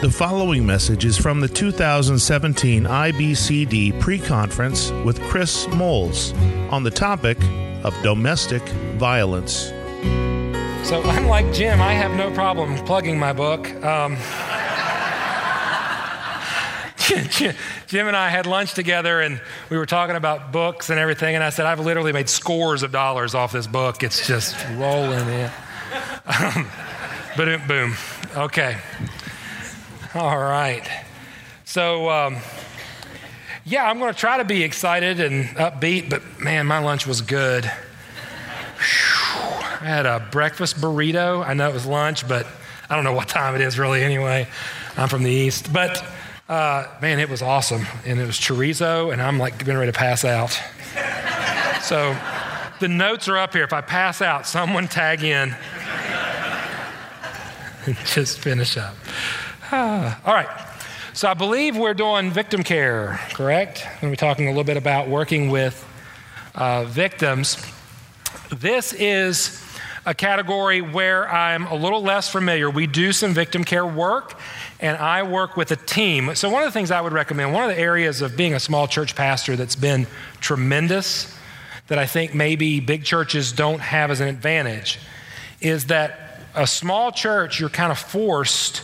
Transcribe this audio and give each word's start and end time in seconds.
The 0.00 0.08
following 0.08 0.64
message 0.64 1.04
is 1.04 1.18
from 1.18 1.40
the 1.40 1.48
2017 1.48 2.84
IBCD 2.84 3.98
pre 3.98 4.20
conference 4.20 4.92
with 5.04 5.20
Chris 5.22 5.66
Moles 5.70 6.32
on 6.70 6.84
the 6.84 6.90
topic 6.90 7.36
of 7.82 8.00
domestic 8.04 8.62
violence. 8.96 9.72
So, 10.88 11.02
unlike 11.04 11.52
Jim, 11.52 11.80
I 11.80 11.94
have 11.94 12.14
no 12.14 12.30
problem 12.30 12.76
plugging 12.86 13.18
my 13.18 13.32
book. 13.32 13.68
Um, 13.82 14.16
Jim 17.88 18.06
and 18.06 18.16
I 18.16 18.28
had 18.28 18.46
lunch 18.46 18.74
together 18.74 19.20
and 19.20 19.40
we 19.68 19.78
were 19.78 19.86
talking 19.86 20.14
about 20.14 20.52
books 20.52 20.90
and 20.90 21.00
everything. 21.00 21.34
And 21.34 21.42
I 21.42 21.50
said, 21.50 21.66
I've 21.66 21.80
literally 21.80 22.12
made 22.12 22.28
scores 22.28 22.84
of 22.84 22.92
dollars 22.92 23.34
off 23.34 23.50
this 23.50 23.66
book. 23.66 24.04
It's 24.04 24.24
just 24.28 24.54
rolling 24.76 25.28
in. 25.28 25.50
Um, 26.28 26.68
boom, 27.38 27.66
boom. 27.66 27.94
Okay. 28.36 28.76
All 30.14 30.38
right. 30.38 30.88
So, 31.66 32.08
um, 32.08 32.38
yeah, 33.66 33.84
I'm 33.84 33.98
going 33.98 34.10
to 34.10 34.18
try 34.18 34.38
to 34.38 34.44
be 34.44 34.62
excited 34.62 35.20
and 35.20 35.44
upbeat, 35.48 36.08
but 36.08 36.22
man, 36.40 36.64
my 36.64 36.78
lunch 36.78 37.06
was 37.06 37.20
good. 37.20 37.66
I 37.66 37.70
had 39.84 40.06
a 40.06 40.26
breakfast 40.32 40.76
burrito. 40.76 41.46
I 41.46 41.52
know 41.52 41.68
it 41.68 41.74
was 41.74 41.84
lunch, 41.84 42.26
but 42.26 42.46
I 42.88 42.94
don't 42.94 43.04
know 43.04 43.12
what 43.12 43.28
time 43.28 43.54
it 43.54 43.60
is 43.60 43.78
really 43.78 44.02
anyway. 44.02 44.48
I'm 44.96 45.10
from 45.10 45.24
the 45.24 45.30
East. 45.30 45.70
But 45.74 46.02
uh, 46.48 46.86
man, 47.02 47.20
it 47.20 47.28
was 47.28 47.42
awesome. 47.42 47.84
And 48.06 48.18
it 48.18 48.24
was 48.24 48.36
chorizo, 48.36 49.12
and 49.12 49.20
I'm 49.20 49.38
like 49.38 49.58
getting 49.58 49.76
ready 49.76 49.92
to 49.92 49.98
pass 49.98 50.24
out. 50.24 50.58
so 51.82 52.16
the 52.80 52.88
notes 52.88 53.28
are 53.28 53.36
up 53.36 53.52
here. 53.52 53.64
If 53.64 53.74
I 53.74 53.82
pass 53.82 54.22
out, 54.22 54.46
someone 54.46 54.88
tag 54.88 55.22
in 55.22 55.54
and 57.84 57.96
just 58.06 58.38
finish 58.38 58.78
up. 58.78 58.94
All 59.72 59.78
right. 60.24 60.48
So 61.12 61.28
I 61.28 61.34
believe 61.34 61.76
we're 61.76 61.92
doing 61.92 62.30
victim 62.30 62.62
care, 62.62 63.20
correct? 63.34 63.86
We're 64.02 64.14
talking 64.14 64.46
a 64.46 64.48
little 64.48 64.64
bit 64.64 64.78
about 64.78 65.08
working 65.08 65.50
with 65.50 65.86
uh, 66.54 66.84
victims. 66.84 67.62
This 68.48 68.94
is 68.94 69.62
a 70.06 70.14
category 70.14 70.80
where 70.80 71.30
I'm 71.30 71.66
a 71.66 71.74
little 71.74 72.00
less 72.02 72.30
familiar. 72.30 72.70
We 72.70 72.86
do 72.86 73.12
some 73.12 73.34
victim 73.34 73.62
care 73.62 73.84
work, 73.84 74.40
and 74.80 74.96
I 74.96 75.22
work 75.22 75.54
with 75.54 75.70
a 75.70 75.76
team. 75.76 76.34
So, 76.34 76.48
one 76.48 76.62
of 76.62 76.68
the 76.68 76.72
things 76.72 76.90
I 76.90 77.02
would 77.02 77.12
recommend, 77.12 77.52
one 77.52 77.68
of 77.68 77.76
the 77.76 77.78
areas 77.78 78.22
of 78.22 78.38
being 78.38 78.54
a 78.54 78.60
small 78.60 78.88
church 78.88 79.14
pastor 79.14 79.54
that's 79.54 79.76
been 79.76 80.06
tremendous, 80.40 81.36
that 81.88 81.98
I 81.98 82.06
think 82.06 82.34
maybe 82.34 82.80
big 82.80 83.04
churches 83.04 83.52
don't 83.52 83.80
have 83.80 84.10
as 84.10 84.20
an 84.20 84.28
advantage, 84.28 84.98
is 85.60 85.88
that 85.88 86.40
a 86.54 86.66
small 86.66 87.12
church, 87.12 87.60
you're 87.60 87.68
kind 87.68 87.92
of 87.92 87.98
forced 87.98 88.82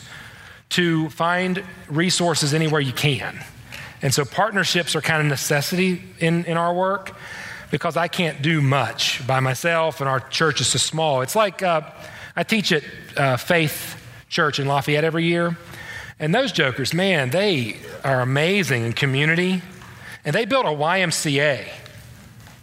to 0.74 1.08
find 1.10 1.62
resources 1.88 2.54
anywhere 2.54 2.80
you 2.80 2.92
can. 2.92 3.38
And 4.02 4.12
so, 4.12 4.24
partnerships 4.24 4.94
are 4.94 5.00
kind 5.00 5.20
of 5.20 5.26
necessity 5.26 6.02
in, 6.18 6.44
in 6.44 6.56
our 6.56 6.74
work 6.74 7.16
because 7.70 7.96
I 7.96 8.08
can't 8.08 8.42
do 8.42 8.60
much 8.60 9.26
by 9.26 9.40
myself, 9.40 10.00
and 10.00 10.08
our 10.08 10.20
church 10.20 10.60
is 10.60 10.68
so 10.68 10.78
small. 10.78 11.22
It's 11.22 11.34
like 11.34 11.62
uh, 11.62 11.82
I 12.36 12.42
teach 12.42 12.72
at 12.72 12.84
uh, 13.16 13.36
Faith 13.36 14.00
Church 14.28 14.58
in 14.58 14.66
Lafayette 14.66 15.04
every 15.04 15.24
year. 15.24 15.56
And 16.18 16.34
those 16.34 16.52
jokers, 16.52 16.94
man, 16.94 17.30
they 17.30 17.76
are 18.02 18.20
amazing 18.20 18.84
in 18.84 18.92
community. 18.92 19.62
And 20.24 20.34
they 20.34 20.44
built 20.44 20.64
a 20.64 20.70
YMCA 20.70 21.68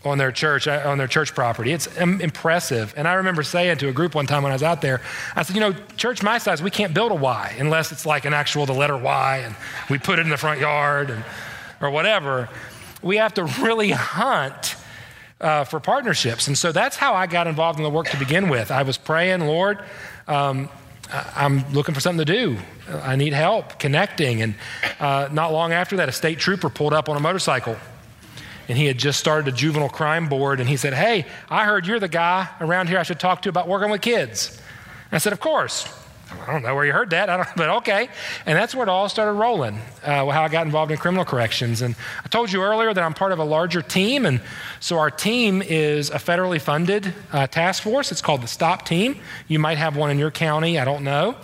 on 0.04 0.18
their 0.18 0.32
church 0.32 0.68
uh, 0.68 0.82
on 0.86 0.98
their 0.98 1.08
church 1.08 1.36
property. 1.36 1.72
It's 1.72 1.88
impressive. 1.98 2.94
And 2.98 3.08
I 3.08 3.14
remember 3.14 3.44
saying 3.44 3.78
to 3.78 3.90
a 3.90 3.94
group 3.94 4.16
one 4.16 4.26
time 4.26 4.44
when 4.44 4.52
I 4.52 4.56
was 4.56 4.64
out 4.64 4.82
there, 4.82 5.02
I 5.36 5.44
said, 5.44 5.56
you 5.56 5.62
know, 5.62 5.74
church 5.98 6.24
my 6.24 6.38
size, 6.38 6.62
we 6.62 6.72
can't 6.72 6.94
build 6.94 7.12
a 7.12 7.16
Y 7.16 7.56
unless 7.60 7.92
it's 7.92 8.06
like 8.06 8.26
an 8.26 8.34
actual 8.34 8.66
the 8.66 8.74
letter 8.74 8.98
Y 8.98 9.38
and 9.46 9.56
we 9.90 9.98
put 10.00 10.20
it 10.20 10.24
in 10.24 10.30
the 10.30 10.38
front 10.38 10.60
yard 10.60 11.10
and 11.10 11.24
or 11.82 11.90
whatever. 11.90 12.50
We 13.02 13.18
have 13.18 13.34
to 13.36 13.46
really 13.46 13.92
hunt 13.92 14.76
uh, 15.40 15.64
for 15.64 15.80
partnerships. 15.80 16.48
And 16.48 16.58
so 16.58 16.72
that's 16.72 16.96
how 16.96 17.14
I 17.14 17.28
got 17.28 17.48
involved 17.48 17.80
in 17.80 17.84
the 17.84 17.90
work 17.90 18.08
to 18.10 18.18
begin 18.18 18.50
with. 18.50 18.72
I 18.72 18.84
was 18.84 18.98
praying, 18.98 19.42
Lord, 19.42 19.80
um, 20.28 20.70
I'm 21.36 21.70
looking 21.74 21.94
for 21.94 22.00
something 22.00 22.26
to 22.26 22.32
do. 22.32 22.58
I 22.88 23.16
need 23.16 23.34
help 23.34 23.80
connecting. 23.80 24.42
And 24.42 24.56
uh, 25.00 25.30
not 25.32 25.52
long 25.52 25.74
after 25.74 25.98
that, 25.98 26.08
a 26.10 26.12
state 26.12 26.40
trooper 26.40 26.70
pulled 26.70 26.94
up 26.94 27.10
on 27.10 27.18
a 27.18 27.20
motorcycle. 27.20 27.76
And 28.72 28.78
he 28.78 28.86
had 28.86 28.98
just 28.98 29.20
started 29.20 29.54
a 29.54 29.58
juvenile 29.58 29.90
crime 29.90 30.30
board. 30.30 30.62
And 30.62 30.70
he 30.70 30.78
said, 30.78 30.94
Hey, 30.94 31.26
I 31.50 31.66
heard 31.66 31.86
you're 31.86 32.00
the 32.00 32.08
guy 32.08 32.48
around 32.62 32.88
here 32.88 33.00
I 33.00 33.04
should 33.04 33.20
talk 33.20 33.42
to 33.42 33.50
about 33.50 33.68
working 33.68 33.92
with 33.92 34.00
kids. 34.00 34.58
I 35.12 35.18
said, 35.18 35.34
Of 35.34 35.42
course. 35.42 35.94
I 36.42 36.54
don't 36.54 36.64
know 36.64 36.74
where 36.74 36.86
you 36.86 36.94
heard 36.94 37.10
that, 37.10 37.52
but 37.58 37.68
okay. 37.80 38.08
And 38.46 38.58
that's 38.58 38.74
where 38.74 38.84
it 38.84 38.90
all 38.90 39.10
started 39.10 39.34
rolling, 39.34 39.78
uh, 40.06 40.26
how 40.30 40.44
I 40.44 40.48
got 40.48 40.66
involved 40.66 40.90
in 40.90 40.98
criminal 40.98 41.26
corrections. 41.26 41.82
And 41.82 41.98
I 42.24 42.30
told 42.30 42.50
you 42.50 42.64
earlier 42.64 42.94
that 42.94 43.04
I'm 43.04 43.14
part 43.14 43.34
of 43.34 43.40
a 43.40 43.44
larger 43.44 43.82
team. 43.82 44.26
And 44.26 44.40
so 44.80 44.98
our 45.00 45.12
team 45.12 45.62
is 45.62 46.10
a 46.10 46.16
federally 46.16 46.62
funded 46.62 47.14
uh, 47.34 47.48
task 47.48 47.84
force. 47.84 48.10
It's 48.14 48.22
called 48.22 48.42
the 48.42 48.48
STOP 48.48 48.86
Team. 48.86 49.20
You 49.50 49.60
might 49.60 49.80
have 49.80 49.98
one 49.98 50.12
in 50.12 50.18
your 50.18 50.32
county, 50.32 50.80
I 50.80 50.86
don't 50.86 51.04
know. 51.04 51.36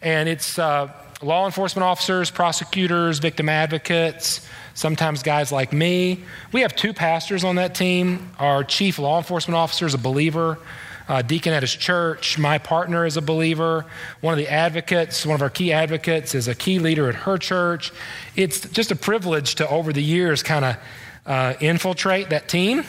And 0.00 0.30
it's 0.30 0.58
uh, 0.58 0.90
law 1.20 1.44
enforcement 1.44 1.84
officers, 1.84 2.30
prosecutors, 2.30 3.18
victim 3.18 3.50
advocates, 3.50 4.48
sometimes 4.80 5.22
guys 5.22 5.52
like 5.52 5.74
me. 5.74 6.24
We 6.52 6.62
have 6.62 6.74
two 6.74 6.94
pastors 6.94 7.44
on 7.44 7.56
that 7.56 7.74
team. 7.74 8.30
Our 8.38 8.64
chief 8.64 8.98
law 8.98 9.18
enforcement 9.18 9.56
officer 9.56 9.84
is 9.84 9.92
a 9.92 9.98
believer 9.98 10.58
uh, 11.06 11.22
deacon 11.22 11.52
at 11.52 11.62
his 11.62 11.74
church. 11.74 12.38
My 12.38 12.56
partner 12.56 13.04
is 13.04 13.16
a 13.16 13.22
believer. 13.22 13.84
One 14.20 14.32
of 14.32 14.38
the 14.38 14.48
advocates, 14.48 15.26
one 15.26 15.34
of 15.34 15.42
our 15.42 15.50
key 15.50 15.72
advocates, 15.72 16.36
is 16.36 16.46
a 16.46 16.54
key 16.54 16.78
leader 16.78 17.08
at 17.08 17.16
her 17.16 17.36
church. 17.36 17.92
It's 18.36 18.60
just 18.70 18.92
a 18.92 18.96
privilege 18.96 19.56
to, 19.56 19.68
over 19.68 19.92
the 19.92 20.02
years, 20.02 20.42
kind 20.42 20.64
of 20.64 20.76
uh, 21.26 21.54
infiltrate 21.60 22.30
that 22.30 22.48
team 22.48 22.84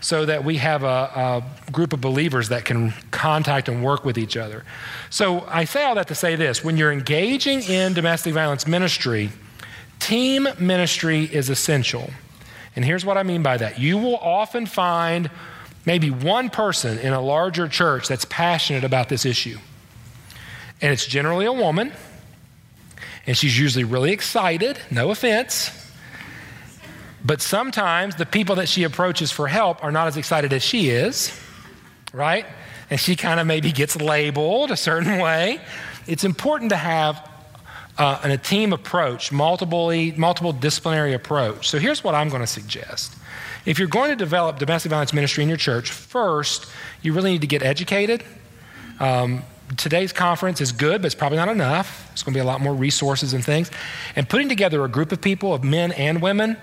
so 0.00 0.24
that 0.24 0.44
we 0.44 0.56
have 0.56 0.84
a, 0.84 0.86
a, 0.86 1.70
group 1.72 1.92
of 1.92 2.00
believers 2.00 2.48
that 2.48 2.64
can 2.64 2.94
contact 3.10 3.68
and 3.68 3.84
work 3.84 4.04
with 4.04 4.16
each 4.16 4.36
other. 4.36 4.64
So 5.10 5.40
I 5.48 5.64
say 5.64 5.84
all 5.84 5.96
that 5.96 6.08
to 6.08 6.14
say 6.14 6.36
this 6.36 6.64
when 6.64 6.76
you're 6.76 6.92
engaging 6.92 7.62
in 7.62 7.92
domestic 7.92 8.32
violence 8.32 8.66
ministry, 8.66 9.30
team 10.00 10.48
ministry 10.58 11.24
is 11.24 11.48
essential. 11.48 12.10
And 12.74 12.84
here's 12.84 13.04
what 13.04 13.16
I 13.16 13.22
mean 13.22 13.42
by 13.42 13.56
that 13.58 13.78
you 13.78 13.98
will 13.98 14.16
often 14.16 14.66
find 14.66 15.30
maybe 15.86 16.10
one 16.10 16.50
person 16.50 16.98
in 16.98 17.12
a 17.12 17.20
larger 17.20 17.68
church 17.68 18.08
that's 18.08 18.24
passionate 18.24 18.84
about 18.84 19.08
this 19.08 19.24
issue. 19.24 19.58
And 20.82 20.92
it's 20.92 21.06
generally 21.06 21.46
a 21.46 21.52
woman, 21.52 21.92
and 23.26 23.36
she's 23.36 23.58
usually 23.58 23.84
really 23.84 24.12
excited, 24.12 24.78
no 24.90 25.10
offense. 25.10 25.70
But 27.22 27.42
sometimes 27.42 28.16
the 28.16 28.24
people 28.24 28.56
that 28.56 28.68
she 28.68 28.84
approaches 28.84 29.30
for 29.30 29.46
help 29.46 29.84
are 29.84 29.92
not 29.92 30.06
as 30.06 30.16
excited 30.16 30.54
as 30.54 30.62
she 30.62 30.88
is, 30.88 31.38
right? 32.14 32.46
And 32.88 32.98
she 32.98 33.14
kind 33.14 33.38
of 33.38 33.46
maybe 33.46 33.72
gets 33.72 33.94
labeled 34.00 34.70
a 34.70 34.76
certain 34.76 35.18
way. 35.22 35.60
It's 36.06 36.24
important 36.24 36.70
to 36.70 36.76
have 36.76 37.29
uh, 38.00 38.18
an, 38.24 38.30
a 38.30 38.38
team 38.38 38.72
approach, 38.72 39.30
multiple, 39.30 39.92
multiple 40.16 40.52
disciplinary 40.52 41.12
approach. 41.12 41.68
So 41.68 41.78
here's 41.78 42.02
what 42.02 42.14
I'm 42.14 42.30
going 42.30 42.40
to 42.40 42.46
suggest 42.46 43.14
if 43.66 43.78
you're 43.78 43.88
going 43.88 44.08
to 44.08 44.16
develop 44.16 44.58
domestic 44.58 44.88
violence 44.88 45.12
ministry 45.12 45.42
in 45.42 45.48
your 45.48 45.58
church, 45.58 45.90
first, 45.90 46.66
you 47.02 47.12
really 47.12 47.32
need 47.32 47.42
to 47.42 47.46
get 47.46 47.62
educated. 47.62 48.24
Um, 49.00 49.42
today's 49.76 50.14
conference 50.14 50.62
is 50.62 50.72
good, 50.72 51.02
but 51.02 51.06
it's 51.06 51.14
probably 51.14 51.36
not 51.36 51.50
enough. 51.50 52.08
It's 52.12 52.22
going 52.22 52.32
to 52.32 52.38
be 52.38 52.40
a 52.40 52.46
lot 52.46 52.62
more 52.62 52.74
resources 52.74 53.34
and 53.34 53.44
things. 53.44 53.70
And 54.16 54.26
putting 54.26 54.48
together 54.48 54.82
a 54.82 54.88
group 54.88 55.12
of 55.12 55.20
people, 55.20 55.52
of 55.52 55.62
men 55.62 55.92
and 55.92 56.22
women, 56.22 56.56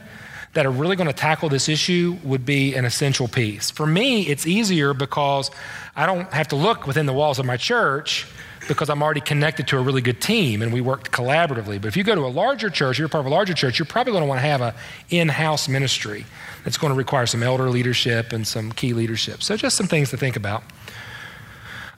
that 0.57 0.65
are 0.65 0.71
really 0.71 0.95
going 0.95 1.05
to 1.05 1.13
tackle 1.13 1.49
this 1.49 1.69
issue 1.69 2.17
would 2.23 2.43
be 2.43 2.73
an 2.73 2.83
essential 2.83 3.27
piece. 3.27 3.69
For 3.69 3.85
me, 3.85 4.23
it's 4.23 4.47
easier 4.47 4.95
because 4.95 5.51
I 5.95 6.07
don't 6.07 6.33
have 6.33 6.47
to 6.47 6.55
look 6.55 6.87
within 6.87 7.05
the 7.05 7.13
walls 7.13 7.37
of 7.37 7.45
my 7.45 7.57
church 7.57 8.25
because 8.67 8.89
I'm 8.89 9.03
already 9.03 9.21
connected 9.21 9.67
to 9.67 9.77
a 9.77 9.81
really 9.81 10.01
good 10.01 10.19
team 10.19 10.63
and 10.63 10.73
we 10.73 10.81
work 10.81 11.11
collaboratively. 11.11 11.79
But 11.79 11.89
if 11.89 11.95
you 11.95 12.03
go 12.03 12.15
to 12.15 12.25
a 12.25 12.33
larger 12.33 12.71
church, 12.71 12.97
you're 12.97 13.07
part 13.07 13.19
of 13.19 13.27
a 13.27 13.35
larger 13.35 13.53
church, 13.53 13.77
you're 13.77 13.85
probably 13.85 14.13
going 14.13 14.23
to 14.23 14.27
want 14.27 14.39
to 14.41 14.47
have 14.47 14.61
an 14.61 14.73
in 15.11 15.29
house 15.29 15.69
ministry 15.69 16.25
that's 16.63 16.79
going 16.79 16.91
to 16.91 16.97
require 16.97 17.27
some 17.27 17.43
elder 17.43 17.69
leadership 17.69 18.33
and 18.33 18.47
some 18.47 18.71
key 18.71 18.93
leadership. 18.93 19.43
So, 19.43 19.55
just 19.57 19.77
some 19.77 19.85
things 19.85 20.09
to 20.09 20.17
think 20.17 20.35
about. 20.35 20.63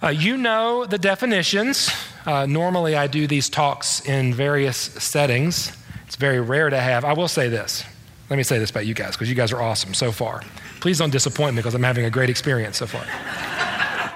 Uh, 0.03 0.09
you 0.09 0.35
know 0.35 0.85
the 0.85 0.97
definitions. 0.97 1.89
Uh, 2.25 2.45
normally, 2.45 2.97
I 2.97 3.07
do 3.07 3.25
these 3.25 3.47
talks 3.47 4.05
in 4.05 4.33
various 4.33 4.75
settings. 4.75 5.71
It's 6.07 6.17
very 6.17 6.41
rare 6.41 6.69
to 6.69 6.77
have. 6.77 7.05
I 7.05 7.13
will 7.13 7.29
say 7.29 7.47
this. 7.47 7.85
Let 8.29 8.37
me 8.37 8.43
say 8.43 8.59
this 8.59 8.69
about 8.69 8.85
you 8.85 8.93
guys, 8.93 9.11
because 9.11 9.29
you 9.29 9.35
guys 9.35 9.51
are 9.51 9.61
awesome 9.61 9.93
so 9.93 10.11
far. 10.11 10.43
Please 10.81 10.99
don't 10.99 11.09
disappoint 11.09 11.55
me, 11.55 11.59
because 11.59 11.73
I'm 11.73 11.83
having 11.83 12.05
a 12.05 12.11
great 12.11 12.29
experience 12.29 12.77
so 12.77 12.87
far. 12.87 13.05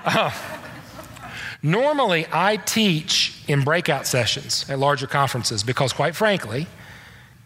Uh, 0.06 0.30
Normally, 1.66 2.28
I 2.30 2.58
teach 2.58 3.42
in 3.48 3.64
breakout 3.64 4.06
sessions 4.06 4.70
at 4.70 4.80
larger 4.80 5.08
conferences 5.08 5.64
because, 5.64 5.94
quite 5.94 6.14
frankly, 6.14 6.68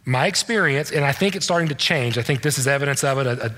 my 0.05 0.25
experience, 0.25 0.91
and 0.91 1.05
I 1.05 1.11
think 1.11 1.35
it's 1.35 1.45
starting 1.45 1.67
to 1.67 1.75
change, 1.75 2.17
I 2.17 2.23
think 2.23 2.41
this 2.41 2.57
is 2.57 2.67
evidence 2.67 3.03
of 3.03 3.19
it. 3.19 3.27
A, 3.27 3.53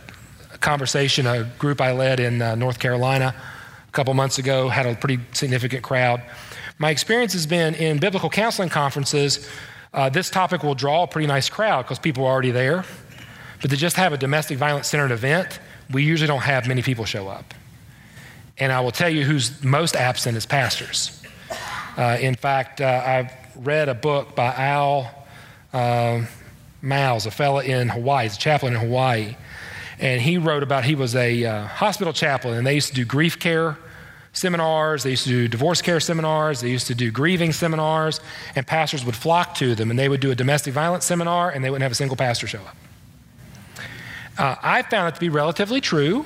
a 0.53 0.57
conversation, 0.57 1.25
a 1.25 1.45
group 1.57 1.79
I 1.79 1.93
led 1.93 2.19
in 2.19 2.41
uh, 2.41 2.55
North 2.55 2.77
Carolina 2.77 3.33
a 3.87 3.91
couple 3.91 4.13
months 4.13 4.37
ago 4.37 4.67
had 4.67 4.85
a 4.85 4.95
pretty 4.95 5.19
significant 5.31 5.81
crowd. 5.81 6.21
My 6.77 6.89
experience 6.89 7.31
has 7.33 7.45
been 7.45 7.73
in 7.75 7.97
biblical 7.97 8.29
counseling 8.29 8.67
conferences, 8.67 9.47
uh, 9.93 10.09
this 10.09 10.29
topic 10.29 10.63
will 10.63 10.75
draw 10.75 11.03
a 11.03 11.07
pretty 11.07 11.27
nice 11.27 11.49
crowd 11.49 11.83
because 11.83 11.99
people 11.99 12.25
are 12.25 12.31
already 12.31 12.51
there. 12.51 12.85
But 13.61 13.71
to 13.71 13.77
just 13.77 13.95
have 13.97 14.13
a 14.13 14.17
domestic 14.17 14.57
violence 14.57 14.87
centered 14.87 15.11
event, 15.11 15.59
we 15.91 16.03
usually 16.03 16.27
don't 16.27 16.41
have 16.41 16.67
many 16.67 16.81
people 16.81 17.05
show 17.05 17.27
up. 17.27 17.53
And 18.57 18.71
I 18.71 18.81
will 18.81 18.91
tell 18.91 19.09
you 19.09 19.23
who's 19.23 19.63
most 19.63 19.95
absent 19.95 20.37
is 20.37 20.45
pastors. 20.45 21.21
Uh, 21.97 22.17
in 22.21 22.35
fact, 22.35 22.81
uh, 22.81 23.03
I've 23.05 23.31
read 23.65 23.89
a 23.89 23.95
book 23.95 24.35
by 24.35 24.53
Al 24.53 25.25
uh, 25.73 26.25
Miles, 26.81 27.25
a 27.25 27.31
fellow 27.31 27.59
in 27.59 27.89
Hawaii, 27.89 28.25
he's 28.25 28.37
a 28.37 28.39
chaplain 28.39 28.73
in 28.73 28.79
Hawaii. 28.79 29.35
And 29.99 30.21
he 30.21 30.37
wrote 30.37 30.63
about 30.63 30.85
he 30.85 30.95
was 30.95 31.15
a 31.15 31.43
uh, 31.43 31.65
hospital 31.65 32.13
chaplain, 32.13 32.57
and 32.57 32.65
they 32.65 32.75
used 32.75 32.89
to 32.89 32.93
do 32.93 33.03
grief 33.03 33.39
care 33.39 33.77
seminars, 34.39 35.03
they 35.03 35.11
used 35.11 35.23
to 35.23 35.29
do 35.29 35.47
divorce 35.47 35.81
care 35.81 35.99
seminars, 35.99 36.61
they 36.61 36.69
used 36.69 36.87
to 36.87 36.95
do 36.95 37.11
grieving 37.11 37.51
seminars, 37.51 38.19
and 38.55 38.65
pastors 38.65 39.05
would 39.05 39.15
flock 39.15 39.55
to 39.55 39.75
them, 39.75 39.89
and 39.89 39.99
they 39.99 40.09
would 40.09 40.21
do 40.21 40.31
a 40.31 40.35
domestic 40.35 40.73
violence 40.73 41.05
seminar, 41.05 41.51
and 41.51 41.63
they 41.63 41.69
wouldn't 41.69 41.83
have 41.83 41.91
a 41.91 41.95
single 41.95 42.17
pastor 42.17 42.47
show 42.47 42.59
up. 42.59 42.75
Uh, 44.37 44.55
I 44.63 44.81
found 44.83 45.09
it 45.09 45.15
to 45.15 45.19
be 45.19 45.29
relatively 45.29 45.81
true 45.81 46.25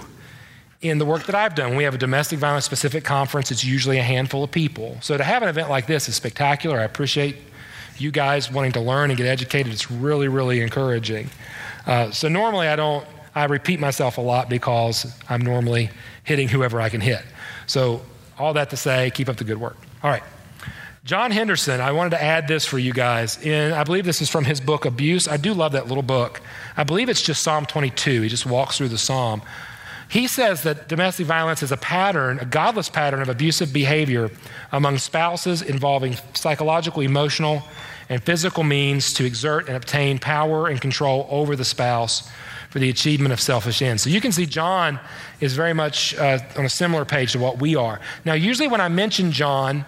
in 0.82 1.00
the 1.00 1.06
work 1.06 1.26
that 1.26 1.36
I've 1.36 1.56
done. 1.56 1.76
We 1.76 1.84
have 1.86 1.96
a 1.96 1.98
domestic 1.98 2.40
violence 2.40 2.66
specific 2.66 3.04
conference, 3.04 3.52
it's 3.52 3.64
usually 3.64 3.98
a 3.98 4.04
handful 4.04 4.44
of 4.44 4.52
people. 4.52 4.98
So 5.02 5.18
to 5.18 5.24
have 5.24 5.42
an 5.42 5.50
event 5.50 5.70
like 5.70 5.88
this 5.88 6.08
is 6.08 6.16
spectacular. 6.16 6.80
I 6.80 6.84
appreciate 6.84 7.38
you 7.98 8.12
guys 8.12 8.52
wanting 8.52 8.74
to 8.74 8.82
learn 8.82 9.10
and 9.10 9.18
get 9.18 9.28
educated. 9.28 9.72
It's 9.72 9.90
really, 9.90 10.28
really 10.28 10.62
encouraging. 10.62 11.30
Uh, 11.86 12.12
so 12.12 12.28
normally 12.28 12.68
I 12.68 12.76
don't, 12.76 13.06
I 13.36 13.46
repeat 13.46 13.80
myself 13.80 14.18
a 14.18 14.22
lot 14.22 14.50
because 14.50 15.12
I'm 15.30 15.42
normally 15.42 15.90
hitting 16.24 16.48
whoever 16.48 16.80
I 16.80 16.90
can 16.90 17.02
hit. 17.02 17.24
So, 17.68 18.02
all 18.38 18.54
that 18.54 18.70
to 18.72 18.78
say, 18.78 19.12
keep 19.12 19.30
up 19.30 19.38
the 19.38 19.44
good 19.44 19.60
work. 19.60 19.78
All 20.02 20.10
right. 20.10 20.24
John 21.06 21.32
Henderson, 21.32 21.82
I 21.82 21.92
wanted 21.92 22.12
to 22.12 22.24
add 22.24 22.48
this 22.48 22.66
for 22.66 22.80
you 22.80 22.94
guys. 22.94 23.38
In, 23.44 23.74
I 23.74 23.84
believe 23.84 24.06
this 24.06 24.22
is 24.22 24.30
from 24.30 24.46
his 24.46 24.62
book, 24.62 24.86
Abuse. 24.86 25.28
I 25.28 25.36
do 25.36 25.54
love 25.54 25.74
that 25.74 25.88
little 25.88 26.04
book. 26.04 26.40
I 26.78 26.86
believe 26.86 27.10
it's 27.10 27.22
just 27.22 27.44
Psalm 27.44 27.66
22. 27.66 28.22
He 28.22 28.30
just 28.30 28.46
walks 28.46 28.78
through 28.78 28.88
the 28.88 28.98
psalm. 28.98 29.42
He 30.08 30.28
says 30.28 30.64
that 30.64 30.88
domestic 30.88 31.26
violence 31.26 31.62
is 31.62 31.74
a 31.74 31.78
pattern, 31.78 32.40
a 32.40 32.46
godless 32.46 32.88
pattern 32.88 33.22
of 33.22 33.28
abusive 33.28 33.74
behavior 33.74 34.32
among 34.72 34.98
spouses 34.98 35.62
involving 35.62 36.16
psychological, 36.36 37.02
emotional, 37.02 37.64
and 38.08 38.24
physical 38.24 38.64
means 38.64 39.12
to 39.14 39.26
exert 39.26 39.68
and 39.68 39.76
obtain 39.76 40.20
power 40.20 40.68
and 40.68 40.80
control 40.80 41.28
over 41.30 41.56
the 41.56 41.66
spouse 41.66 42.30
for 42.74 42.80
the 42.80 42.90
achievement 42.90 43.32
of 43.32 43.40
selfish 43.40 43.84
ends. 43.84 44.02
So 44.02 44.10
you 44.10 44.20
can 44.20 44.32
see 44.32 44.48
John 44.48 45.00
is 45.40 45.54
very 45.54 45.74
much 45.74 46.16
uh, 46.16 46.40
on 46.58 46.66
a 46.66 46.70
similar 46.70 47.06
page 47.06 47.34
to 47.34 47.40
what 47.40 47.62
we 47.62 47.76
are. 47.76 48.00
Now, 48.26 48.34
usually 48.34 48.68
when 48.68 48.82
I 48.82 48.88
mention 48.88 49.32
John, 49.32 49.86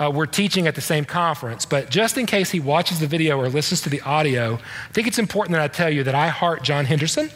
uh, 0.00 0.10
we're 0.12 0.26
teaching 0.26 0.66
at 0.66 0.74
the 0.74 0.80
same 0.80 1.04
conference, 1.04 1.64
but 1.64 1.90
just 1.90 2.18
in 2.18 2.26
case 2.26 2.50
he 2.50 2.58
watches 2.58 2.98
the 2.98 3.06
video 3.06 3.38
or 3.38 3.48
listens 3.48 3.82
to 3.82 3.88
the 3.88 4.00
audio, 4.00 4.54
I 4.54 4.92
think 4.92 5.06
it's 5.06 5.20
important 5.20 5.52
that 5.52 5.62
I 5.62 5.68
tell 5.68 5.88
you 5.88 6.02
that 6.02 6.16
I 6.16 6.26
heart 6.26 6.64
John 6.64 6.86
Henderson, 6.86 7.30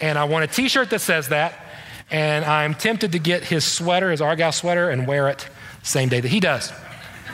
and 0.00 0.16
I 0.16 0.24
want 0.24 0.44
a 0.44 0.46
t 0.46 0.70
shirt 0.70 0.88
that 0.88 1.02
says 1.02 1.28
that, 1.28 1.52
and 2.10 2.42
I'm 2.46 2.72
tempted 2.72 3.12
to 3.12 3.18
get 3.18 3.44
his 3.44 3.62
sweater, 3.62 4.10
his 4.10 4.22
Argyle 4.22 4.52
sweater, 4.52 4.88
and 4.88 5.06
wear 5.06 5.28
it 5.28 5.46
the 5.82 5.86
same 5.86 6.08
day 6.08 6.20
that 6.20 6.28
he 6.28 6.40
does. 6.40 6.72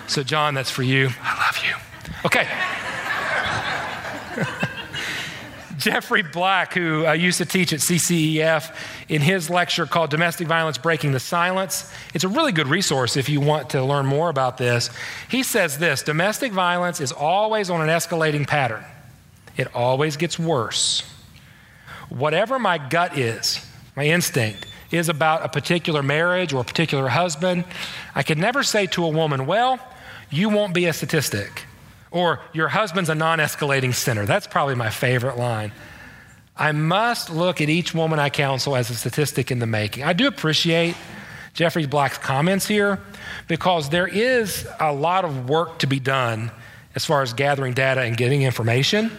So, 0.09 0.25
John, 0.25 0.55
that's 0.55 0.73
for 0.73 0.83
you. 0.83 1.11
I 1.23 1.39
love 1.39 1.61
you. 1.65 1.73
Okay. 2.25 2.49
Jeffrey 5.87 6.23
Black, 6.23 6.75
who 6.75 7.07
uh, 7.07 7.13
used 7.13 7.39
to 7.39 7.45
teach 7.45 7.73
at 7.73 7.79
CCEF, 7.79 8.75
in 9.09 9.23
his 9.23 9.49
lecture 9.49 9.87
called 9.87 10.11
Domestic 10.11 10.49
Violence 10.49 10.79
Breaking 10.79 11.13
the 11.13 11.21
Silence, 11.21 11.93
it's 12.13 12.25
a 12.25 12.29
really 12.29 12.51
good 12.51 12.67
resource 12.67 13.17
if 13.17 13.29
you 13.29 13.41
want 13.41 13.71
to 13.71 13.85
learn 13.85 14.05
more 14.05 14.29
about 14.29 14.59
this. 14.59 14.91
He 15.31 15.45
says 15.45 15.79
this 15.79 16.03
domestic 16.03 16.51
violence 16.51 17.01
is 17.01 17.13
always 17.13 17.71
on 17.71 17.81
an 17.83 17.87
escalating 17.87 18.49
pattern, 18.49 18.85
it 19.57 19.73
always 19.77 20.17
gets 20.17 20.41
worse. 20.41 21.05
Whatever 22.09 22.59
my 22.59 22.79
gut 22.79 23.17
is, 23.17 23.65
my 23.95 24.07
instinct, 24.07 24.67
is 24.91 25.09
about 25.09 25.45
a 25.45 25.49
particular 25.49 26.03
marriage 26.03 26.53
or 26.53 26.63
a 26.63 26.65
particular 26.65 27.07
husband, 27.07 27.63
I 28.13 28.25
could 28.25 28.39
never 28.39 28.65
say 28.65 28.87
to 28.87 29.05
a 29.05 29.09
woman, 29.09 29.47
Well, 29.47 29.79
you 30.31 30.49
won't 30.49 30.75
be 30.75 30.87
a 30.87 30.93
statistic. 30.93 31.66
Or 32.11 32.41
your 32.53 32.69
husband's 32.69 33.11
a 33.11 33.15
non 33.15 33.39
escalating 33.39 33.95
sinner. 33.95 34.27
That's 34.27 34.47
probably 34.47 34.75
my 34.75 34.91
favorite 34.91 35.37
line. 35.37 35.73
I 36.57 36.73
must 36.73 37.29
look 37.29 37.61
at 37.61 37.69
each 37.69 37.95
woman 37.95 38.19
I 38.19 38.31
counsel 38.31 38.77
as 38.77 38.89
a 38.91 38.95
statistic 38.95 39.51
in 39.51 39.59
the 39.59 39.67
making. 39.67 40.05
I 40.05 40.15
do 40.15 40.27
appreciate 40.27 40.97
Jeffrey 41.53 41.87
Black's 41.87 42.19
comments 42.19 42.67
here 42.67 42.99
because 43.49 43.91
there 43.91 44.07
is 44.07 44.67
a 44.81 44.93
lot 44.93 45.25
of 45.25 45.49
work 45.49 45.79
to 45.81 45.87
be 45.87 46.01
done 46.01 46.51
as 46.95 47.05
far 47.05 47.23
as 47.23 47.35
gathering 47.35 47.75
data 47.75 48.01
and 48.01 48.17
getting 48.17 48.43
information. 48.43 49.11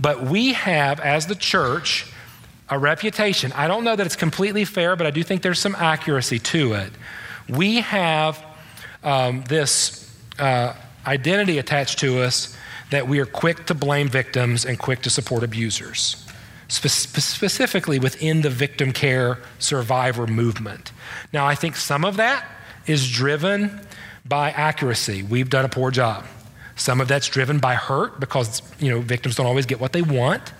But 0.00 0.24
we 0.24 0.52
have, 0.54 0.98
as 0.98 1.26
the 1.26 1.36
church, 1.36 2.06
a 2.68 2.78
reputation. 2.78 3.52
I 3.52 3.68
don't 3.68 3.84
know 3.84 3.94
that 3.94 4.06
it's 4.06 4.16
completely 4.16 4.64
fair, 4.64 4.96
but 4.96 5.06
I 5.06 5.10
do 5.10 5.22
think 5.22 5.42
there's 5.42 5.60
some 5.60 5.74
accuracy 5.76 6.38
to 6.40 6.74
it. 6.74 6.90
We 7.48 7.76
have 7.76 8.44
um, 9.02 9.44
this 9.48 10.12
uh, 10.38 10.74
identity 11.06 11.58
attached 11.58 11.98
to 12.00 12.20
us 12.20 12.56
that 12.90 13.08
we 13.08 13.18
are 13.18 13.26
quick 13.26 13.66
to 13.66 13.74
blame 13.74 14.08
victims 14.08 14.64
and 14.64 14.78
quick 14.78 15.02
to 15.02 15.10
support 15.10 15.42
abusers, 15.42 16.24
Spe- 16.68 16.88
specifically 16.88 17.98
within 17.98 18.42
the 18.42 18.50
victim 18.50 18.92
care 18.92 19.38
survivor 19.58 20.26
movement. 20.26 20.92
Now, 21.32 21.46
I 21.46 21.54
think 21.54 21.76
some 21.76 22.04
of 22.04 22.16
that 22.16 22.46
is 22.86 23.10
driven 23.10 23.80
by 24.24 24.50
accuracy. 24.50 25.22
We've 25.22 25.50
done 25.50 25.64
a 25.64 25.68
poor 25.68 25.90
job. 25.90 26.24
Some 26.76 27.00
of 27.00 27.08
that's 27.08 27.28
driven 27.28 27.58
by 27.58 27.74
hurt 27.74 28.18
because 28.18 28.62
you 28.80 28.90
know 28.90 29.00
victims 29.00 29.36
don't 29.36 29.46
always 29.46 29.66
get 29.66 29.80
what 29.80 29.92
they 29.92 30.02
want. 30.02 30.52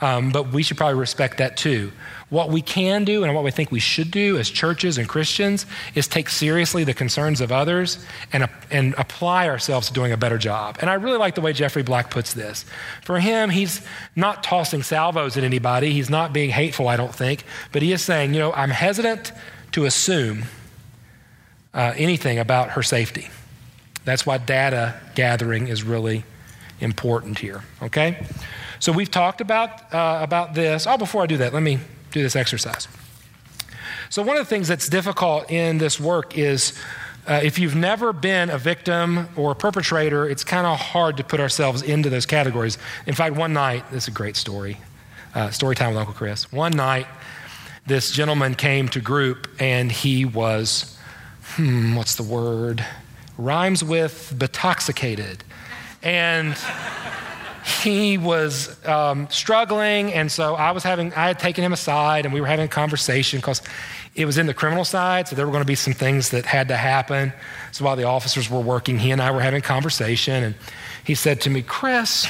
Um, 0.00 0.30
but 0.30 0.52
we 0.52 0.62
should 0.62 0.78
probably 0.78 0.98
respect 0.98 1.38
that 1.38 1.56
too. 1.56 1.92
What 2.30 2.48
we 2.48 2.62
can 2.62 3.04
do 3.04 3.24
and 3.24 3.34
what 3.34 3.44
we 3.44 3.50
think 3.50 3.70
we 3.70 3.80
should 3.80 4.10
do 4.10 4.38
as 4.38 4.48
churches 4.48 4.96
and 4.96 5.08
Christians 5.08 5.66
is 5.94 6.08
take 6.08 6.28
seriously 6.28 6.84
the 6.84 6.94
concerns 6.94 7.40
of 7.40 7.52
others 7.52 8.04
and, 8.32 8.48
and 8.70 8.94
apply 8.96 9.48
ourselves 9.48 9.88
to 9.88 9.92
doing 9.92 10.12
a 10.12 10.16
better 10.16 10.38
job. 10.38 10.78
And 10.80 10.88
I 10.88 10.94
really 10.94 11.18
like 11.18 11.34
the 11.34 11.40
way 11.40 11.52
Jeffrey 11.52 11.82
Black 11.82 12.10
puts 12.10 12.32
this. 12.32 12.64
For 13.02 13.20
him, 13.20 13.50
he's 13.50 13.82
not 14.16 14.42
tossing 14.42 14.82
salvos 14.82 15.36
at 15.36 15.44
anybody, 15.44 15.92
he's 15.92 16.08
not 16.08 16.32
being 16.32 16.50
hateful, 16.50 16.88
I 16.88 16.96
don't 16.96 17.14
think, 17.14 17.44
but 17.72 17.82
he 17.82 17.92
is 17.92 18.00
saying, 18.00 18.32
you 18.32 18.40
know, 18.40 18.52
I'm 18.52 18.70
hesitant 18.70 19.32
to 19.72 19.84
assume 19.84 20.44
uh, 21.74 21.92
anything 21.96 22.38
about 22.38 22.70
her 22.70 22.82
safety. 22.82 23.28
That's 24.04 24.24
why 24.24 24.38
data 24.38 24.98
gathering 25.14 25.68
is 25.68 25.82
really 25.82 26.24
important 26.80 27.38
here, 27.38 27.62
okay? 27.82 28.26
So 28.80 28.92
we've 28.92 29.10
talked 29.10 29.40
about, 29.40 29.92
uh, 29.94 30.20
about 30.22 30.54
this. 30.54 30.86
Oh, 30.86 30.96
before 30.96 31.22
I 31.22 31.26
do 31.26 31.36
that, 31.36 31.52
let 31.52 31.62
me 31.62 31.78
do 32.12 32.22
this 32.22 32.34
exercise. 32.34 32.88
So, 34.08 34.22
one 34.22 34.36
of 34.36 34.44
the 34.44 34.48
things 34.48 34.66
that's 34.66 34.88
difficult 34.88 35.50
in 35.50 35.78
this 35.78 36.00
work 36.00 36.36
is 36.36 36.72
uh, 37.28 37.40
if 37.44 37.58
you've 37.58 37.76
never 37.76 38.12
been 38.12 38.50
a 38.50 38.58
victim 38.58 39.28
or 39.36 39.52
a 39.52 39.54
perpetrator, 39.54 40.28
it's 40.28 40.42
kind 40.42 40.66
of 40.66 40.80
hard 40.80 41.18
to 41.18 41.24
put 41.24 41.38
ourselves 41.38 41.82
into 41.82 42.10
those 42.10 42.26
categories. 42.26 42.78
In 43.06 43.14
fact, 43.14 43.36
one 43.36 43.52
night, 43.52 43.84
this 43.92 44.04
is 44.04 44.08
a 44.08 44.12
great 44.12 44.34
story, 44.34 44.78
uh, 45.34 45.50
story 45.50 45.76
time 45.76 45.90
with 45.90 45.98
Uncle 45.98 46.14
Chris. 46.14 46.50
One 46.50 46.72
night, 46.72 47.06
this 47.86 48.10
gentleman 48.10 48.54
came 48.54 48.88
to 48.88 49.00
group 49.00 49.48
and 49.60 49.92
he 49.92 50.24
was, 50.24 50.98
hmm, 51.54 51.94
what's 51.94 52.14
the 52.14 52.22
word? 52.22 52.84
Rhymes 53.36 53.84
with 53.84 54.34
betoxicated. 54.36 55.44
And 56.02 56.56
he 57.64 58.18
was 58.18 58.84
um, 58.86 59.28
struggling, 59.30 60.12
and 60.12 60.32
so 60.32 60.54
I 60.54 60.70
was 60.70 60.82
having, 60.82 61.12
I 61.14 61.28
had 61.28 61.38
taken 61.38 61.62
him 61.62 61.72
aside, 61.72 62.24
and 62.24 62.32
we 62.32 62.40
were 62.40 62.46
having 62.46 62.64
a 62.64 62.68
conversation 62.68 63.38
because 63.38 63.62
it 64.14 64.24
was 64.24 64.38
in 64.38 64.46
the 64.46 64.54
criminal 64.54 64.84
side, 64.84 65.28
so 65.28 65.36
there 65.36 65.46
were 65.46 65.52
going 65.52 65.62
to 65.62 65.68
be 65.68 65.74
some 65.74 65.92
things 65.92 66.30
that 66.30 66.46
had 66.46 66.68
to 66.68 66.76
happen. 66.76 67.32
So 67.72 67.84
while 67.84 67.96
the 67.96 68.04
officers 68.04 68.50
were 68.50 68.60
working, 68.60 68.98
he 68.98 69.10
and 69.10 69.20
I 69.20 69.30
were 69.30 69.40
having 69.40 69.58
a 69.58 69.62
conversation, 69.62 70.42
and 70.42 70.54
he 71.04 71.14
said 71.14 71.40
to 71.42 71.50
me, 71.50 71.62
Chris, 71.62 72.26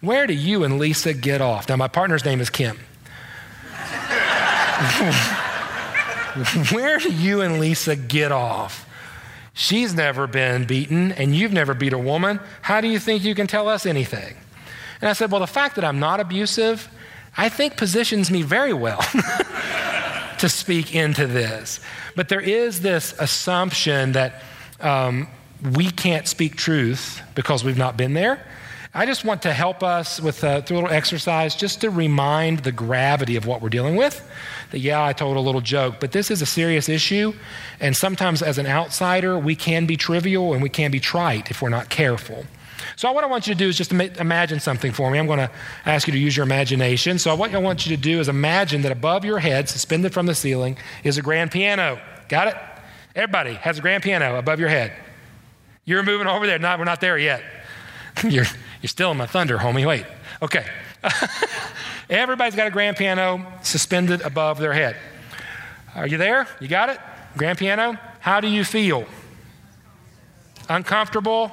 where 0.00 0.26
do 0.26 0.34
you 0.34 0.64
and 0.64 0.78
Lisa 0.78 1.14
get 1.14 1.40
off? 1.40 1.68
Now, 1.68 1.76
my 1.76 1.88
partner's 1.88 2.24
name 2.24 2.40
is 2.40 2.50
Kim. 2.50 2.76
where 6.70 6.98
do 6.98 7.12
you 7.12 7.40
and 7.40 7.58
Lisa 7.58 7.96
get 7.96 8.30
off? 8.30 8.86
She's 9.58 9.94
never 9.94 10.26
been 10.26 10.66
beaten, 10.66 11.12
and 11.12 11.34
you've 11.34 11.50
never 11.50 11.72
beat 11.72 11.94
a 11.94 11.98
woman. 11.98 12.40
How 12.60 12.82
do 12.82 12.88
you 12.88 12.98
think 12.98 13.24
you 13.24 13.34
can 13.34 13.46
tell 13.46 13.70
us 13.70 13.86
anything? 13.86 14.36
And 15.00 15.08
I 15.08 15.14
said, 15.14 15.30
Well, 15.30 15.40
the 15.40 15.46
fact 15.46 15.76
that 15.76 15.84
I'm 15.84 15.98
not 15.98 16.20
abusive, 16.20 16.90
I 17.38 17.48
think 17.48 17.78
positions 17.78 18.30
me 18.30 18.42
very 18.42 18.74
well 18.74 19.00
to 20.40 20.48
speak 20.50 20.94
into 20.94 21.26
this. 21.26 21.80
But 22.14 22.28
there 22.28 22.40
is 22.40 22.82
this 22.82 23.14
assumption 23.18 24.12
that 24.12 24.42
um, 24.78 25.26
we 25.72 25.90
can't 25.90 26.28
speak 26.28 26.56
truth 26.56 27.22
because 27.34 27.64
we've 27.64 27.78
not 27.78 27.96
been 27.96 28.12
there. 28.12 28.46
I 28.96 29.04
just 29.04 29.26
want 29.26 29.42
to 29.42 29.52
help 29.52 29.82
us 29.82 30.22
with 30.22 30.42
a, 30.42 30.62
through 30.62 30.78
a 30.78 30.80
little 30.80 30.96
exercise 30.96 31.54
just 31.54 31.82
to 31.82 31.90
remind 31.90 32.60
the 32.60 32.72
gravity 32.72 33.36
of 33.36 33.44
what 33.44 33.60
we're 33.60 33.68
dealing 33.68 33.94
with. 33.94 34.26
That, 34.70 34.78
yeah, 34.78 35.04
I 35.04 35.12
told 35.12 35.36
a 35.36 35.40
little 35.40 35.60
joke, 35.60 35.96
but 36.00 36.12
this 36.12 36.30
is 36.30 36.40
a 36.40 36.46
serious 36.46 36.88
issue. 36.88 37.34
And 37.78 37.94
sometimes, 37.94 38.40
as 38.40 38.56
an 38.56 38.66
outsider, 38.66 39.38
we 39.38 39.54
can 39.54 39.84
be 39.84 39.98
trivial 39.98 40.54
and 40.54 40.62
we 40.62 40.70
can 40.70 40.90
be 40.90 40.98
trite 40.98 41.50
if 41.50 41.60
we're 41.60 41.68
not 41.68 41.90
careful. 41.90 42.46
So, 42.96 43.12
what 43.12 43.22
I 43.22 43.26
want 43.26 43.46
you 43.46 43.52
to 43.52 43.58
do 43.58 43.68
is 43.68 43.76
just 43.76 43.92
imagine 43.92 44.60
something 44.60 44.92
for 44.92 45.10
me. 45.10 45.18
I'm 45.18 45.26
going 45.26 45.40
to 45.40 45.50
ask 45.84 46.08
you 46.08 46.12
to 46.12 46.18
use 46.18 46.34
your 46.34 46.44
imagination. 46.44 47.18
So, 47.18 47.36
what 47.36 47.54
I 47.54 47.58
want 47.58 47.84
you 47.84 47.94
to 47.94 48.02
do 48.02 48.18
is 48.18 48.30
imagine 48.30 48.80
that 48.80 48.92
above 48.92 49.26
your 49.26 49.40
head, 49.40 49.68
suspended 49.68 50.14
from 50.14 50.24
the 50.24 50.34
ceiling, 50.34 50.78
is 51.04 51.18
a 51.18 51.22
grand 51.22 51.50
piano. 51.50 52.00
Got 52.30 52.48
it? 52.48 52.56
Everybody 53.14 53.56
has 53.56 53.78
a 53.78 53.82
grand 53.82 54.02
piano 54.02 54.38
above 54.38 54.58
your 54.58 54.70
head. 54.70 54.94
You're 55.84 56.02
moving 56.02 56.28
over 56.28 56.46
there. 56.46 56.58
Not, 56.58 56.78
we're 56.78 56.86
not 56.86 57.02
there 57.02 57.18
yet. 57.18 57.42
you're, 58.24 58.46
you're 58.86 58.90
still 58.90 59.10
in 59.10 59.16
my 59.16 59.26
thunder, 59.26 59.58
homie. 59.58 59.84
Wait. 59.84 60.06
Okay. 60.40 60.64
Everybody's 62.08 62.54
got 62.54 62.68
a 62.68 62.70
grand 62.70 62.96
piano 62.96 63.44
suspended 63.62 64.20
above 64.20 64.60
their 64.60 64.72
head. 64.72 64.94
Are 65.96 66.06
you 66.06 66.18
there? 66.18 66.46
You 66.60 66.68
got 66.68 66.90
it? 66.90 67.00
Grand 67.36 67.58
piano? 67.58 67.98
How 68.20 68.38
do 68.38 68.46
you 68.46 68.62
feel? 68.62 69.04
Uncomfortable? 70.68 71.50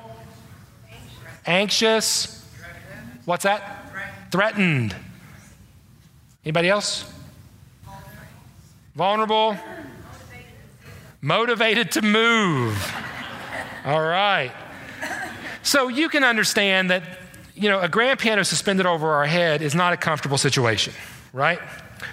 Anxious? 1.48 2.48
What's 3.26 3.46
that? 3.46 4.30
Threatened. 4.32 4.96
Anybody 6.46 6.70
else? 6.70 7.12
Vulnerable? 8.94 9.58
Motivated 11.20 11.94
to 11.94 12.04
move. 12.04 12.96
All 13.86 14.04
right. 14.04 14.52
So 15.64 15.88
you 15.88 16.10
can 16.10 16.24
understand 16.24 16.92
that, 16.92 17.23
you 17.64 17.70
know, 17.70 17.80
a 17.80 17.88
grand 17.88 18.20
piano 18.20 18.44
suspended 18.44 18.86
over 18.86 19.14
our 19.14 19.26
head 19.26 19.62
is 19.62 19.74
not 19.74 19.94
a 19.94 19.98
comfortable 19.98 20.38
situation, 20.38 20.94
right? 21.32 21.60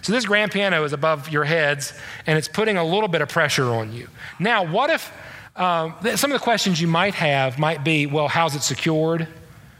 So 0.01 0.13
this 0.13 0.25
grand 0.25 0.53
piano 0.53 0.85
is 0.85 0.93
above 0.93 1.29
your 1.29 1.43
heads 1.43 1.93
and 2.29 2.39
it's 2.39 2.47
putting 2.47 2.77
a 2.77 2.85
little 2.85 3.09
bit 3.09 3.21
of 3.21 3.29
pressure 3.29 3.65
on 3.65 3.93
you. 3.93 4.07
Now, 4.39 4.65
what 4.65 4.91
if 4.91 5.13
um, 5.57 5.97
some 6.15 6.31
of 6.31 6.39
the 6.39 6.45
questions 6.45 6.81
you 6.81 6.87
might 6.87 7.15
have 7.15 7.59
might 7.59 7.83
be 7.83 8.07
well, 8.07 8.29
how's 8.29 8.55
it 8.55 8.63
secured? 8.63 9.27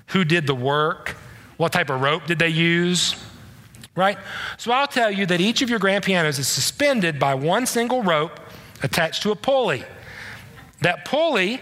Who 0.09 0.25
did 0.25 0.49
the 0.49 0.57
work? 0.57 1.15
What 1.57 1.71
type 1.71 1.89
of 1.89 2.01
rope 2.01 2.27
did 2.27 2.41
they 2.41 2.49
use? 2.49 3.15
Right? 3.95 4.19
So 4.59 4.73
I'll 4.73 4.89
tell 4.89 5.13
you 5.13 5.25
that 5.27 5.41
each 5.41 5.63
of 5.63 5.71
your 5.71 5.79
grand 5.79 6.03
pianos 6.03 6.41
is 6.41 6.49
suspended 6.49 7.21
by 7.21 7.35
one 7.35 7.65
single 7.67 8.03
rope 8.03 8.41
attached 8.83 9.23
to 9.23 9.31
a 9.31 9.37
pulley. 9.37 9.85
That 10.81 11.05
pulley 11.05 11.61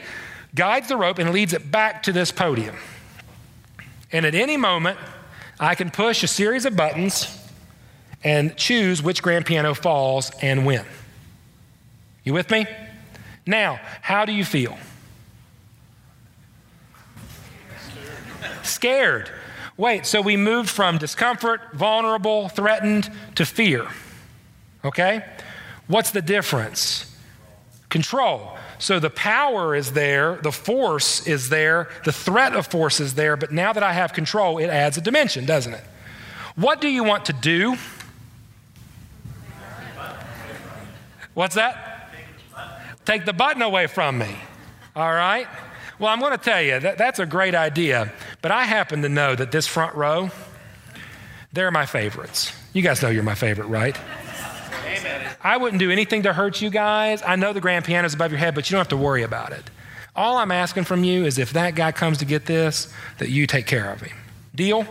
guides 0.54 0.88
the 0.88 0.96
rope 0.96 1.18
and 1.18 1.30
leads 1.30 1.52
it 1.52 1.70
back 1.70 2.04
to 2.04 2.12
this 2.12 2.32
podium. 2.32 2.76
And 4.12 4.24
at 4.24 4.34
any 4.34 4.56
moment, 4.56 4.98
I 5.60 5.74
can 5.74 5.90
push 5.90 6.22
a 6.22 6.28
series 6.28 6.64
of 6.64 6.76
buttons 6.76 7.34
and 8.24 8.56
choose 8.56 9.02
which 9.02 9.22
grand 9.22 9.46
piano 9.46 9.74
falls 9.74 10.30
and 10.42 10.64
when. 10.64 10.84
You 12.24 12.32
with 12.32 12.50
me? 12.50 12.66
Now, 13.46 13.80
how 14.02 14.24
do 14.24 14.32
you 14.32 14.44
feel? 14.44 14.76
Scared. 18.62 19.30
Wait, 19.76 20.04
so 20.04 20.20
we 20.20 20.36
moved 20.36 20.68
from 20.68 20.98
discomfort, 20.98 21.60
vulnerable, 21.72 22.48
threatened 22.48 23.10
to 23.36 23.46
fear. 23.46 23.86
Okay? 24.84 25.24
What's 25.86 26.10
the 26.10 26.22
difference? 26.22 27.16
Control. 27.88 28.56
So 28.78 29.00
the 29.00 29.10
power 29.10 29.74
is 29.74 29.92
there, 29.92 30.36
the 30.36 30.52
force 30.52 31.26
is 31.26 31.48
there, 31.48 31.88
the 32.04 32.12
threat 32.12 32.54
of 32.54 32.68
force 32.68 33.00
is 33.00 33.14
there, 33.14 33.36
but 33.36 33.52
now 33.52 33.72
that 33.72 33.82
I 33.82 33.92
have 33.92 34.12
control, 34.12 34.58
it 34.58 34.68
adds 34.68 34.96
a 34.96 35.00
dimension, 35.00 35.44
doesn't 35.46 35.74
it? 35.74 35.84
What 36.54 36.80
do 36.80 36.88
you 36.88 37.04
want 37.04 37.26
to 37.26 37.32
do? 37.32 37.76
What's 41.34 41.54
that? 41.56 42.10
Take 43.04 43.24
the 43.24 43.32
button 43.32 43.62
away 43.62 43.86
from 43.86 44.18
me. 44.18 44.36
All 44.94 45.12
right? 45.12 45.46
Well, 45.98 46.12
I'm 46.12 46.20
going 46.20 46.32
to 46.32 46.38
tell 46.38 46.62
you, 46.62 46.78
that, 46.78 46.98
that's 46.98 47.18
a 47.18 47.26
great 47.26 47.54
idea, 47.54 48.12
but 48.42 48.50
I 48.50 48.64
happen 48.64 49.02
to 49.02 49.08
know 49.08 49.34
that 49.34 49.50
this 49.50 49.66
front 49.66 49.94
row, 49.94 50.30
they're 51.52 51.70
my 51.70 51.86
favorites. 51.86 52.52
You 52.72 52.82
guys 52.82 53.02
know 53.02 53.08
you're 53.08 53.22
my 53.22 53.34
favorite, 53.34 53.66
right? 53.66 53.96
I 55.42 55.56
wouldn't 55.56 55.80
do 55.80 55.90
anything 55.90 56.22
to 56.22 56.32
hurt 56.32 56.60
you 56.60 56.70
guys. 56.70 57.22
I 57.26 57.36
know 57.36 57.52
the 57.52 57.60
grand 57.60 57.84
piano 57.84 58.06
is 58.06 58.14
above 58.14 58.30
your 58.30 58.38
head, 58.38 58.54
but 58.54 58.68
you 58.68 58.74
don't 58.74 58.80
have 58.80 58.88
to 58.88 58.96
worry 58.96 59.22
about 59.22 59.52
it. 59.52 59.70
All 60.16 60.36
I'm 60.36 60.50
asking 60.50 60.84
from 60.84 61.04
you 61.04 61.24
is 61.24 61.38
if 61.38 61.52
that 61.52 61.74
guy 61.74 61.92
comes 61.92 62.18
to 62.18 62.24
get 62.24 62.46
this, 62.46 62.92
that 63.18 63.28
you 63.28 63.46
take 63.46 63.66
care 63.66 63.92
of 63.92 64.00
him. 64.00 64.16
Deal? 64.54 64.84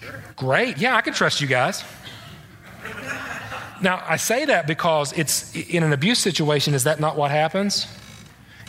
Sure. 0.00 0.22
Great. 0.36 0.78
Yeah, 0.78 0.94
I 0.94 1.00
can 1.00 1.14
trust 1.14 1.40
you 1.40 1.46
guys. 1.46 1.84
now, 3.80 4.02
I 4.06 4.16
say 4.16 4.44
that 4.44 4.66
because 4.66 5.12
it's 5.14 5.54
in 5.56 5.82
an 5.82 5.92
abuse 5.92 6.18
situation, 6.18 6.74
is 6.74 6.84
that 6.84 7.00
not 7.00 7.16
what 7.16 7.30
happens? 7.30 7.86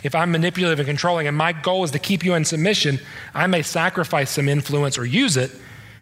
If 0.02 0.14
I'm 0.14 0.30
manipulative 0.30 0.78
and 0.78 0.86
controlling 0.86 1.26
and 1.26 1.36
my 1.36 1.52
goal 1.52 1.84
is 1.84 1.90
to 1.90 1.98
keep 1.98 2.24
you 2.24 2.34
in 2.34 2.44
submission, 2.44 2.98
I 3.34 3.46
may 3.46 3.62
sacrifice 3.62 4.30
some 4.30 4.48
influence 4.48 4.96
or 4.98 5.04
use 5.04 5.36
it 5.36 5.50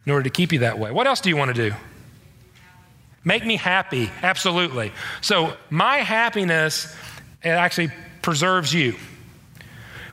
in 0.06 0.12
order 0.12 0.22
to 0.24 0.30
keep 0.30 0.52
you 0.52 0.60
that 0.60 0.78
way. 0.78 0.90
What 0.90 1.06
else 1.06 1.20
do 1.20 1.28
you 1.28 1.36
want 1.36 1.54
to 1.54 1.70
do? 1.70 1.76
Make 3.24 3.44
me 3.44 3.56
happy, 3.56 4.10
absolutely. 4.22 4.92
So, 5.20 5.56
my 5.70 5.98
happiness 5.98 6.94
actually 7.42 7.90
preserves 8.22 8.72
you. 8.72 8.96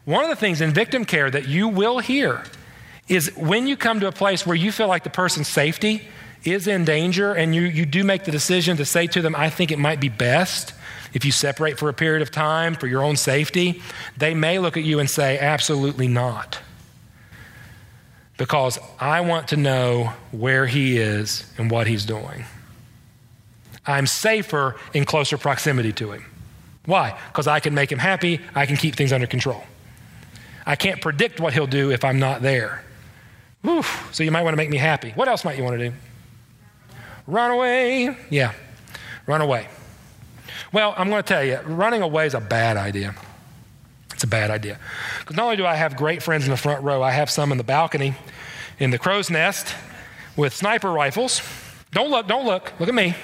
One 0.06 0.24
of 0.24 0.30
the 0.30 0.36
things 0.36 0.62
in 0.62 0.72
victim 0.72 1.06
care 1.06 1.30
that 1.30 1.48
you 1.48 1.68
will 1.68 2.00
hear 2.00 2.44
is 3.08 3.36
when 3.36 3.68
you 3.68 3.76
come 3.76 4.00
to 4.00 4.08
a 4.08 4.12
place 4.12 4.46
where 4.46 4.56
you 4.56 4.72
feel 4.72 4.88
like 4.88 5.04
the 5.04 5.10
person's 5.10 5.48
safety 5.48 6.08
is 6.44 6.68
in 6.68 6.86
danger 6.86 7.34
and 7.34 7.54
you, 7.54 7.64
you 7.64 7.86
do 7.86 8.04
make 8.04 8.24
the 8.24 8.32
decision 8.32 8.78
to 8.78 8.86
say 8.86 9.08
to 9.08 9.22
them, 9.22 9.36
I 9.36 9.50
think 9.50 9.72
it 9.72 9.78
might 9.78 10.00
be 10.00 10.10
best 10.10 10.74
if 11.14 11.26
you 11.26 11.32
separate 11.32 11.78
for 11.78 11.90
a 11.90 11.94
period 11.94 12.22
of 12.22 12.32
time 12.32 12.76
for 12.76 12.88
your 12.88 13.04
own 13.04 13.18
safety, 13.18 13.82
they 14.18 14.34
may 14.34 14.60
look 14.60 14.78
at 14.78 14.84
you 14.84 15.00
and 15.00 15.10
say, 15.10 15.38
Absolutely 15.38 16.08
not. 16.08 16.60
Because 18.38 18.80
I 19.00 19.22
want 19.22 19.50
to 19.50 19.58
know 19.58 20.14
where 20.32 20.66
he 20.66 20.98
is 20.98 21.52
and 21.58 21.70
what 21.70 21.86
he's 21.86 22.06
doing. 22.06 22.46
I'm 23.86 24.06
safer 24.06 24.76
in 24.94 25.06
closer 25.06 25.38
proximity 25.38 25.92
to 25.94 26.12
him. 26.12 26.26
Why? 26.86 27.18
Because 27.28 27.48
I 27.48 27.60
can 27.60 27.74
make 27.74 27.92
him 27.92 28.00
happy, 28.00 28.40
I 28.56 28.66
can 28.66 28.76
keep 28.78 28.96
things 28.96 29.14
under 29.14 29.28
control. 29.28 29.64
I 30.66 30.76
can't 30.76 31.02
predict 31.02 31.40
what 31.40 31.54
he'll 31.54 31.68
do 31.68 31.92
if 31.92 32.04
I'm 32.04 32.20
not 32.20 32.42
there. 32.42 32.84
Whew. 33.62 33.84
So 34.12 34.24
you 34.24 34.32
might 34.32 34.44
want 34.44 34.54
to 34.54 34.58
make 34.58 34.70
me 34.70 34.78
happy. 34.78 35.12
What 35.12 35.28
else 35.28 35.46
might 35.46 35.58
you 35.58 35.64
want 35.64 35.80
to 35.80 35.90
do? 35.90 35.96
Run 37.28 37.52
away. 37.52 38.16
Yeah, 38.30 38.54
run 39.28 39.42
away. 39.42 39.68
Well, 40.72 40.94
I'm 40.98 41.10
going 41.10 41.22
to 41.22 41.28
tell 41.28 41.44
you, 41.44 41.60
running 41.66 42.02
away 42.02 42.26
is 42.26 42.34
a 42.34 42.42
bad 42.42 42.78
idea. 42.78 43.16
It's 44.14 44.24
a 44.24 44.28
bad 44.28 44.52
idea. 44.52 44.80
Because 45.20 45.36
not 45.36 45.46
only 45.46 45.58
do 45.58 45.66
I 45.66 45.76
have 45.76 45.96
great 45.96 46.24
friends 46.24 46.46
in 46.46 46.52
the 46.52 46.58
front 46.58 46.84
row, 46.84 47.02
I 47.02 47.12
have 47.12 47.30
some 47.30 47.52
in 47.52 47.58
the 47.58 47.64
balcony 47.64 48.16
in 48.80 48.92
the 48.92 48.98
crow's 48.98 49.30
nest 49.30 49.76
with 50.36 50.54
sniper 50.54 50.92
rifles. 50.92 51.42
Don't 51.92 52.10
look, 52.10 52.28
don't 52.28 52.46
look. 52.46 52.72
Look 52.80 52.90
at 52.90 52.96
me 52.96 53.16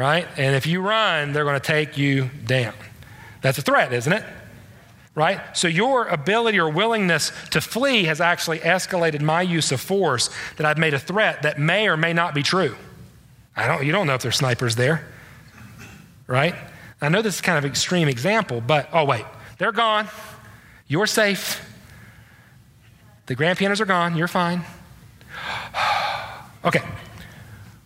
right? 0.00 0.26
And 0.38 0.56
if 0.56 0.66
you 0.66 0.80
run, 0.80 1.34
they're 1.34 1.44
going 1.44 1.60
to 1.60 1.66
take 1.66 1.98
you 1.98 2.30
down. 2.46 2.72
That's 3.42 3.58
a 3.58 3.62
threat, 3.62 3.92
isn't 3.92 4.10
it? 4.10 4.24
Right? 5.14 5.54
So 5.54 5.68
your 5.68 6.06
ability 6.06 6.58
or 6.58 6.70
willingness 6.70 7.32
to 7.50 7.60
flee 7.60 8.04
has 8.04 8.18
actually 8.18 8.60
escalated 8.60 9.20
my 9.20 9.42
use 9.42 9.72
of 9.72 9.80
force 9.80 10.30
that 10.56 10.64
I've 10.64 10.78
made 10.78 10.94
a 10.94 10.98
threat 10.98 11.42
that 11.42 11.58
may 11.58 11.86
or 11.86 11.98
may 11.98 12.14
not 12.14 12.32
be 12.32 12.42
true. 12.42 12.76
I 13.54 13.66
don't, 13.66 13.84
you 13.84 13.92
don't 13.92 14.06
know 14.06 14.14
if 14.14 14.22
there's 14.22 14.36
snipers 14.36 14.74
there, 14.74 15.06
right? 16.26 16.54
I 17.02 17.10
know 17.10 17.20
this 17.20 17.34
is 17.34 17.40
kind 17.42 17.58
of 17.58 17.64
an 17.64 17.70
extreme 17.70 18.08
example, 18.08 18.62
but 18.62 18.88
oh, 18.94 19.04
wait, 19.04 19.26
they're 19.58 19.70
gone. 19.70 20.08
You're 20.88 21.06
safe. 21.06 21.62
The 23.26 23.34
grand 23.34 23.58
pianos 23.58 23.82
are 23.82 23.86
gone. 23.86 24.16
You're 24.16 24.28
fine. 24.28 24.64
okay, 26.64 26.80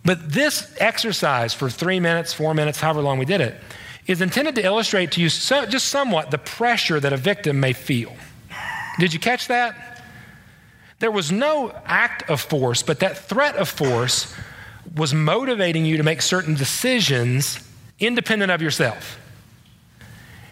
but 0.04 0.32
this 0.32 0.74
exercise 0.78 1.54
for 1.54 1.70
three 1.70 1.98
minutes, 1.98 2.32
four 2.32 2.54
minutes, 2.54 2.80
however 2.80 3.00
long 3.00 3.18
we 3.18 3.24
did 3.24 3.40
it, 3.40 3.58
is 4.06 4.20
intended 4.20 4.54
to 4.56 4.64
illustrate 4.64 5.12
to 5.12 5.20
you 5.20 5.28
so, 5.28 5.64
just 5.64 5.88
somewhat 5.88 6.30
the 6.30 6.38
pressure 6.38 7.00
that 7.00 7.12
a 7.12 7.16
victim 7.16 7.58
may 7.58 7.72
feel. 7.72 8.14
Did 8.98 9.12
you 9.12 9.18
catch 9.18 9.48
that? 9.48 10.02
There 10.98 11.10
was 11.10 11.32
no 11.32 11.74
act 11.86 12.28
of 12.28 12.40
force, 12.40 12.82
but 12.82 13.00
that 13.00 13.16
threat 13.16 13.56
of 13.56 13.68
force 13.68 14.34
was 14.94 15.14
motivating 15.14 15.84
you 15.86 15.96
to 15.96 16.02
make 16.02 16.22
certain 16.22 16.54
decisions 16.54 17.66
independent 17.98 18.52
of 18.52 18.60
yourself. 18.60 19.18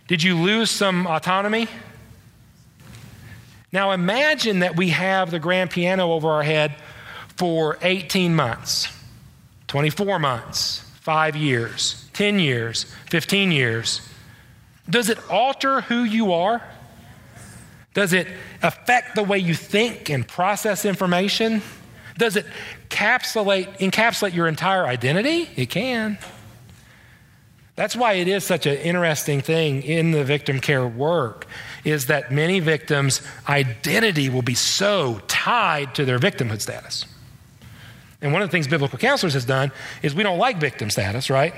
Did 0.09 0.23
you 0.23 0.37
lose 0.37 0.71
some 0.71 1.07
autonomy? 1.07 1.69
Now 3.73 3.93
imagine 3.93 4.61
that 4.61 4.77
we 4.77 4.91
have 4.91 5.31
the 5.31 5.39
grand 5.39 5.71
piano 5.71 6.13
over 6.13 6.29
our 6.29 6.43
head 6.43 6.75
for 7.37 7.79
18 7.83 8.35
months. 8.35 8.89
24 9.73 10.19
months, 10.19 10.81
five 11.01 11.35
years, 11.35 12.07
10 12.13 12.39
years, 12.39 12.85
15 13.09 13.51
years. 13.51 14.07
Does 14.91 15.09
it 15.09 15.19
alter 15.31 15.81
who 15.81 16.05
you 16.05 16.35
are? 16.35 16.61
Does 17.95 18.13
it 18.13 18.29
affect 18.63 19.15
the 19.15 19.23
way 19.23 19.39
you 19.39 19.55
think 19.55 20.11
and 20.11 20.29
process 20.29 20.85
information? 20.85 21.63
Does 22.19 22.37
it 22.37 22.45
encapsulate, 22.91 23.79
encapsulate 23.79 24.35
your 24.35 24.47
entire 24.47 24.85
identity? 24.85 25.49
It 25.57 25.71
can. 25.71 26.19
That's 27.75 27.97
why 27.97 28.13
it 28.13 28.29
is 28.29 28.45
such 28.45 28.67
an 28.67 28.77
interesting 28.77 29.41
thing 29.41 29.83
in 29.85 30.11
the 30.11 30.23
victim 30.23 30.61
care 30.61 30.87
work 30.87 31.47
is 31.83 32.09
that 32.09 32.31
many 32.31 32.61
victims' 32.61 33.23
identity 33.49 34.29
will 34.29 34.43
be 34.43 34.55
so 34.55 35.23
tied 35.29 35.95
to 35.95 36.05
their 36.05 36.19
victimhood 36.19 36.61
status. 36.61 37.07
And 38.23 38.33
one 38.33 38.41
of 38.41 38.49
the 38.49 38.53
things 38.53 38.69
biblical 38.69 38.99
counselors 38.99 39.35
has 39.35 39.45
done 39.45 39.73
is 40.01 40.15
we 40.15 40.23
don't 40.23 40.39
like 40.39 40.59
victim 40.59 40.89
status, 40.89 41.29
right? 41.29 41.55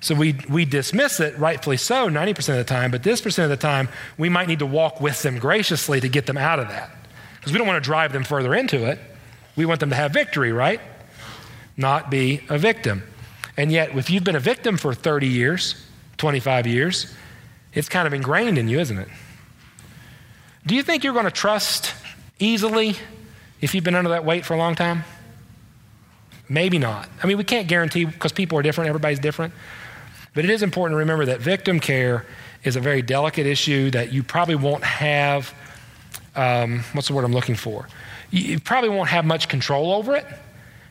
So 0.00 0.14
we, 0.14 0.36
we 0.48 0.64
dismiss 0.64 1.20
it, 1.20 1.38
rightfully 1.38 1.76
so, 1.76 2.08
90% 2.08 2.48
of 2.50 2.56
the 2.56 2.64
time, 2.64 2.90
but 2.90 3.02
this 3.02 3.20
percent 3.20 3.44
of 3.44 3.58
the 3.58 3.60
time, 3.60 3.88
we 4.16 4.28
might 4.28 4.48
need 4.48 4.60
to 4.60 4.66
walk 4.66 5.00
with 5.00 5.22
them 5.22 5.38
graciously 5.38 6.00
to 6.00 6.08
get 6.08 6.26
them 6.26 6.38
out 6.38 6.58
of 6.58 6.68
that. 6.68 6.90
Because 7.36 7.52
we 7.52 7.58
don't 7.58 7.66
want 7.66 7.82
to 7.82 7.86
drive 7.86 8.12
them 8.12 8.24
further 8.24 8.54
into 8.54 8.86
it. 8.86 8.98
We 9.56 9.66
want 9.66 9.80
them 9.80 9.90
to 9.90 9.96
have 9.96 10.12
victory, 10.12 10.52
right? 10.52 10.80
Not 11.76 12.10
be 12.10 12.42
a 12.48 12.58
victim. 12.58 13.02
And 13.56 13.72
yet, 13.72 13.96
if 13.96 14.08
you've 14.08 14.24
been 14.24 14.36
a 14.36 14.40
victim 14.40 14.76
for 14.76 14.94
30 14.94 15.26
years, 15.26 15.84
25 16.16 16.66
years, 16.66 17.12
it's 17.74 17.88
kind 17.88 18.06
of 18.06 18.14
ingrained 18.14 18.56
in 18.56 18.68
you, 18.68 18.78
isn't 18.78 18.98
it? 18.98 19.08
Do 20.64 20.76
you 20.76 20.82
think 20.82 21.02
you're 21.02 21.12
going 21.12 21.24
to 21.24 21.30
trust 21.30 21.92
easily 22.38 22.94
if 23.60 23.74
you've 23.74 23.84
been 23.84 23.94
under 23.96 24.10
that 24.10 24.24
weight 24.24 24.44
for 24.44 24.54
a 24.54 24.58
long 24.58 24.74
time? 24.74 25.04
Maybe 26.48 26.78
not. 26.78 27.08
I 27.22 27.26
mean, 27.26 27.36
we 27.36 27.44
can't 27.44 27.68
guarantee 27.68 28.04
because 28.04 28.32
people 28.32 28.58
are 28.58 28.62
different, 28.62 28.88
everybody's 28.88 29.18
different. 29.18 29.52
But 30.34 30.44
it 30.44 30.50
is 30.50 30.62
important 30.62 30.94
to 30.94 30.98
remember 30.98 31.26
that 31.26 31.40
victim 31.40 31.80
care 31.80 32.24
is 32.64 32.76
a 32.76 32.80
very 32.80 33.02
delicate 33.02 33.46
issue 33.46 33.90
that 33.90 34.12
you 34.12 34.22
probably 34.22 34.56
won't 34.56 34.84
have. 34.84 35.52
Um, 36.36 36.80
what's 36.92 37.08
the 37.08 37.14
word 37.14 37.24
I'm 37.24 37.32
looking 37.32 37.56
for? 37.56 37.88
You 38.30 38.60
probably 38.60 38.90
won't 38.90 39.08
have 39.08 39.24
much 39.24 39.48
control 39.48 39.92
over 39.92 40.14
it. 40.14 40.26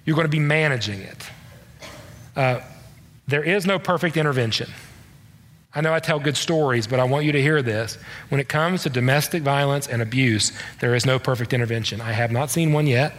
You're 0.05 0.15
going 0.15 0.25
to 0.25 0.31
be 0.31 0.39
managing 0.39 0.99
it. 1.01 1.29
Uh, 2.35 2.61
there 3.27 3.43
is 3.43 3.65
no 3.65 3.79
perfect 3.79 4.17
intervention. 4.17 4.69
I 5.75 5.81
know 5.81 5.93
I 5.93 5.99
tell 5.99 6.19
good 6.19 6.37
stories, 6.37 6.87
but 6.87 6.99
I 6.99 7.03
want 7.03 7.25
you 7.25 7.31
to 7.33 7.41
hear 7.41 7.61
this. 7.61 7.97
When 8.29 8.41
it 8.41 8.49
comes 8.49 8.83
to 8.83 8.89
domestic 8.89 9.43
violence 9.43 9.87
and 9.87 10.01
abuse, 10.01 10.51
there 10.79 10.95
is 10.95 11.05
no 11.05 11.19
perfect 11.19 11.53
intervention. 11.53 12.01
I 12.01 12.13
have 12.13 12.31
not 12.31 12.49
seen 12.49 12.73
one 12.73 12.87
yet. 12.87 13.13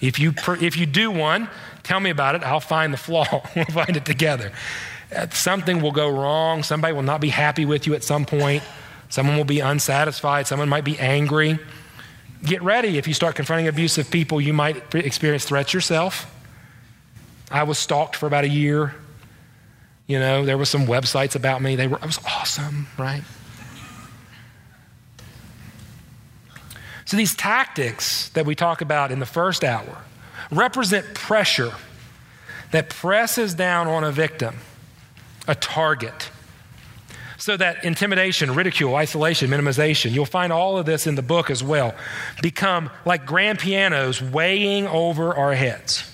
If 0.00 0.18
you, 0.18 0.34
if 0.60 0.76
you 0.76 0.86
do 0.86 1.10
one, 1.10 1.48
tell 1.84 2.00
me 2.00 2.10
about 2.10 2.34
it. 2.34 2.42
I'll 2.42 2.60
find 2.60 2.92
the 2.92 2.98
flaw. 2.98 3.42
we'll 3.56 3.64
find 3.66 3.96
it 3.96 4.04
together. 4.04 4.52
Uh, 5.14 5.28
something 5.30 5.80
will 5.80 5.92
go 5.92 6.08
wrong. 6.08 6.62
Somebody 6.62 6.92
will 6.92 7.02
not 7.02 7.20
be 7.20 7.28
happy 7.28 7.64
with 7.64 7.86
you 7.86 7.94
at 7.94 8.02
some 8.02 8.24
point. 8.24 8.62
Someone 9.08 9.36
will 9.36 9.44
be 9.44 9.60
unsatisfied. 9.60 10.46
Someone 10.46 10.68
might 10.68 10.84
be 10.84 10.98
angry. 10.98 11.58
Get 12.42 12.62
ready. 12.62 12.98
If 12.98 13.06
you 13.06 13.14
start 13.14 13.36
confronting 13.36 13.68
abusive 13.68 14.10
people, 14.10 14.40
you 14.40 14.52
might 14.52 14.94
experience 14.94 15.44
threats 15.44 15.72
yourself. 15.72 16.30
I 17.50 17.62
was 17.62 17.78
stalked 17.78 18.16
for 18.16 18.26
about 18.26 18.44
a 18.44 18.48
year. 18.48 18.94
You 20.06 20.18
know, 20.18 20.44
there 20.44 20.58
were 20.58 20.64
some 20.64 20.86
websites 20.86 21.36
about 21.36 21.62
me. 21.62 21.76
They 21.76 21.86
were, 21.86 21.98
I 22.02 22.06
was 22.06 22.18
awesome, 22.26 22.88
right? 22.98 23.22
So 27.04 27.16
these 27.16 27.34
tactics 27.34 28.30
that 28.30 28.46
we 28.46 28.54
talk 28.54 28.80
about 28.80 29.12
in 29.12 29.20
the 29.20 29.26
first 29.26 29.62
hour 29.62 29.98
represent 30.50 31.14
pressure 31.14 31.72
that 32.70 32.90
presses 32.90 33.54
down 33.54 33.86
on 33.86 34.04
a 34.04 34.12
victim, 34.12 34.56
a 35.46 35.54
target. 35.54 36.30
So 37.38 37.56
that 37.56 37.84
intimidation, 37.84 38.54
ridicule, 38.54 38.94
isolation, 38.96 39.50
minimization, 39.50 40.12
you'll 40.12 40.24
find 40.24 40.52
all 40.52 40.78
of 40.78 40.86
this 40.86 41.06
in 41.06 41.14
the 41.14 41.22
book 41.22 41.50
as 41.50 41.62
well, 41.62 41.94
become 42.42 42.90
like 43.04 43.26
grand 43.26 43.58
pianos 43.58 44.22
weighing 44.22 44.86
over 44.86 45.34
our 45.34 45.54
heads. 45.54 46.10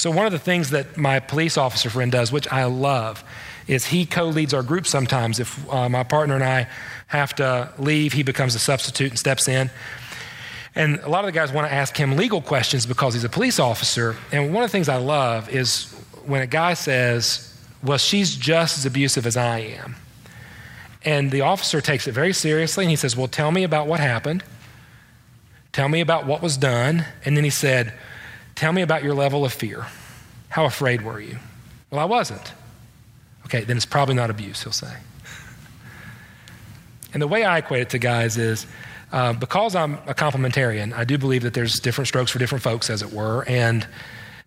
So, 0.00 0.10
one 0.10 0.24
of 0.24 0.32
the 0.32 0.38
things 0.38 0.70
that 0.70 0.96
my 0.96 1.20
police 1.20 1.58
officer 1.58 1.90
friend 1.90 2.10
does, 2.10 2.32
which 2.32 2.50
I 2.50 2.64
love, 2.64 3.22
is 3.68 3.84
he 3.84 4.06
co 4.06 4.24
leads 4.24 4.54
our 4.54 4.62
group 4.62 4.86
sometimes. 4.86 5.38
If 5.38 5.70
uh, 5.70 5.90
my 5.90 6.04
partner 6.04 6.36
and 6.36 6.42
I 6.42 6.68
have 7.08 7.34
to 7.34 7.70
leave, 7.78 8.14
he 8.14 8.22
becomes 8.22 8.54
a 8.54 8.58
substitute 8.58 9.10
and 9.10 9.18
steps 9.18 9.46
in. 9.46 9.70
And 10.74 11.00
a 11.00 11.08
lot 11.08 11.24
of 11.24 11.26
the 11.26 11.32
guys 11.32 11.52
want 11.52 11.66
to 11.66 11.72
ask 11.72 11.96
him 11.96 12.16
legal 12.16 12.40
questions 12.40 12.86
because 12.86 13.14
he's 13.14 13.24
a 13.24 13.28
police 13.28 13.58
officer. 13.58 14.16
And 14.30 14.54
one 14.54 14.62
of 14.62 14.70
the 14.70 14.72
things 14.72 14.88
I 14.88 14.96
love 14.96 15.48
is 15.48 15.92
when 16.24 16.42
a 16.42 16.46
guy 16.46 16.74
says, 16.74 17.52
Well, 17.82 17.98
she's 17.98 18.36
just 18.36 18.78
as 18.78 18.86
abusive 18.86 19.26
as 19.26 19.36
I 19.36 19.58
am. 19.58 19.96
And 21.04 21.30
the 21.30 21.40
officer 21.40 21.80
takes 21.80 22.06
it 22.06 22.12
very 22.12 22.32
seriously 22.32 22.84
and 22.84 22.90
he 22.90 22.96
says, 22.96 23.16
Well, 23.16 23.28
tell 23.28 23.50
me 23.50 23.64
about 23.64 23.86
what 23.86 24.00
happened. 24.00 24.44
Tell 25.72 25.88
me 25.88 26.00
about 26.00 26.26
what 26.26 26.42
was 26.42 26.56
done. 26.56 27.04
And 27.24 27.36
then 27.36 27.44
he 27.44 27.50
said, 27.50 27.92
Tell 28.54 28.72
me 28.72 28.82
about 28.82 29.02
your 29.02 29.14
level 29.14 29.44
of 29.44 29.52
fear. 29.52 29.86
How 30.50 30.66
afraid 30.66 31.02
were 31.02 31.20
you? 31.20 31.38
Well, 31.90 32.00
I 32.00 32.04
wasn't. 32.04 32.52
Okay, 33.46 33.64
then 33.64 33.76
it's 33.76 33.86
probably 33.86 34.14
not 34.14 34.30
abuse, 34.30 34.62
he'll 34.62 34.72
say. 34.72 34.94
And 37.12 37.20
the 37.20 37.26
way 37.26 37.44
I 37.44 37.58
equate 37.58 37.82
it 37.82 37.90
to 37.90 37.98
guys 37.98 38.36
is 38.36 38.66
uh, 39.12 39.32
because 39.32 39.74
I'm 39.74 39.94
a 40.06 40.14
complementarian, 40.14 40.92
I 40.92 41.04
do 41.04 41.18
believe 41.18 41.42
that 41.42 41.54
there's 41.54 41.80
different 41.80 42.08
strokes 42.08 42.30
for 42.30 42.38
different 42.38 42.62
folks, 42.62 42.90
as 42.90 43.02
it 43.02 43.12
were. 43.12 43.44
And 43.48 43.86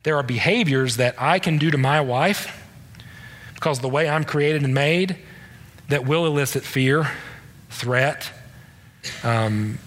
there 0.04 0.16
are 0.18 0.24
behaviors 0.24 0.98
that 0.98 1.16
I 1.18 1.40
can 1.40 1.58
do 1.58 1.72
to 1.72 1.78
my 1.78 2.02
wife 2.02 2.60
because 3.56 3.80
the 3.80 3.90
way 3.90 4.10
I'm 4.10 4.24
created 4.24 4.64
and 4.64 4.74
made 4.74 5.18
that 5.90 6.06
will 6.06 6.26
elicit 6.26 6.64
fear, 6.64 7.10
threat, 7.70 8.32
um, 9.24 9.80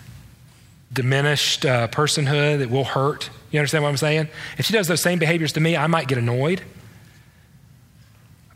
diminished 0.93 1.65
uh, 1.65 1.89
personhood, 1.89 2.59
that 2.59 2.71
will 2.71 2.85
hurt. 2.85 3.31
You 3.51 3.61
understand 3.61 3.85
what 3.85 3.91
I'm 3.91 3.97
saying? 3.97 4.29
If 4.59 4.67
she 4.67 4.73
does 4.73 4.89
those 4.89 5.01
same 5.01 5.19
behaviors 5.19 5.53
to 5.53 5.61
me, 5.61 5.77
I 5.77 5.87
might 5.87 6.09
get 6.09 6.19
annoyed, 6.19 6.63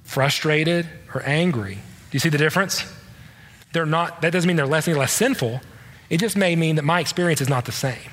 frustrated, 0.04 0.88
or 1.14 1.22
angry. 1.22 1.74
Do 1.74 1.80
you 2.12 2.20
see 2.20 2.28
the 2.28 2.38
difference? 2.38 2.84
They're 3.72 3.86
not, 3.86 4.22
that 4.22 4.32
doesn't 4.32 4.48
mean 4.48 4.56
they're 4.56 4.66
less 4.66 4.88
any 4.88 4.98
less 4.98 5.12
sinful. 5.12 5.60
It 6.10 6.18
just 6.18 6.36
may 6.36 6.56
mean 6.56 6.76
that 6.76 6.84
my 6.84 7.00
experience 7.00 7.40
is 7.40 7.48
not 7.48 7.64
the 7.64 7.72
same. 7.72 8.10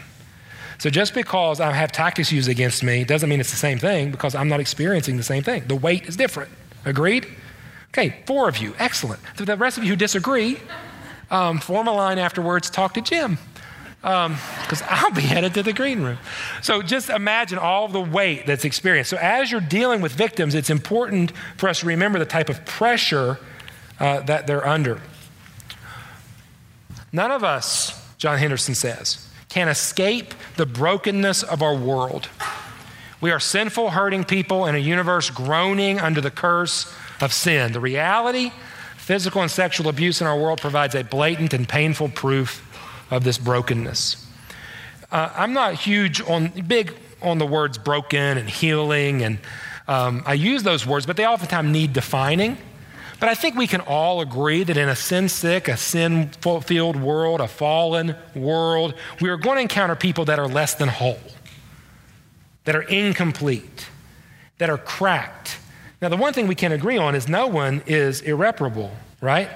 So 0.77 0.89
just 0.89 1.15
because 1.15 1.59
I 1.59 1.71
have 1.71 1.91
tactics 1.91 2.31
used 2.31 2.47
against 2.47 2.83
me 2.83 3.03
doesn't 3.03 3.27
mean 3.27 3.39
it's 3.39 3.49
the 3.49 3.57
same 3.57 3.79
thing 3.79 4.11
because 4.11 4.35
I'm 4.35 4.47
not 4.47 4.59
experiencing 4.59 5.17
the 5.17 5.23
same 5.23 5.43
thing. 5.43 5.63
The 5.67 5.75
weight 5.75 6.05
is 6.05 6.15
different. 6.15 6.51
Agreed? 6.85 7.27
Okay, 7.89 8.21
four 8.27 8.47
of 8.47 8.57
you. 8.57 8.75
Excellent. 8.77 9.19
The 9.37 9.57
rest 9.57 9.79
of 9.79 9.83
you 9.83 9.91
who 9.91 9.95
disagree, 9.95 10.59
um, 11.31 11.59
form 11.59 11.87
a 11.87 11.93
line 11.93 12.19
afterwards, 12.19 12.69
talk 12.69 12.93
to 12.93 13.01
Jim 13.01 13.39
because 14.01 14.81
um, 14.81 14.87
I'll 14.89 15.11
be 15.11 15.21
headed 15.21 15.53
to 15.55 15.63
the 15.63 15.73
green 15.73 16.01
room. 16.01 16.17
So 16.61 16.81
just 16.81 17.09
imagine 17.09 17.57
all 17.57 17.87
the 17.87 17.99
weight 17.99 18.45
that's 18.45 18.63
experienced. 18.63 19.09
So 19.09 19.17
as 19.17 19.51
you're 19.51 19.59
dealing 19.59 20.01
with 20.01 20.13
victims, 20.13 20.55
it's 20.55 20.69
important 20.69 21.31
for 21.57 21.67
us 21.67 21.79
to 21.81 21.87
remember 21.87 22.19
the 22.19 22.25
type 22.25 22.49
of 22.49 22.63
pressure 22.65 23.39
uh, 23.99 24.21
that 24.21 24.47
they're 24.47 24.65
under. 24.65 25.01
None 27.11 27.31
of 27.31 27.43
us, 27.43 27.99
John 28.17 28.37
Henderson 28.37 28.75
says, 28.75 29.27
can 29.49 29.69
escape 29.69 30.33
the 30.55 30.65
brokenness 30.65 31.43
of 31.43 31.61
our 31.61 31.75
world. 31.75 32.29
We 33.21 33.31
are 33.31 33.39
sinful, 33.39 33.91
hurting 33.91 34.25
people 34.25 34.65
in 34.65 34.75
a 34.75 34.79
universe 34.79 35.29
groaning 35.29 35.99
under 35.99 36.21
the 36.21 36.29
curse 36.29 36.93
of 37.21 37.33
sin. 37.33 37.71
The 37.71 37.79
reality, 37.79 38.51
physical 38.97 39.41
and 39.41 39.49
sexual 39.49 39.87
abuse 39.89 40.21
in 40.21 40.27
our 40.27 40.37
world 40.37 40.61
provides 40.61 40.93
a 40.93 41.03
blatant 41.03 41.53
and 41.53 41.67
painful 41.67 42.09
proof 42.09 42.63
of 43.09 43.23
this 43.23 43.37
brokenness. 43.37 44.27
Uh, 45.11 45.31
I'm 45.33 45.53
not 45.53 45.75
huge 45.75 46.21
on, 46.21 46.49
big 46.67 46.93
on 47.21 47.37
the 47.37 47.45
words 47.45 47.77
broken 47.77 48.37
and 48.37 48.49
healing, 48.49 49.23
and 49.23 49.39
um, 49.87 50.21
I 50.25 50.33
use 50.33 50.63
those 50.63 50.85
words, 50.85 51.05
but 51.05 51.15
they 51.15 51.25
oftentimes 51.25 51.71
need 51.71 51.93
defining. 51.93 52.57
But 53.19 53.29
I 53.29 53.33
think 53.33 53.55
we 53.55 53.65
can 53.65 53.81
all 53.81 54.21
agree 54.21 54.63
that 54.63 54.77
in 54.77 54.89
a 54.89 54.95
sin 54.95 55.27
sick, 55.27 55.67
a 55.67 55.77
sin 55.77 56.29
filled 56.29 56.95
world, 56.95 57.41
a 57.41 57.47
fallen 57.47 58.15
world, 58.35 58.93
we 59.19 59.29
are 59.29 59.37
going 59.37 59.55
to 59.55 59.61
encounter 59.61 59.95
people 59.95 60.25
that 60.25 60.37
are 60.37 60.47
less 60.47 60.75
than 60.75 60.87
whole, 60.87 61.19
that 62.65 62.75
are 62.75 62.83
incomplete, 62.83 63.87
that 64.59 64.69
are 64.69 64.77
cracked. 64.77 65.57
Now, 65.99 66.09
the 66.09 66.17
one 66.17 66.33
thing 66.33 66.45
we 66.45 66.53
can 66.53 66.71
agree 66.71 66.97
on 66.97 67.15
is 67.15 67.27
no 67.27 67.47
one 67.47 67.81
is 67.87 68.21
irreparable, 68.21 68.91
right? 69.19 69.49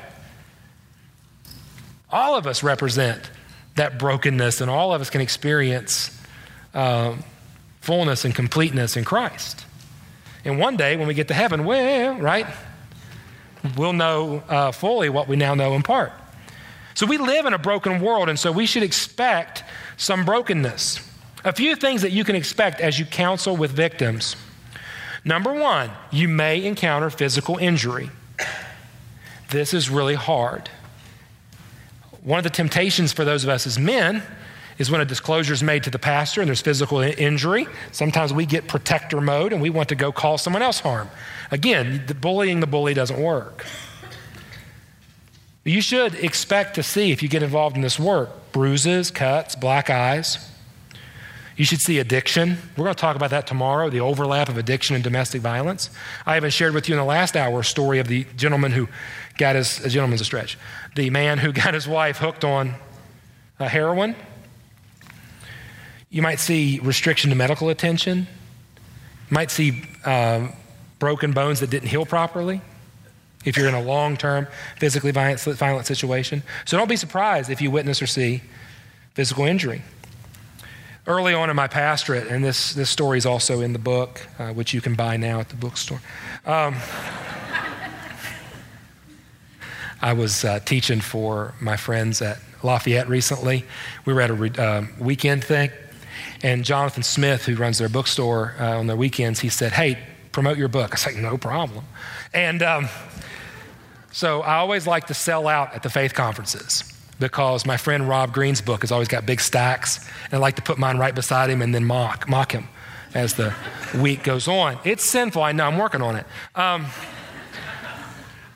All 2.10 2.36
of 2.36 2.48
us 2.48 2.64
represent 2.64 3.30
that 3.76 4.00
brokenness, 4.00 4.60
and 4.60 4.72
all 4.72 4.92
of 4.92 5.02
us 5.02 5.12
can 5.12 5.22
experience 5.22 6.20
um, 6.74 7.24
fullness 7.80 8.26
and 8.26 8.34
completeness 8.34 8.98
in 8.98 9.04
Christ. 9.04 9.66
And 10.44 10.58
one 10.58 10.78
day 10.78 10.98
when 10.98 11.08
we 11.08 11.14
get 11.14 11.28
to 11.28 11.36
heaven, 11.36 11.64
well, 11.64 12.16
right, 12.16 12.48
we'll 13.78 13.94
know 13.94 14.44
uh, 14.50 14.72
fully 14.72 15.10
what 15.10 15.28
we 15.28 15.36
now 15.36 15.54
know 15.54 15.74
in 15.74 15.84
part. 15.84 16.12
So 16.94 17.06
we 17.06 17.18
live 17.18 17.46
in 17.46 17.54
a 17.54 17.58
broken 17.58 18.02
world, 18.02 18.30
and 18.30 18.38
so 18.38 18.52
we 18.52 18.66
should 18.66 18.84
expect 18.84 19.64
some 19.98 20.26
brokenness. 20.26 21.08
A 21.44 21.54
few 21.54 21.76
things 21.76 22.02
that 22.02 22.12
you 22.12 22.24
can 22.24 22.36
expect 22.36 22.82
as 22.82 23.00
you 23.00 23.06
counsel 23.06 23.56
with 23.56 23.72
victims. 23.72 24.36
Number 25.24 25.54
one, 25.54 25.92
you 26.12 26.28
may 26.28 26.64
encounter 26.64 27.10
physical 27.10 27.58
injury. 27.58 28.10
This 29.50 29.74
is 29.74 29.90
really 29.90 30.16
hard. 30.16 30.70
One 32.24 32.38
of 32.38 32.44
the 32.44 32.50
temptations 32.50 33.14
for 33.14 33.26
those 33.26 33.44
of 33.44 33.50
us 33.50 33.66
as 33.66 33.80
men 33.80 34.24
is 34.82 34.90
when 34.90 35.00
a 35.00 35.06
disclosure 35.06 35.54
is 35.54 35.62
made 35.62 35.84
to 35.84 35.92
the 35.92 36.00
pastor 36.00 36.42
and 36.42 36.48
there's 36.48 36.60
physical 36.60 37.00
injury. 37.00 37.68
Sometimes 37.92 38.34
we 38.34 38.48
get 38.48 38.68
protector 38.68 39.22
mode 39.22 39.54
and 39.54 39.62
we 39.62 39.70
want 39.70 39.90
to 39.90 39.96
go 39.96 40.12
call 40.12 40.40
someone 40.40 40.64
else 40.64 40.80
harm. 40.80 41.08
Again, 41.52 42.04
the 42.08 42.16
bullying 42.16 42.60
the 42.60 42.68
bully 42.68 42.96
doesn't 42.96 43.22
work. 43.22 43.66
You 45.64 45.82
should 45.82 46.16
expect 46.16 46.74
to 46.76 46.84
see, 46.84 47.12
if 47.12 47.22
you 47.22 47.30
get 47.30 47.44
involved 47.44 47.76
in 47.76 47.84
this 47.84 48.00
work, 48.00 48.52
bruises, 48.52 49.12
cuts, 49.12 49.56
black 49.56 49.92
eyes. 49.92 50.50
You 51.56 51.64
should 51.64 51.80
see 51.80 52.00
addiction. 52.00 52.58
We're 52.76 52.86
going 52.86 52.96
to 52.96 53.00
talk 53.00 53.16
about 53.16 53.30
that 53.30 53.46
tomorrow 53.46 53.92
the 53.92 54.00
overlap 54.00 54.50
of 54.50 54.58
addiction 54.58 54.96
and 54.96 55.04
domestic 55.04 55.42
violence. 55.42 55.92
I 56.26 56.38
even 56.38 56.50
shared 56.50 56.74
with 56.74 56.90
you 56.90 56.96
in 56.96 57.00
the 57.00 57.06
last 57.06 57.38
hour 57.38 57.60
a 57.60 57.64
story 57.64 58.00
of 58.00 58.08
the 58.08 58.26
gentleman 58.36 58.72
who 58.72 58.90
got 59.38 59.56
his, 59.56 59.86
a 59.86 59.90
gentleman's 59.90 60.22
a 60.22 60.26
stretch, 60.26 60.58
the 60.96 61.12
man 61.12 61.38
who 61.38 61.54
got 61.54 61.76
his 61.76 61.88
wife 61.88 62.18
hooked 62.18 62.44
on 62.44 62.74
a 63.60 63.70
heroin. 63.70 64.16
You 66.12 66.22
might 66.22 66.40
see 66.40 66.80
restriction 66.84 67.30
to 67.30 67.36
medical 67.38 67.70
attention. 67.70 68.28
You 69.30 69.34
might 69.34 69.50
see 69.50 69.84
uh, 70.04 70.50
broken 71.00 71.32
bones 71.32 71.62
that 71.62 71.70
didn't 71.70 71.88
heal 71.88 72.06
properly 72.06 72.62
if 73.46 73.58
you're 73.58 73.70
in 73.70 73.74
a 73.74 73.82
long 73.82 74.18
term 74.18 74.48
physically 74.78 75.12
violent, 75.12 75.40
violent 75.40 75.88
situation. 75.88 76.44
So 76.66 76.78
don't 76.78 76.90
be 76.90 76.98
surprised 76.98 77.50
if 77.50 77.62
you 77.62 77.72
witness 77.72 78.02
or 78.02 78.08
see 78.08 78.44
physical 79.14 79.46
injury. 79.46 79.82
Early 81.08 81.34
on 81.34 81.50
in 81.50 81.56
my 81.56 81.68
pastorate, 81.68 82.28
and 82.28 82.44
this, 82.44 82.74
this 82.74 82.90
story 82.90 83.18
is 83.18 83.26
also 83.26 83.62
in 83.62 83.74
the 83.74 83.80
book, 83.80 84.28
uh, 84.38 84.52
which 84.52 84.74
you 84.74 84.82
can 84.82 84.96
buy 84.96 85.18
now 85.18 85.40
at 85.40 85.50
the 85.50 85.56
bookstore. 85.56 86.02
Um, 86.46 86.76
I 90.02 90.14
was 90.14 90.44
uh, 90.44 90.60
teaching 90.60 91.00
for 91.00 91.54
my 91.60 91.78
friends 91.78 92.22
at 92.22 92.38
Lafayette 92.64 93.08
recently. 93.08 93.66
We 94.06 94.14
were 94.14 94.22
at 94.22 94.30
a 94.30 94.34
re- 94.34 94.52
uh, 94.58 94.84
weekend 95.00 95.44
thing, 95.44 95.72
and 96.44 96.66
Jonathan 96.66 97.04
Smith, 97.04 97.46
who 97.46 97.56
runs 97.56 97.78
their 97.78 97.90
bookstore 97.90 98.56
uh, 98.60 98.78
on 98.80 98.88
their 98.88 98.96
weekends, 98.96 99.40
he 99.40 99.50
said, 99.50 99.72
Hey, 99.72 99.98
promote 100.32 100.58
your 100.58 100.68
book. 100.68 100.92
I 100.92 100.94
was 100.94 101.06
like, 101.06 101.16
No 101.16 101.38
problem. 101.38 101.86
And 102.34 102.62
um, 102.64 102.90
so 104.12 104.42
I 104.42 104.56
always 104.56 104.88
like 104.88 105.08
to 105.08 105.14
sell 105.14 105.48
out 105.48 105.74
at 105.74 105.84
the 105.84 105.90
faith 105.90 106.14
conferences 106.14 106.84
because 107.20 107.66
my 107.66 107.78
friend 107.78 108.10
Rob 108.10 108.34
Green's 108.34 108.62
book 108.62 108.82
has 108.82 108.92
always 108.92 109.08
got 109.08 109.26
big 109.26 109.40
stacks, 109.40 110.06
and 110.26 110.34
I 110.34 110.38
like 110.38 110.56
to 110.56 110.62
put 110.62 110.78
mine 110.78 110.98
right 110.98 111.14
beside 111.14 111.50
him 111.50 111.62
and 111.62 111.74
then 111.74 111.86
mock, 111.86 112.28
mock 112.28 112.52
him 112.52 112.68
as 113.14 113.36
the 113.36 113.54
week 114.02 114.24
goes 114.24 114.48
on. 114.48 114.78
It's 114.84 115.06
sinful, 115.06 115.42
I 115.42 115.52
know, 115.54 115.66
I'm 115.66 115.78
working 115.78 116.02
on 116.02 116.18
it. 116.18 116.26
Um, 116.56 116.88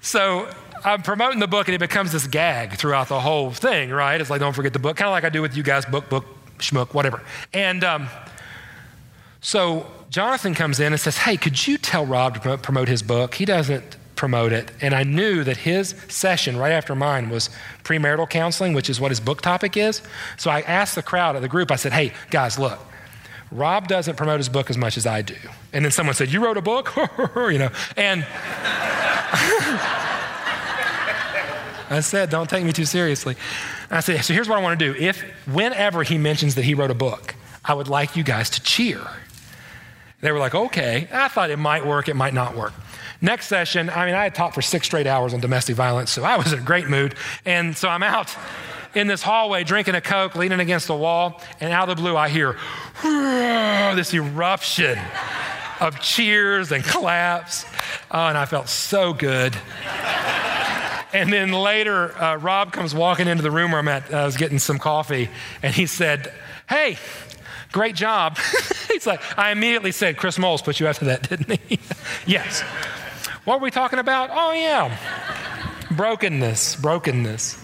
so 0.01 0.49
I'm 0.83 1.01
promoting 1.01 1.39
the 1.39 1.47
book, 1.47 1.67
and 1.67 1.75
it 1.75 1.79
becomes 1.79 2.11
this 2.11 2.27
gag 2.27 2.73
throughout 2.73 3.07
the 3.07 3.19
whole 3.19 3.51
thing, 3.51 3.91
right? 3.91 4.19
It's 4.19 4.29
like, 4.29 4.41
don't 4.41 4.53
forget 4.53 4.73
the 4.73 4.79
book, 4.79 4.97
kind 4.97 5.07
of 5.07 5.13
like 5.13 5.23
I 5.23 5.29
do 5.29 5.41
with 5.41 5.55
you 5.55 5.63
guys 5.63 5.85
book, 5.85 6.09
book, 6.09 6.25
schmuck, 6.57 6.93
whatever. 6.93 7.21
And 7.53 7.83
um, 7.83 8.07
so 9.41 9.85
Jonathan 10.09 10.53
comes 10.53 10.79
in 10.79 10.93
and 10.93 10.99
says, 10.99 11.17
Hey, 11.17 11.37
could 11.37 11.67
you 11.67 11.77
tell 11.77 12.05
Rob 12.05 12.41
to 12.41 12.57
promote 12.57 12.87
his 12.87 13.03
book? 13.03 13.35
He 13.35 13.45
doesn't 13.45 13.97
promote 14.15 14.53
it. 14.53 14.71
And 14.81 14.93
I 14.93 15.03
knew 15.03 15.43
that 15.43 15.57
his 15.57 15.89
session 16.07 16.57
right 16.57 16.71
after 16.71 16.95
mine 16.95 17.29
was 17.29 17.49
premarital 17.83 18.29
counseling, 18.29 18.73
which 18.73 18.89
is 18.89 18.99
what 18.99 19.11
his 19.11 19.19
book 19.19 19.41
topic 19.41 19.75
is. 19.75 20.01
So 20.37 20.49
I 20.49 20.61
asked 20.61 20.95
the 20.95 21.03
crowd 21.03 21.35
of 21.35 21.41
the 21.41 21.49
group, 21.49 21.69
I 21.69 21.75
said, 21.75 21.91
hey, 21.91 22.13
guys, 22.29 22.57
look, 22.57 22.79
Rob 23.51 23.87
doesn't 23.87 24.15
promote 24.15 24.39
his 24.39 24.49
book 24.49 24.69
as 24.69 24.77
much 24.77 24.97
as 24.97 25.05
I 25.05 25.21
do. 25.21 25.35
And 25.71 25.85
then 25.85 25.91
someone 25.91 26.15
said, 26.15 26.31
You 26.31 26.43
wrote 26.43 26.57
a 26.57 26.61
book? 26.61 26.91
you 27.35 27.59
know, 27.59 27.69
and 27.95 28.23
I 31.89 31.99
said, 32.01 32.29
Don't 32.29 32.49
take 32.49 32.63
me 32.63 32.73
too 32.73 32.85
seriously. 32.85 33.35
I 33.89 33.99
said, 33.99 34.23
So 34.23 34.33
here's 34.33 34.49
what 34.49 34.57
I 34.57 34.61
want 34.61 34.79
to 34.79 34.93
do. 34.93 34.99
If, 34.99 35.21
whenever 35.47 36.03
he 36.03 36.17
mentions 36.17 36.55
that 36.55 36.65
he 36.65 36.73
wrote 36.73 36.91
a 36.91 36.95
book, 36.95 37.35
I 37.63 37.73
would 37.73 37.87
like 37.87 38.15
you 38.15 38.23
guys 38.23 38.49
to 38.51 38.61
cheer. 38.61 39.01
They 40.21 40.31
were 40.31 40.39
like, 40.39 40.55
Okay. 40.55 41.07
I 41.11 41.27
thought 41.27 41.49
it 41.49 41.59
might 41.59 41.85
work, 41.85 42.09
it 42.09 42.15
might 42.15 42.33
not 42.33 42.55
work. 42.55 42.73
Next 43.21 43.47
session, 43.47 43.89
I 43.89 44.05
mean, 44.05 44.15
I 44.15 44.23
had 44.23 44.35
taught 44.35 44.53
for 44.53 44.61
six 44.61 44.87
straight 44.87 45.07
hours 45.07 45.33
on 45.33 45.39
domestic 45.39 45.75
violence, 45.75 46.11
so 46.11 46.23
I 46.23 46.37
was 46.37 46.53
in 46.53 46.59
a 46.59 46.61
great 46.61 46.87
mood. 46.87 47.15
And 47.45 47.75
so 47.75 47.87
I'm 47.87 48.03
out 48.03 48.35
in 48.93 49.07
this 49.07 49.21
hallway 49.21 49.63
drinking 49.63 49.95
a 49.95 50.01
Coke, 50.01 50.35
leaning 50.35 50.59
against 50.59 50.87
the 50.87 50.95
wall, 50.95 51.41
and 51.59 51.71
out 51.71 51.89
of 51.89 51.95
the 51.95 52.01
blue, 52.01 52.15
I 52.15 52.29
hear 52.29 52.57
this 53.95 54.13
eruption 54.13 54.97
of 55.79 55.99
cheers 55.99 56.71
and 56.71 56.83
claps. 56.83 57.65
Oh, 58.11 58.27
and 58.27 58.37
I 58.37 58.45
felt 58.45 58.69
so 58.69 59.13
good. 59.13 59.55
And 61.15 61.31
then 61.31 61.53
later, 61.53 62.11
uh, 62.21 62.35
Rob 62.35 62.73
comes 62.73 62.93
walking 62.93 63.29
into 63.29 63.41
the 63.41 63.49
room 63.49 63.71
where 63.71 63.79
I'm 63.79 63.87
at. 63.87 64.13
I 64.13 64.25
was 64.25 64.35
getting 64.35 64.59
some 64.59 64.77
coffee, 64.77 65.29
and 65.63 65.73
he 65.73 65.85
said, 65.85 66.33
Hey, 66.67 66.97
great 67.71 67.95
job. 67.95 68.37
He's 68.91 69.07
like, 69.07 69.21
I 69.39 69.51
immediately 69.51 69.93
said, 69.93 70.17
Chris 70.17 70.37
Moles 70.37 70.61
put 70.61 70.77
you 70.81 70.87
after 70.87 71.05
that, 71.05 71.29
didn't 71.29 71.57
he? 71.61 71.79
yes. 72.27 72.63
What 73.45 73.61
were 73.61 73.63
we 73.63 73.71
talking 73.71 73.97
about? 73.97 74.29
Oh, 74.33 74.51
yeah. 74.51 74.97
brokenness, 75.91 76.75
brokenness. 76.75 77.63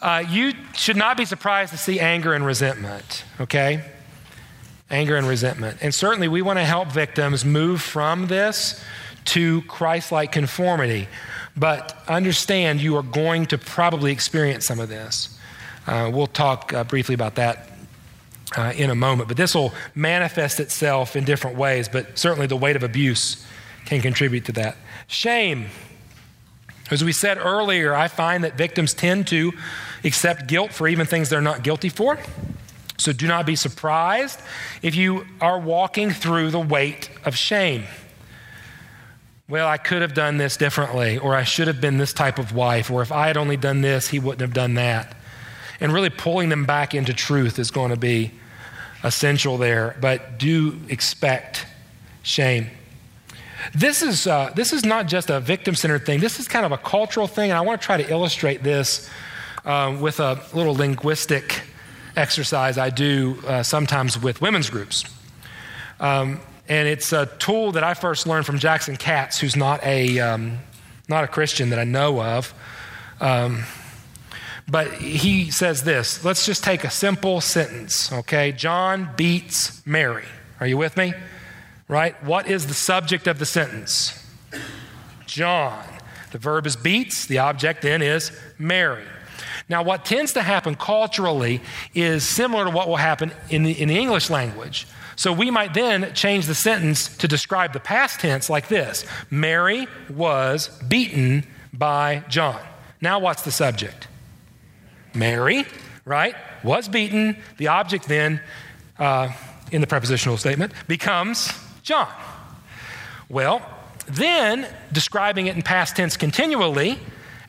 Uh, 0.00 0.22
you 0.28 0.52
should 0.74 0.96
not 0.96 1.16
be 1.16 1.24
surprised 1.24 1.72
to 1.72 1.78
see 1.78 1.98
anger 2.00 2.34
and 2.34 2.44
resentment, 2.44 3.24
okay? 3.40 3.82
Anger 4.90 5.16
and 5.16 5.26
resentment. 5.26 5.78
And 5.80 5.94
certainly 5.94 6.28
we 6.28 6.42
want 6.42 6.58
to 6.58 6.64
help 6.66 6.88
victims 6.88 7.46
move 7.46 7.80
from 7.80 8.26
this 8.26 8.84
to 9.26 9.62
Christ 9.62 10.12
like 10.12 10.32
conformity. 10.32 11.08
But 11.56 11.96
understand 12.08 12.80
you 12.80 12.96
are 12.96 13.02
going 13.02 13.46
to 13.46 13.58
probably 13.58 14.12
experience 14.12 14.66
some 14.66 14.80
of 14.80 14.88
this. 14.88 15.38
Uh, 15.86 16.10
we'll 16.12 16.26
talk 16.26 16.72
uh, 16.72 16.84
briefly 16.84 17.14
about 17.14 17.36
that 17.36 17.70
uh, 18.56 18.72
in 18.76 18.90
a 18.90 18.94
moment. 18.94 19.28
But 19.28 19.36
this 19.36 19.54
will 19.54 19.72
manifest 19.94 20.60
itself 20.60 21.16
in 21.16 21.24
different 21.24 21.56
ways, 21.56 21.88
but 21.88 22.18
certainly 22.18 22.46
the 22.46 22.56
weight 22.56 22.76
of 22.76 22.82
abuse 22.82 23.44
can 23.84 24.00
contribute 24.00 24.46
to 24.46 24.52
that. 24.52 24.76
Shame. 25.06 25.66
As 26.90 27.02
we 27.02 27.12
said 27.12 27.38
earlier, 27.38 27.94
I 27.94 28.08
find 28.08 28.44
that 28.44 28.56
victims 28.56 28.94
tend 28.94 29.26
to 29.28 29.52
accept 30.04 30.46
guilt 30.46 30.72
for 30.72 30.86
even 30.86 31.06
things 31.06 31.28
they're 31.28 31.40
not 31.40 31.62
guilty 31.62 31.88
for. 31.88 32.18
So 32.98 33.12
do 33.12 33.26
not 33.26 33.46
be 33.46 33.56
surprised 33.56 34.40
if 34.82 34.94
you 34.94 35.26
are 35.40 35.58
walking 35.58 36.10
through 36.10 36.50
the 36.50 36.60
weight 36.60 37.10
of 37.24 37.36
shame. 37.36 37.84
Well, 39.46 39.68
I 39.68 39.76
could 39.76 40.00
have 40.00 40.14
done 40.14 40.38
this 40.38 40.56
differently, 40.56 41.18
or 41.18 41.34
I 41.34 41.44
should 41.44 41.66
have 41.66 41.78
been 41.78 41.98
this 41.98 42.14
type 42.14 42.38
of 42.38 42.54
wife, 42.54 42.90
or 42.90 43.02
if 43.02 43.12
I 43.12 43.26
had 43.26 43.36
only 43.36 43.58
done 43.58 43.82
this, 43.82 44.08
he 44.08 44.18
wouldn't 44.18 44.40
have 44.40 44.54
done 44.54 44.74
that. 44.74 45.14
And 45.80 45.92
really 45.92 46.08
pulling 46.08 46.48
them 46.48 46.64
back 46.64 46.94
into 46.94 47.12
truth 47.12 47.58
is 47.58 47.70
going 47.70 47.90
to 47.90 47.96
be 47.96 48.30
essential 49.02 49.58
there. 49.58 49.96
But 50.00 50.38
do 50.38 50.80
expect 50.88 51.66
shame. 52.22 52.70
This 53.74 54.02
is, 54.02 54.26
uh, 54.26 54.50
this 54.56 54.72
is 54.72 54.84
not 54.84 55.08
just 55.08 55.28
a 55.28 55.40
victim 55.40 55.74
centered 55.74 56.06
thing, 56.06 56.20
this 56.20 56.40
is 56.40 56.48
kind 56.48 56.64
of 56.64 56.72
a 56.72 56.78
cultural 56.78 57.26
thing, 57.26 57.50
and 57.50 57.58
I 57.58 57.60
want 57.60 57.80
to 57.80 57.84
try 57.84 57.98
to 57.98 58.10
illustrate 58.10 58.62
this 58.62 59.10
uh, 59.66 59.94
with 60.00 60.20
a 60.20 60.40
little 60.54 60.74
linguistic 60.74 61.62
exercise 62.16 62.78
I 62.78 62.90
do 62.90 63.36
uh, 63.46 63.62
sometimes 63.62 64.18
with 64.18 64.40
women's 64.40 64.70
groups. 64.70 65.04
Um, 66.00 66.40
and 66.68 66.88
it's 66.88 67.12
a 67.12 67.26
tool 67.38 67.72
that 67.72 67.84
I 67.84 67.94
first 67.94 68.26
learned 68.26 68.46
from 68.46 68.58
Jackson 68.58 68.96
Katz, 68.96 69.38
who's 69.38 69.56
not 69.56 69.82
a, 69.84 70.18
um, 70.20 70.58
not 71.08 71.24
a 71.24 71.28
Christian 71.28 71.70
that 71.70 71.78
I 71.78 71.84
know 71.84 72.22
of. 72.22 72.54
Um, 73.20 73.64
but 74.66 74.92
he 74.94 75.50
says 75.50 75.82
this 75.82 76.24
let's 76.24 76.46
just 76.46 76.64
take 76.64 76.84
a 76.84 76.90
simple 76.90 77.40
sentence, 77.40 78.10
okay? 78.12 78.52
John 78.52 79.10
beats 79.16 79.86
Mary. 79.86 80.24
Are 80.60 80.66
you 80.66 80.78
with 80.78 80.96
me? 80.96 81.12
right? 81.88 82.22
What 82.24 82.48
is 82.48 82.66
the 82.66 82.74
subject 82.74 83.26
of 83.26 83.38
the 83.38 83.46
sentence? 83.46 84.20
John. 85.26 85.84
The 86.32 86.38
verb 86.38 86.66
is 86.66 86.76
beats, 86.76 87.26
the 87.26 87.38
object 87.38 87.82
then 87.82 88.02
is 88.02 88.32
Mary. 88.58 89.04
Now, 89.68 89.82
what 89.82 90.04
tends 90.04 90.32
to 90.32 90.42
happen 90.42 90.74
culturally 90.74 91.62
is 91.94 92.24
similar 92.24 92.64
to 92.64 92.70
what 92.70 92.88
will 92.88 92.96
happen 92.96 93.32
in 93.50 93.62
the, 93.62 93.72
in 93.80 93.88
the 93.88 93.96
English 93.96 94.30
language. 94.30 94.86
So 95.16 95.32
we 95.32 95.50
might 95.50 95.74
then 95.74 96.12
change 96.14 96.46
the 96.46 96.54
sentence 96.54 97.16
to 97.18 97.28
describe 97.28 97.72
the 97.72 97.80
past 97.80 98.20
tense 98.20 98.50
like 98.50 98.68
this 98.68 99.04
Mary 99.30 99.86
was 100.08 100.68
beaten 100.88 101.46
by 101.72 102.24
John. 102.28 102.60
Now, 103.00 103.18
what's 103.18 103.42
the 103.42 103.52
subject? 103.52 104.08
Mary, 105.14 105.64
right, 106.04 106.34
was 106.62 106.88
beaten. 106.88 107.36
The 107.58 107.68
object 107.68 108.08
then, 108.08 108.40
uh, 108.98 109.30
in 109.70 109.80
the 109.80 109.86
prepositional 109.86 110.36
statement, 110.38 110.72
becomes 110.88 111.52
John. 111.82 112.08
Well, 113.28 113.62
then, 114.06 114.66
describing 114.92 115.46
it 115.46 115.56
in 115.56 115.62
past 115.62 115.96
tense 115.96 116.16
continually, 116.16 116.98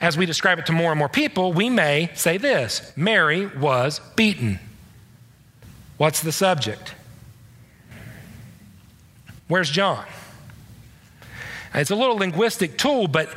as 0.01 0.17
we 0.17 0.25
describe 0.25 0.59
it 0.59 0.65
to 0.67 0.71
more 0.71 0.91
and 0.91 0.99
more 0.99 1.09
people, 1.09 1.53
we 1.53 1.69
may 1.69 2.11
say 2.15 2.37
this 2.37 2.91
Mary 2.95 3.47
was 3.47 3.99
beaten. 4.15 4.59
What's 5.97 6.21
the 6.21 6.31
subject? 6.31 6.93
Where's 9.47 9.69
John? 9.69 10.05
It's 11.73 11.91
a 11.91 11.95
little 11.95 12.17
linguistic 12.17 12.77
tool, 12.77 13.07
but 13.07 13.29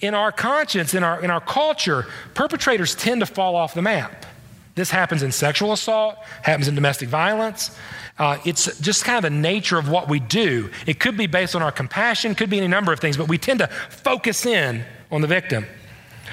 in 0.00 0.14
our 0.14 0.32
conscience, 0.32 0.94
in 0.94 1.04
our, 1.04 1.22
in 1.22 1.30
our 1.30 1.40
culture, 1.40 2.06
perpetrators 2.34 2.94
tend 2.94 3.20
to 3.20 3.26
fall 3.26 3.54
off 3.54 3.74
the 3.74 3.82
map. 3.82 4.26
This 4.74 4.90
happens 4.90 5.22
in 5.22 5.30
sexual 5.32 5.72
assault, 5.72 6.16
happens 6.42 6.66
in 6.66 6.74
domestic 6.74 7.08
violence. 7.08 7.76
Uh, 8.18 8.38
it's 8.44 8.78
just 8.80 9.04
kind 9.04 9.18
of 9.18 9.22
the 9.22 9.38
nature 9.38 9.78
of 9.78 9.88
what 9.88 10.08
we 10.08 10.18
do. 10.18 10.70
It 10.86 10.98
could 10.98 11.16
be 11.16 11.26
based 11.26 11.54
on 11.54 11.62
our 11.62 11.72
compassion, 11.72 12.34
could 12.34 12.50
be 12.50 12.58
any 12.58 12.68
number 12.68 12.92
of 12.92 12.98
things, 12.98 13.16
but 13.16 13.28
we 13.28 13.38
tend 13.38 13.58
to 13.60 13.66
focus 13.90 14.46
in 14.46 14.84
on 15.10 15.20
the 15.20 15.26
victim. 15.26 15.66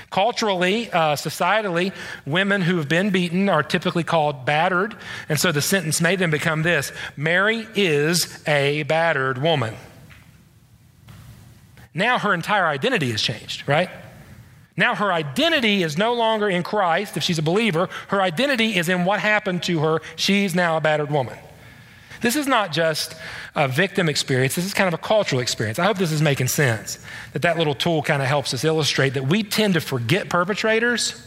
Culturally, 0.10 0.90
uh, 0.92 1.16
societally, 1.16 1.94
women 2.26 2.62
who 2.62 2.78
have 2.78 2.90
been 2.90 3.12
beaten 3.12 3.48
are 3.48 3.62
typically 3.62 4.04
called 4.04 4.44
battered, 4.46 4.96
and 5.28 5.40
so 5.40 5.52
the 5.52 5.62
sentence 5.62 6.02
made 6.02 6.18
them 6.18 6.32
become 6.32 6.64
this 6.64 6.92
Mary 7.16 7.68
is 7.76 8.44
a 8.48 8.84
battered 8.84 9.40
woman. 9.40 9.76
Now 11.94 12.18
her 12.18 12.34
entire 12.34 12.66
identity 12.66 13.12
has 13.12 13.22
changed, 13.22 13.68
right? 13.68 13.90
Now 14.76 14.96
her 14.96 15.12
identity 15.12 15.84
is 15.84 15.98
no 15.98 16.14
longer 16.14 16.50
in 16.50 16.64
Christ 16.64 17.18
if 17.18 17.24
she's 17.24 17.38
a 17.38 17.44
believer. 17.44 17.90
Her 18.08 18.22
identity 18.22 18.78
is 18.78 18.90
in 18.90 19.06
what 19.06 19.20
happened 19.20 19.62
to 19.64 19.80
her. 19.80 20.00
She's 20.16 20.56
now 20.56 20.78
a 20.78 20.82
battered 20.82 21.12
woman. 21.12 21.38
This 22.22 22.36
is 22.36 22.48
not 22.48 22.72
just 22.72 23.16
a 23.56 23.68
victim 23.68 24.10
experience, 24.10 24.56
this 24.56 24.66
is 24.66 24.74
kind 24.74 24.88
of 24.88 24.94
a 24.94 25.02
cultural 25.02 25.42
experience. 25.42 25.80
I 25.80 25.86
hope 25.86 25.98
this 25.98 26.12
is 26.12 26.22
making 26.22 26.48
sense. 26.48 27.00
That 27.34 27.44
that 27.44 27.58
little 27.58 27.76
tool 27.76 28.02
kind 28.02 28.22
of 28.22 28.28
helps 28.28 28.54
us 28.54 28.64
illustrate 28.64 29.14
that 29.14 29.28
we 29.28 29.44
tend 29.44 29.76
to 29.76 29.82
forget 29.82 30.30
perpetrators 30.30 31.26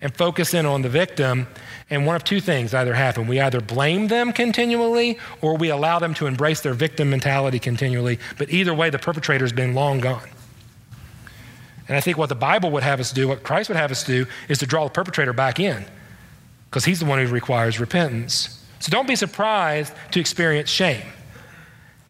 and 0.00 0.14
focus 0.14 0.54
in 0.54 0.66
on 0.66 0.82
the 0.82 0.88
victim. 0.88 1.46
And 1.90 2.06
one 2.06 2.16
of 2.16 2.24
two 2.24 2.40
things 2.40 2.72
either 2.72 2.94
happen. 2.94 3.26
We 3.26 3.40
either 3.40 3.60
blame 3.60 4.08
them 4.08 4.32
continually 4.32 5.18
or 5.40 5.56
we 5.56 5.68
allow 5.68 5.98
them 5.98 6.14
to 6.14 6.26
embrace 6.26 6.60
their 6.60 6.74
victim 6.74 7.10
mentality 7.10 7.58
continually. 7.58 8.18
But 8.38 8.50
either 8.50 8.72
way, 8.72 8.90
the 8.90 8.98
perpetrator's 8.98 9.52
been 9.52 9.74
long 9.74 10.00
gone. 10.00 10.28
And 11.88 11.96
I 11.96 12.00
think 12.00 12.16
what 12.16 12.28
the 12.28 12.36
Bible 12.36 12.70
would 12.70 12.84
have 12.84 13.00
us 13.00 13.12
do, 13.12 13.26
what 13.26 13.42
Christ 13.42 13.68
would 13.68 13.76
have 13.76 13.90
us 13.90 14.04
do, 14.04 14.26
is 14.48 14.58
to 14.58 14.66
draw 14.66 14.84
the 14.84 14.90
perpetrator 14.90 15.32
back 15.32 15.58
in 15.58 15.84
because 16.70 16.84
he's 16.84 17.00
the 17.00 17.04
one 17.04 17.24
who 17.24 17.32
requires 17.32 17.80
repentance. 17.80 18.59
So 18.80 18.90
don't 18.90 19.06
be 19.06 19.16
surprised 19.16 19.92
to 20.12 20.20
experience 20.20 20.70
shame. 20.70 21.02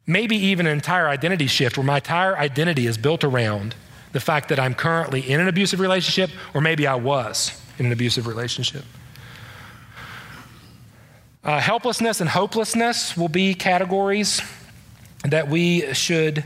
Maybe 0.07 0.37
even 0.37 0.67
an 0.67 0.73
entire 0.73 1.09
identity 1.09 1.47
shift 1.47 1.77
where 1.77 1.85
my 1.85 1.97
entire 1.97 2.37
identity 2.37 2.87
is 2.87 2.97
built 2.97 3.23
around 3.23 3.75
the 4.13 4.21
fact 4.21 4.49
that 4.49 4.59
I'm 4.59 4.75
currently 4.75 5.21
in 5.21 5.41
an 5.41 5.49
abusive 5.49 5.79
relationship, 5.79 6.31
or 6.55 6.61
maybe 6.61 6.87
I 6.87 6.95
was 6.95 7.61
in 7.79 7.87
an 7.87 7.93
abusive 7.93 8.27
relationship. 8.27 8.85
Uh, 11.43 11.59
helplessness 11.59 12.21
and 12.21 12.29
hopelessness 12.29 13.17
will 13.17 13.29
be 13.29 13.55
categories 13.55 14.43
that 15.25 15.49
we 15.49 15.93
should 15.95 16.45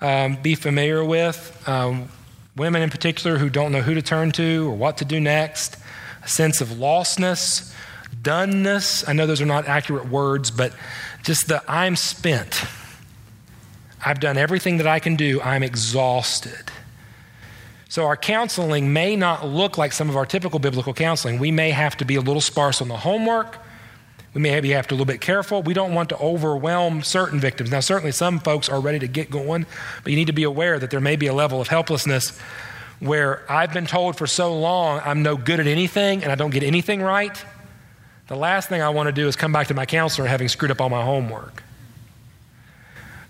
um, 0.00 0.36
be 0.42 0.54
familiar 0.54 1.04
with. 1.04 1.62
Um, 1.66 2.08
women, 2.56 2.82
in 2.82 2.90
particular, 2.90 3.38
who 3.38 3.48
don't 3.48 3.72
know 3.72 3.80
who 3.80 3.94
to 3.94 4.02
turn 4.02 4.32
to 4.32 4.68
or 4.68 4.74
what 4.74 4.98
to 4.98 5.04
do 5.04 5.18
next, 5.18 5.76
a 6.22 6.28
sense 6.28 6.60
of 6.60 6.68
lostness, 6.68 7.67
doneness. 8.22 9.08
I 9.08 9.12
know 9.12 9.26
those 9.26 9.40
are 9.40 9.46
not 9.46 9.66
accurate 9.66 10.08
words, 10.08 10.50
but 10.50 10.72
just 11.22 11.48
the 11.48 11.62
I'm 11.68 11.96
spent. 11.96 12.64
I've 14.04 14.20
done 14.20 14.36
everything 14.36 14.78
that 14.78 14.86
I 14.86 14.98
can 15.00 15.16
do. 15.16 15.40
I'm 15.40 15.62
exhausted. 15.62 16.70
So, 17.90 18.04
our 18.04 18.16
counseling 18.16 18.92
may 18.92 19.16
not 19.16 19.46
look 19.46 19.78
like 19.78 19.92
some 19.92 20.10
of 20.10 20.16
our 20.16 20.26
typical 20.26 20.58
biblical 20.58 20.92
counseling. 20.92 21.38
We 21.38 21.50
may 21.50 21.70
have 21.70 21.96
to 21.96 22.04
be 22.04 22.16
a 22.16 22.20
little 22.20 22.42
sparse 22.42 22.82
on 22.82 22.88
the 22.88 22.98
homework. 22.98 23.58
We 24.34 24.42
may 24.42 24.50
have 24.50 24.62
to 24.62 24.68
be 24.68 24.72
a 24.74 24.80
little 24.90 25.06
bit 25.06 25.22
careful. 25.22 25.62
We 25.62 25.72
don't 25.72 25.94
want 25.94 26.10
to 26.10 26.18
overwhelm 26.18 27.02
certain 27.02 27.40
victims. 27.40 27.70
Now, 27.70 27.80
certainly 27.80 28.12
some 28.12 28.40
folks 28.40 28.68
are 28.68 28.78
ready 28.78 28.98
to 28.98 29.08
get 29.08 29.30
going, 29.30 29.64
but 30.04 30.10
you 30.10 30.16
need 30.16 30.26
to 30.26 30.34
be 30.34 30.42
aware 30.42 30.78
that 30.78 30.90
there 30.90 31.00
may 31.00 31.16
be 31.16 31.28
a 31.28 31.34
level 31.34 31.62
of 31.62 31.68
helplessness 31.68 32.38
where 33.00 33.50
I've 33.50 33.72
been 33.72 33.86
told 33.86 34.16
for 34.16 34.26
so 34.26 34.56
long 34.56 35.00
I'm 35.04 35.22
no 35.22 35.36
good 35.36 35.58
at 35.58 35.66
anything 35.66 36.22
and 36.22 36.30
I 36.30 36.34
don't 36.34 36.50
get 36.50 36.62
anything 36.62 37.00
right. 37.00 37.42
The 38.28 38.36
last 38.36 38.68
thing 38.68 38.82
I 38.82 38.90
want 38.90 39.08
to 39.08 39.12
do 39.12 39.26
is 39.26 39.36
come 39.36 39.52
back 39.52 39.68
to 39.68 39.74
my 39.74 39.86
counselor 39.86 40.28
having 40.28 40.48
screwed 40.48 40.70
up 40.70 40.80
all 40.80 40.90
my 40.90 41.02
homework. 41.02 41.62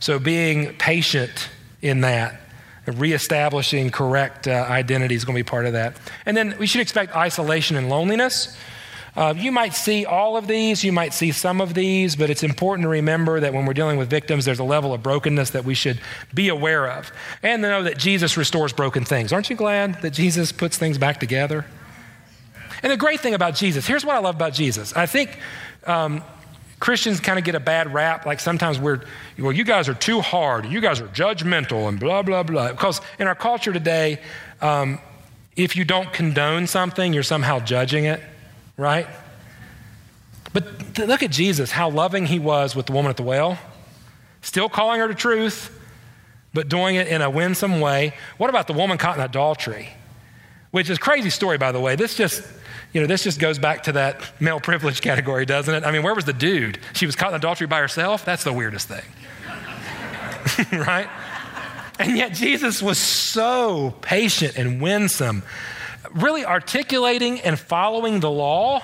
So, 0.00 0.18
being 0.18 0.74
patient 0.74 1.48
in 1.80 2.02
that, 2.02 2.40
reestablishing 2.86 3.90
correct 3.90 4.48
uh, 4.48 4.66
identity 4.68 5.14
is 5.14 5.24
going 5.24 5.36
to 5.36 5.44
be 5.44 5.48
part 5.48 5.66
of 5.66 5.72
that. 5.72 5.96
And 6.26 6.36
then 6.36 6.56
we 6.58 6.66
should 6.66 6.80
expect 6.80 7.14
isolation 7.14 7.76
and 7.76 7.88
loneliness. 7.88 8.56
Uh, 9.16 9.34
you 9.36 9.50
might 9.50 9.74
see 9.74 10.04
all 10.04 10.36
of 10.36 10.46
these, 10.46 10.84
you 10.84 10.92
might 10.92 11.12
see 11.12 11.32
some 11.32 11.60
of 11.60 11.74
these, 11.74 12.14
but 12.14 12.30
it's 12.30 12.42
important 12.42 12.84
to 12.84 12.88
remember 12.88 13.40
that 13.40 13.52
when 13.52 13.66
we're 13.66 13.74
dealing 13.74 13.98
with 13.98 14.08
victims, 14.08 14.44
there's 14.44 14.60
a 14.60 14.64
level 14.64 14.94
of 14.94 15.02
brokenness 15.02 15.50
that 15.50 15.64
we 15.64 15.74
should 15.74 16.00
be 16.32 16.48
aware 16.48 16.88
of. 16.88 17.10
And 17.42 17.62
to 17.62 17.68
know 17.68 17.82
that 17.82 17.98
Jesus 17.98 18.36
restores 18.36 18.72
broken 18.72 19.04
things. 19.04 19.32
Aren't 19.32 19.50
you 19.50 19.56
glad 19.56 20.02
that 20.02 20.10
Jesus 20.10 20.52
puts 20.52 20.78
things 20.78 20.98
back 20.98 21.18
together? 21.18 21.64
And 22.82 22.92
the 22.92 22.96
great 22.96 23.20
thing 23.20 23.34
about 23.34 23.54
Jesus, 23.54 23.86
here's 23.86 24.04
what 24.04 24.16
I 24.16 24.18
love 24.20 24.34
about 24.34 24.52
Jesus. 24.52 24.94
I 24.94 25.06
think 25.06 25.38
um, 25.86 26.22
Christians 26.80 27.20
kind 27.20 27.38
of 27.38 27.44
get 27.44 27.54
a 27.54 27.60
bad 27.60 27.92
rap. 27.92 28.24
Like 28.24 28.40
sometimes 28.40 28.78
we're, 28.78 29.00
well, 29.38 29.52
you 29.52 29.64
guys 29.64 29.88
are 29.88 29.94
too 29.94 30.20
hard, 30.20 30.66
you 30.66 30.80
guys 30.80 31.00
are 31.00 31.08
judgmental, 31.08 31.88
and 31.88 31.98
blah, 31.98 32.22
blah, 32.22 32.42
blah. 32.42 32.70
Because 32.70 33.00
in 33.18 33.26
our 33.26 33.34
culture 33.34 33.72
today, 33.72 34.20
um, 34.60 35.00
if 35.56 35.74
you 35.74 35.84
don't 35.84 36.12
condone 36.12 36.66
something, 36.66 37.12
you're 37.12 37.24
somehow 37.24 37.58
judging 37.58 38.04
it, 38.04 38.20
right? 38.76 39.06
But 40.52 40.94
th- 40.94 41.08
look 41.08 41.22
at 41.22 41.30
Jesus, 41.30 41.72
how 41.72 41.90
loving 41.90 42.26
he 42.26 42.38
was 42.38 42.76
with 42.76 42.86
the 42.86 42.92
woman 42.92 43.10
at 43.10 43.16
the 43.16 43.24
well, 43.24 43.58
still 44.40 44.68
calling 44.68 45.00
her 45.00 45.08
to 45.08 45.14
truth, 45.14 45.76
but 46.54 46.68
doing 46.68 46.94
it 46.96 47.08
in 47.08 47.22
a 47.22 47.28
winsome 47.28 47.80
way. 47.80 48.14
What 48.38 48.50
about 48.50 48.68
the 48.68 48.72
woman 48.72 48.98
caught 48.98 49.16
in 49.16 49.22
adultery? 49.22 49.90
Which 50.70 50.88
is 50.90 50.98
crazy 50.98 51.30
story, 51.30 51.58
by 51.58 51.72
the 51.72 51.80
way. 51.80 51.96
This 51.96 52.14
just 52.14 52.42
you 52.92 53.00
know, 53.00 53.06
this 53.06 53.22
just 53.22 53.38
goes 53.38 53.58
back 53.58 53.84
to 53.84 53.92
that 53.92 54.22
male 54.40 54.60
privilege 54.60 55.00
category, 55.00 55.44
doesn't 55.44 55.74
it? 55.74 55.84
I 55.84 55.92
mean, 55.92 56.02
where 56.02 56.14
was 56.14 56.24
the 56.24 56.32
dude? 56.32 56.78
She 56.94 57.06
was 57.06 57.16
caught 57.16 57.30
in 57.30 57.34
adultery 57.34 57.66
by 57.66 57.80
herself? 57.80 58.24
That's 58.24 58.44
the 58.44 58.52
weirdest 58.52 58.88
thing. 58.88 59.04
right? 60.72 61.08
And 61.98 62.16
yet 62.16 62.32
Jesus 62.32 62.82
was 62.82 62.98
so 62.98 63.94
patient 64.00 64.56
and 64.56 64.80
winsome, 64.80 65.42
really 66.12 66.44
articulating 66.44 67.40
and 67.40 67.58
following 67.58 68.20
the 68.20 68.30
law 68.30 68.80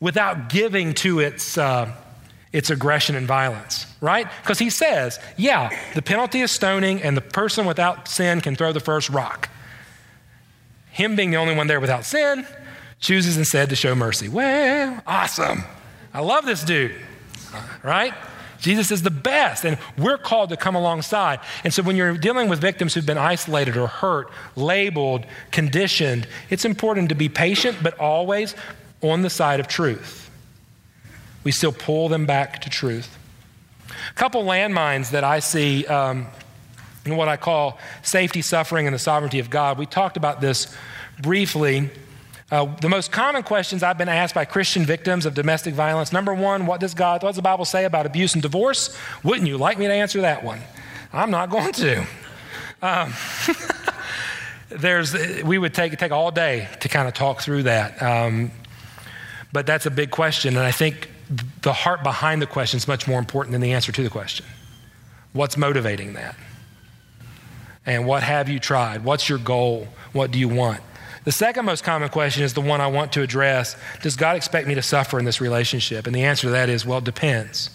without 0.00 0.48
giving 0.48 0.94
to 0.94 1.20
its, 1.20 1.56
uh, 1.56 1.90
its 2.52 2.70
aggression 2.70 3.14
and 3.16 3.26
violence, 3.26 3.86
right? 4.00 4.26
Because 4.42 4.58
he 4.58 4.68
says, 4.68 5.18
yeah, 5.36 5.70
the 5.94 6.02
penalty 6.02 6.40
is 6.40 6.50
stoning, 6.50 7.02
and 7.02 7.16
the 7.16 7.22
person 7.22 7.66
without 7.66 8.08
sin 8.08 8.40
can 8.40 8.56
throw 8.56 8.72
the 8.72 8.80
first 8.80 9.08
rock. 9.10 9.48
Him 10.90 11.16
being 11.16 11.30
the 11.30 11.36
only 11.36 11.54
one 11.54 11.68
there 11.68 11.80
without 11.80 12.04
sin, 12.04 12.46
chooses 13.00 13.36
instead 13.36 13.70
to 13.70 13.76
show 13.76 13.94
mercy. 13.94 14.28
Well, 14.28 15.02
awesome. 15.06 15.64
I 16.12 16.20
love 16.20 16.44
this 16.44 16.62
dude, 16.62 16.94
right? 17.82 18.14
Jesus 18.58 18.90
is 18.90 19.02
the 19.02 19.10
best, 19.10 19.64
and 19.64 19.78
we're 19.96 20.18
called 20.18 20.50
to 20.50 20.56
come 20.56 20.74
alongside. 20.74 21.40
And 21.64 21.72
so, 21.72 21.82
when 21.82 21.96
you're 21.96 22.16
dealing 22.16 22.48
with 22.48 22.60
victims 22.60 22.92
who've 22.92 23.06
been 23.06 23.18
isolated 23.18 23.76
or 23.76 23.86
hurt, 23.86 24.30
labeled, 24.54 25.24
conditioned, 25.50 26.28
it's 26.50 26.66
important 26.66 27.08
to 27.08 27.14
be 27.14 27.30
patient, 27.30 27.78
but 27.82 27.98
always 27.98 28.54
on 29.00 29.22
the 29.22 29.30
side 29.30 29.60
of 29.60 29.68
truth. 29.68 30.30
We 31.42 31.52
still 31.52 31.72
pull 31.72 32.10
them 32.10 32.26
back 32.26 32.60
to 32.62 32.70
truth. 32.70 33.16
A 33.88 34.14
couple 34.14 34.44
landmines 34.44 35.10
that 35.12 35.24
I 35.24 35.38
see 35.38 35.86
um, 35.86 36.26
in 37.06 37.16
what 37.16 37.28
I 37.28 37.38
call 37.38 37.78
safety, 38.02 38.42
suffering, 38.42 38.86
and 38.86 38.94
the 38.94 38.98
sovereignty 38.98 39.38
of 39.38 39.48
God. 39.48 39.78
We 39.78 39.86
talked 39.86 40.18
about 40.18 40.42
this 40.42 40.74
briefly 41.22 41.88
uh, 42.50 42.64
the 42.80 42.88
most 42.88 43.12
common 43.12 43.42
questions 43.42 43.82
I've 43.82 43.98
been 43.98 44.08
asked 44.08 44.34
by 44.34 44.44
Christian 44.44 44.84
victims 44.84 45.24
of 45.24 45.34
domestic 45.34 45.74
violence 45.74 46.12
number 46.12 46.34
one, 46.34 46.66
what 46.66 46.80
does 46.80 46.94
God, 46.94 47.22
what 47.22 47.30
does 47.30 47.36
the 47.36 47.42
Bible 47.42 47.64
say 47.64 47.84
about 47.84 48.06
abuse 48.06 48.34
and 48.34 48.42
divorce? 48.42 48.96
Wouldn't 49.22 49.46
you 49.46 49.56
like 49.56 49.78
me 49.78 49.86
to 49.86 49.92
answer 49.92 50.20
that 50.22 50.42
one? 50.42 50.60
I'm 51.12 51.30
not 51.30 51.50
going 51.50 51.72
to. 51.74 52.06
Um, 52.82 53.14
there's, 54.68 55.14
we 55.42 55.58
would 55.58 55.74
take, 55.74 55.96
take 55.98 56.12
all 56.12 56.30
day 56.30 56.68
to 56.80 56.88
kind 56.88 57.06
of 57.06 57.14
talk 57.14 57.40
through 57.40 57.64
that. 57.64 58.02
Um, 58.02 58.50
but 59.52 59.66
that's 59.66 59.86
a 59.86 59.90
big 59.90 60.10
question, 60.10 60.56
and 60.56 60.64
I 60.64 60.72
think 60.72 61.08
the 61.62 61.72
heart 61.72 62.02
behind 62.02 62.42
the 62.42 62.46
question 62.46 62.78
is 62.78 62.88
much 62.88 63.06
more 63.06 63.18
important 63.18 63.52
than 63.52 63.60
the 63.60 63.72
answer 63.72 63.92
to 63.92 64.02
the 64.02 64.10
question. 64.10 64.46
What's 65.32 65.56
motivating 65.56 66.14
that? 66.14 66.36
And 67.86 68.06
what 68.06 68.22
have 68.22 68.48
you 68.48 68.58
tried? 68.58 69.04
What's 69.04 69.28
your 69.28 69.38
goal? 69.38 69.88
What 70.12 70.30
do 70.30 70.38
you 70.38 70.48
want? 70.48 70.80
The 71.24 71.32
second 71.32 71.66
most 71.66 71.84
common 71.84 72.08
question 72.08 72.42
is 72.42 72.54
the 72.54 72.60
one 72.60 72.80
I 72.80 72.86
want 72.86 73.12
to 73.12 73.22
address 73.22 73.76
Does 74.02 74.16
God 74.16 74.36
expect 74.36 74.66
me 74.66 74.74
to 74.74 74.82
suffer 74.82 75.18
in 75.18 75.24
this 75.24 75.40
relationship? 75.40 76.06
And 76.06 76.14
the 76.14 76.24
answer 76.24 76.46
to 76.46 76.50
that 76.50 76.68
is, 76.68 76.86
well, 76.86 76.98
it 76.98 77.04
depends. 77.04 77.70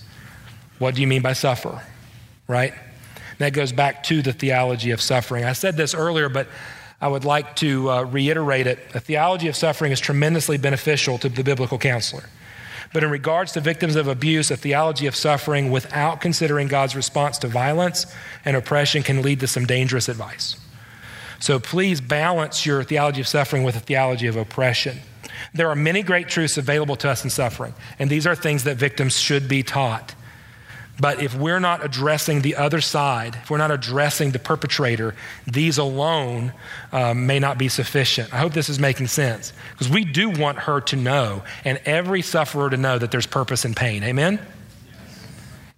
What 0.79 0.95
do 0.95 1.01
you 1.01 1.07
mean 1.07 1.21
by 1.21 1.33
suffer? 1.33 1.81
Right? 2.47 2.73
that 3.39 3.53
goes 3.53 3.71
back 3.71 4.03
to 4.03 4.21
the 4.21 4.33
theology 4.33 4.91
of 4.91 5.01
suffering. 5.01 5.43
I 5.43 5.53
said 5.53 5.75
this 5.77 5.93
earlier, 5.93 6.29
but 6.29 6.47
I 7.01 7.07
would 7.07 7.25
like 7.25 7.55
to 7.57 7.89
uh, 7.89 8.03
reiterate 8.03 8.67
it. 8.67 8.79
A 8.93 8.99
theology 8.99 9.47
of 9.47 9.55
suffering 9.55 9.91
is 9.91 9.99
tremendously 9.99 10.57
beneficial 10.57 11.17
to 11.19 11.29
the 11.29 11.43
biblical 11.43 11.77
counselor. 11.77 12.23
But 12.93 13.03
in 13.03 13.09
regards 13.09 13.51
to 13.53 13.59
victims 13.59 13.97
of 13.97 14.07
abuse, 14.07 14.51
a 14.51 14.57
theology 14.57 15.05
of 15.05 15.15
suffering 15.15 15.69
without 15.69 16.21
considering 16.21 16.67
God's 16.67 16.95
response 16.95 17.37
to 17.39 17.47
violence 17.47 18.05
and 18.45 18.55
oppression 18.55 19.03
can 19.03 19.21
lead 19.21 19.41
to 19.41 19.47
some 19.47 19.65
dangerous 19.65 20.07
advice. 20.07 20.55
So 21.39 21.59
please 21.59 22.01
balance 22.01 22.65
your 22.65 22.83
theology 22.83 23.21
of 23.21 23.27
suffering 23.27 23.63
with 23.63 23.75
a 23.75 23.79
theology 23.79 24.27
of 24.27 24.35
oppression. 24.35 24.99
There 25.53 25.69
are 25.69 25.75
many 25.75 26.01
great 26.01 26.27
truths 26.27 26.57
available 26.57 26.95
to 26.97 27.09
us 27.09 27.23
in 27.23 27.29
suffering, 27.29 27.73
and 27.99 28.09
these 28.09 28.25
are 28.25 28.35
things 28.35 28.63
that 28.63 28.77
victims 28.77 29.17
should 29.17 29.47
be 29.47 29.63
taught. 29.63 30.15
But 30.99 31.21
if 31.21 31.35
we're 31.35 31.59
not 31.59 31.83
addressing 31.83 32.41
the 32.41 32.55
other 32.55 32.79
side, 32.79 33.35
if 33.43 33.49
we're 33.49 33.57
not 33.57 33.71
addressing 33.71 34.31
the 34.31 34.39
perpetrator, 34.39 35.13
these 35.45 35.77
alone 35.77 36.53
um, 36.93 37.27
may 37.27 37.39
not 37.39 37.57
be 37.57 37.67
sufficient. 37.67 38.33
I 38.33 38.37
hope 38.37 38.53
this 38.53 38.69
is 38.69 38.79
making 38.79 39.07
sense 39.07 39.51
because 39.71 39.89
we 39.89 40.05
do 40.05 40.29
want 40.29 40.57
her 40.59 40.79
to 40.81 40.95
know 40.95 41.43
and 41.65 41.81
every 41.85 42.21
sufferer 42.21 42.69
to 42.69 42.77
know 42.77 42.97
that 42.97 43.11
there's 43.11 43.25
purpose 43.25 43.65
in 43.65 43.73
pain. 43.73 44.03
Amen? 44.03 44.39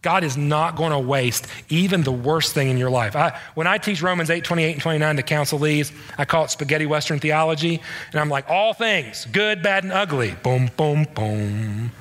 God 0.07 0.23
is 0.23 0.37
not 0.37 0.77
going 0.77 0.93
to 0.93 0.99
waste 0.99 1.47
even 1.67 2.01
the 2.01 2.13
worst 2.13 2.53
thing 2.53 2.69
in 2.69 2.77
your 2.77 2.89
life. 2.89 3.13
I, 3.13 3.37
when 3.55 3.67
I 3.67 3.77
teach 3.77 4.01
Romans 4.01 4.29
8, 4.29 4.41
28, 4.41 4.71
and 4.71 4.81
29 4.81 5.17
to 5.17 5.21
counselees, 5.21 5.91
I 6.17 6.23
call 6.23 6.45
it 6.45 6.49
spaghetti 6.49 6.85
Western 6.85 7.19
theology. 7.19 7.81
And 8.13 8.21
I'm 8.21 8.29
like, 8.29 8.49
all 8.49 8.73
things, 8.73 9.27
good, 9.33 9.61
bad, 9.61 9.83
and 9.83 9.91
ugly. 9.91 10.33
Boom, 10.43 10.71
boom, 10.77 11.07
boom. 11.13 11.91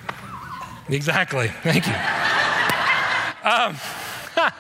Exactly. 0.89 1.49
Thank 1.65 1.89
you. 1.89 1.95
Um, 3.43 3.75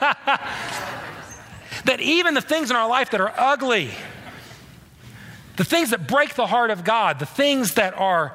that 1.84 2.00
even 2.00 2.34
the 2.34 2.40
things 2.40 2.70
in 2.70 2.74
our 2.74 2.88
life 2.88 3.12
that 3.12 3.20
are 3.20 3.32
ugly, 3.36 3.90
the 5.54 5.64
things 5.64 5.90
that 5.90 6.08
break 6.08 6.34
the 6.34 6.48
heart 6.48 6.72
of 6.72 6.82
God, 6.82 7.20
the 7.20 7.26
things 7.26 7.74
that 7.74 7.96
are 7.96 8.34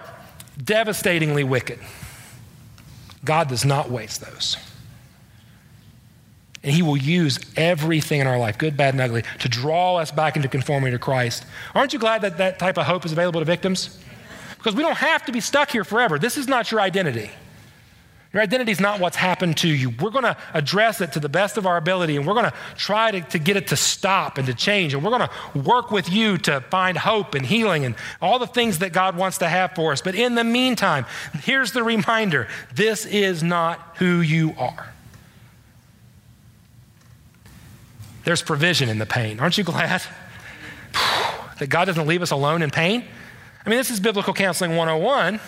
devastatingly 0.63 1.43
wicked, 1.43 1.79
God 3.25 3.49
does 3.49 3.65
not 3.65 3.91
waste 3.91 4.21
those. 4.21 4.55
And 6.63 6.73
He 6.73 6.81
will 6.81 6.97
use 6.97 7.39
everything 7.57 8.21
in 8.21 8.27
our 8.27 8.37
life, 8.37 8.57
good, 8.57 8.77
bad, 8.77 8.93
and 8.93 9.01
ugly, 9.01 9.23
to 9.39 9.49
draw 9.49 9.97
us 9.97 10.11
back 10.11 10.35
into 10.35 10.47
conformity 10.47 10.91
to 10.91 10.99
Christ. 10.99 11.45
Aren't 11.73 11.93
you 11.93 11.99
glad 11.99 12.21
that 12.21 12.37
that 12.37 12.59
type 12.59 12.77
of 12.77 12.85
hope 12.85 13.05
is 13.05 13.11
available 13.11 13.41
to 13.41 13.45
victims? 13.45 13.99
Because 14.57 14.75
we 14.75 14.83
don't 14.83 14.97
have 14.97 15.25
to 15.25 15.31
be 15.31 15.39
stuck 15.39 15.71
here 15.71 15.83
forever. 15.83 16.19
This 16.19 16.37
is 16.37 16.47
not 16.47 16.71
your 16.71 16.81
identity. 16.81 17.31
Your 18.33 18.41
identity 18.41 18.71
is 18.71 18.79
not 18.79 19.01
what's 19.01 19.17
happened 19.17 19.57
to 19.57 19.67
you. 19.67 19.89
We're 19.89 20.11
going 20.11 20.23
to 20.23 20.37
address 20.53 21.01
it 21.01 21.11
to 21.13 21.19
the 21.19 21.27
best 21.27 21.57
of 21.57 21.65
our 21.65 21.75
ability, 21.75 22.15
and 22.15 22.25
we're 22.25 22.33
going 22.33 22.49
to 22.49 22.53
try 22.77 23.11
to, 23.11 23.19
to 23.21 23.39
get 23.39 23.57
it 23.57 23.67
to 23.67 23.75
stop 23.75 24.37
and 24.37 24.47
to 24.47 24.53
change. 24.53 24.93
And 24.93 25.03
we're 25.03 25.17
going 25.17 25.27
to 25.27 25.59
work 25.59 25.91
with 25.91 26.09
you 26.09 26.37
to 26.39 26.61
find 26.61 26.97
hope 26.97 27.35
and 27.35 27.45
healing 27.45 27.83
and 27.83 27.95
all 28.21 28.39
the 28.39 28.47
things 28.47 28.79
that 28.79 28.93
God 28.93 29.17
wants 29.17 29.39
to 29.39 29.49
have 29.49 29.73
for 29.75 29.91
us. 29.91 30.01
But 30.01 30.15
in 30.15 30.35
the 30.35 30.45
meantime, 30.45 31.05
here's 31.43 31.73
the 31.73 31.83
reminder 31.83 32.47
this 32.73 33.05
is 33.05 33.43
not 33.43 33.95
who 33.97 34.21
you 34.21 34.55
are. 34.57 34.93
There's 38.23 38.41
provision 38.41 38.89
in 38.89 38.97
the 38.97 39.05
pain. 39.05 39.39
Aren't 39.39 39.57
you 39.57 39.63
glad 39.63 40.01
that 41.59 41.67
God 41.67 41.85
doesn't 41.85 42.07
leave 42.07 42.21
us 42.21 42.31
alone 42.31 42.61
in 42.61 42.71
pain? 42.71 43.03
I 43.65 43.69
mean, 43.69 43.77
this 43.77 43.91
is 43.91 43.99
Biblical 43.99 44.33
Counseling 44.33 44.75
101 44.75 45.39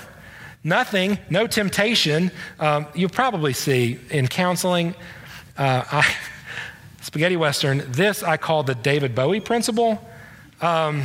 nothing, 0.64 1.20
no 1.30 1.48
temptation. 1.48 2.32
Um, 2.60 2.88
you'll 2.94 3.10
probably 3.10 3.54
see 3.54 4.00
in 4.10 4.28
counseling, 4.28 4.96
uh, 5.58 5.84
I, 5.92 6.16
spaghetti 7.02 7.38
Western, 7.38 7.84
this 7.92 8.24
I 8.24 8.38
call 8.38 8.64
the 8.64 8.76
David 8.76 9.14
Bowie 9.14 9.42
principle. 9.42 10.04
Um, 10.62 11.04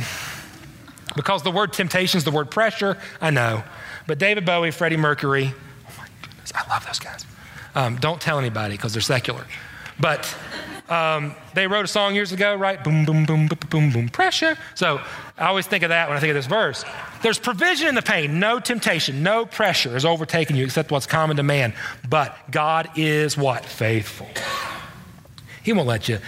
because 1.15 1.43
the 1.43 1.51
word 1.51 1.73
temptation 1.73 2.17
is 2.17 2.23
the 2.23 2.31
word 2.31 2.51
pressure, 2.51 2.97
I 3.19 3.31
know. 3.31 3.63
But 4.07 4.19
David 4.19 4.45
Bowie, 4.45 4.71
Freddie 4.71 4.95
Mercury, 4.95 5.53
oh 5.87 5.93
my 5.97 6.07
goodness, 6.21 6.53
I 6.55 6.67
love 6.69 6.85
those 6.85 6.99
guys. 6.99 7.25
Um, 7.75 7.97
don't 7.97 8.21
tell 8.21 8.39
anybody 8.39 8.75
because 8.75 8.93
they're 8.93 9.01
secular. 9.01 9.45
But 9.99 10.33
um, 10.89 11.35
they 11.53 11.67
wrote 11.67 11.85
a 11.85 11.87
song 11.87 12.15
years 12.15 12.31
ago, 12.31 12.55
right? 12.55 12.83
Boom, 12.83 13.05
boom, 13.05 13.25
boom, 13.25 13.47
boom, 13.47 13.59
boom, 13.69 13.91
boom, 13.91 14.09
pressure. 14.09 14.57
So 14.75 14.99
I 15.37 15.47
always 15.47 15.67
think 15.67 15.83
of 15.83 15.89
that 15.89 16.07
when 16.07 16.17
I 16.17 16.19
think 16.19 16.31
of 16.31 16.35
this 16.35 16.47
verse. 16.47 16.83
There's 17.21 17.39
provision 17.39 17.87
in 17.87 17.95
the 17.95 18.01
pain, 18.01 18.39
no 18.39 18.59
temptation, 18.59 19.21
no 19.23 19.45
pressure 19.45 19.95
is 19.95 20.05
overtaking 20.05 20.55
you 20.55 20.65
except 20.65 20.91
what's 20.91 21.05
common 21.05 21.37
to 21.37 21.43
man. 21.43 21.73
But 22.09 22.35
God 22.51 22.89
is 22.95 23.37
what? 23.37 23.65
Faithful. 23.65 24.27
He 25.63 25.73
won't 25.73 25.87
let 25.87 26.09
you 26.09 26.19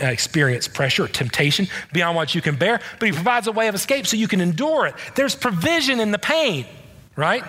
uh, 0.00 0.06
experience 0.06 0.68
pressure 0.68 1.04
or 1.04 1.08
temptation 1.08 1.66
beyond 1.92 2.16
what 2.16 2.34
you 2.34 2.42
can 2.42 2.56
bear, 2.56 2.80
but 2.98 3.06
He 3.06 3.12
provides 3.12 3.46
a 3.46 3.52
way 3.52 3.68
of 3.68 3.74
escape 3.74 4.06
so 4.06 4.16
you 4.16 4.28
can 4.28 4.40
endure 4.40 4.86
it. 4.86 4.94
There's 5.14 5.34
provision 5.34 6.00
in 6.00 6.10
the 6.10 6.18
pain, 6.18 6.66
right? 7.16 7.42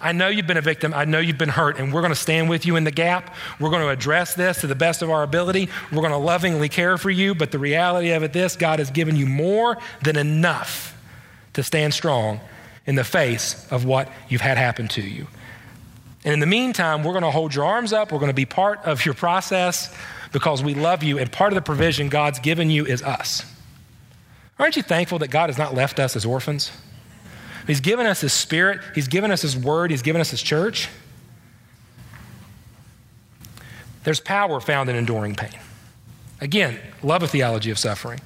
I 0.00 0.12
know 0.12 0.28
you've 0.28 0.46
been 0.46 0.58
a 0.58 0.62
victim. 0.62 0.92
I 0.92 1.06
know 1.06 1.20
you've 1.20 1.38
been 1.38 1.48
hurt, 1.48 1.78
and 1.78 1.92
we're 1.92 2.02
going 2.02 2.12
to 2.12 2.18
stand 2.18 2.50
with 2.50 2.66
you 2.66 2.76
in 2.76 2.84
the 2.84 2.90
gap. 2.90 3.34
We're 3.58 3.70
going 3.70 3.82
to 3.82 3.88
address 3.88 4.34
this 4.34 4.60
to 4.60 4.66
the 4.66 4.74
best 4.74 5.00
of 5.00 5.10
our 5.10 5.22
ability. 5.22 5.70
We're 5.90 6.02
going 6.02 6.12
to 6.12 6.18
lovingly 6.18 6.68
care 6.68 6.98
for 6.98 7.10
you. 7.10 7.34
But 7.34 7.50
the 7.50 7.58
reality 7.58 8.10
of 8.10 8.22
it 8.22 8.32
this 8.32 8.56
God 8.56 8.78
has 8.78 8.90
given 8.90 9.16
you 9.16 9.26
more 9.26 9.78
than 10.02 10.16
enough 10.16 10.96
to 11.54 11.62
stand 11.62 11.94
strong 11.94 12.40
in 12.84 12.94
the 12.94 13.04
face 13.04 13.66
of 13.70 13.86
what 13.86 14.10
you've 14.28 14.42
had 14.42 14.58
happen 14.58 14.86
to 14.88 15.02
you. 15.02 15.26
And 16.24 16.34
in 16.34 16.40
the 16.40 16.46
meantime, 16.46 17.02
we're 17.02 17.12
going 17.12 17.24
to 17.24 17.30
hold 17.30 17.54
your 17.54 17.64
arms 17.64 17.92
up. 17.92 18.12
We're 18.12 18.18
going 18.18 18.30
to 18.30 18.34
be 18.34 18.44
part 18.44 18.84
of 18.84 19.04
your 19.06 19.14
process 19.14 19.94
because 20.32 20.62
we 20.62 20.74
love 20.74 21.02
you. 21.02 21.18
And 21.18 21.32
part 21.32 21.52
of 21.52 21.54
the 21.54 21.62
provision 21.62 22.10
God's 22.10 22.38
given 22.38 22.68
you 22.68 22.84
is 22.84 23.02
us. 23.02 23.50
Aren't 24.58 24.76
you 24.76 24.82
thankful 24.82 25.20
that 25.20 25.28
God 25.28 25.48
has 25.48 25.56
not 25.56 25.74
left 25.74 25.98
us 25.98 26.16
as 26.16 26.26
orphans? 26.26 26.70
He's 27.66 27.80
given 27.80 28.06
us 28.06 28.20
His 28.20 28.32
Spirit, 28.32 28.80
He's 28.94 29.08
given 29.08 29.30
us 29.30 29.42
His 29.42 29.56
Word, 29.56 29.90
He's 29.90 30.02
given 30.02 30.20
us 30.20 30.30
His 30.30 30.42
church. 30.42 30.88
There's 34.04 34.20
power 34.20 34.60
found 34.60 34.88
in 34.88 34.94
enduring 34.94 35.34
pain. 35.34 35.58
Again, 36.40 36.78
love 37.02 37.22
a 37.22 37.28
theology 37.28 37.70
of 37.70 37.78
suffering, 37.78 38.20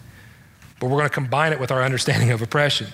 but 0.78 0.88
we're 0.88 0.98
going 0.98 1.08
to 1.08 1.14
combine 1.14 1.52
it 1.52 1.60
with 1.60 1.70
our 1.70 1.82
understanding 1.82 2.30
of 2.30 2.42
oppression. 2.42 2.88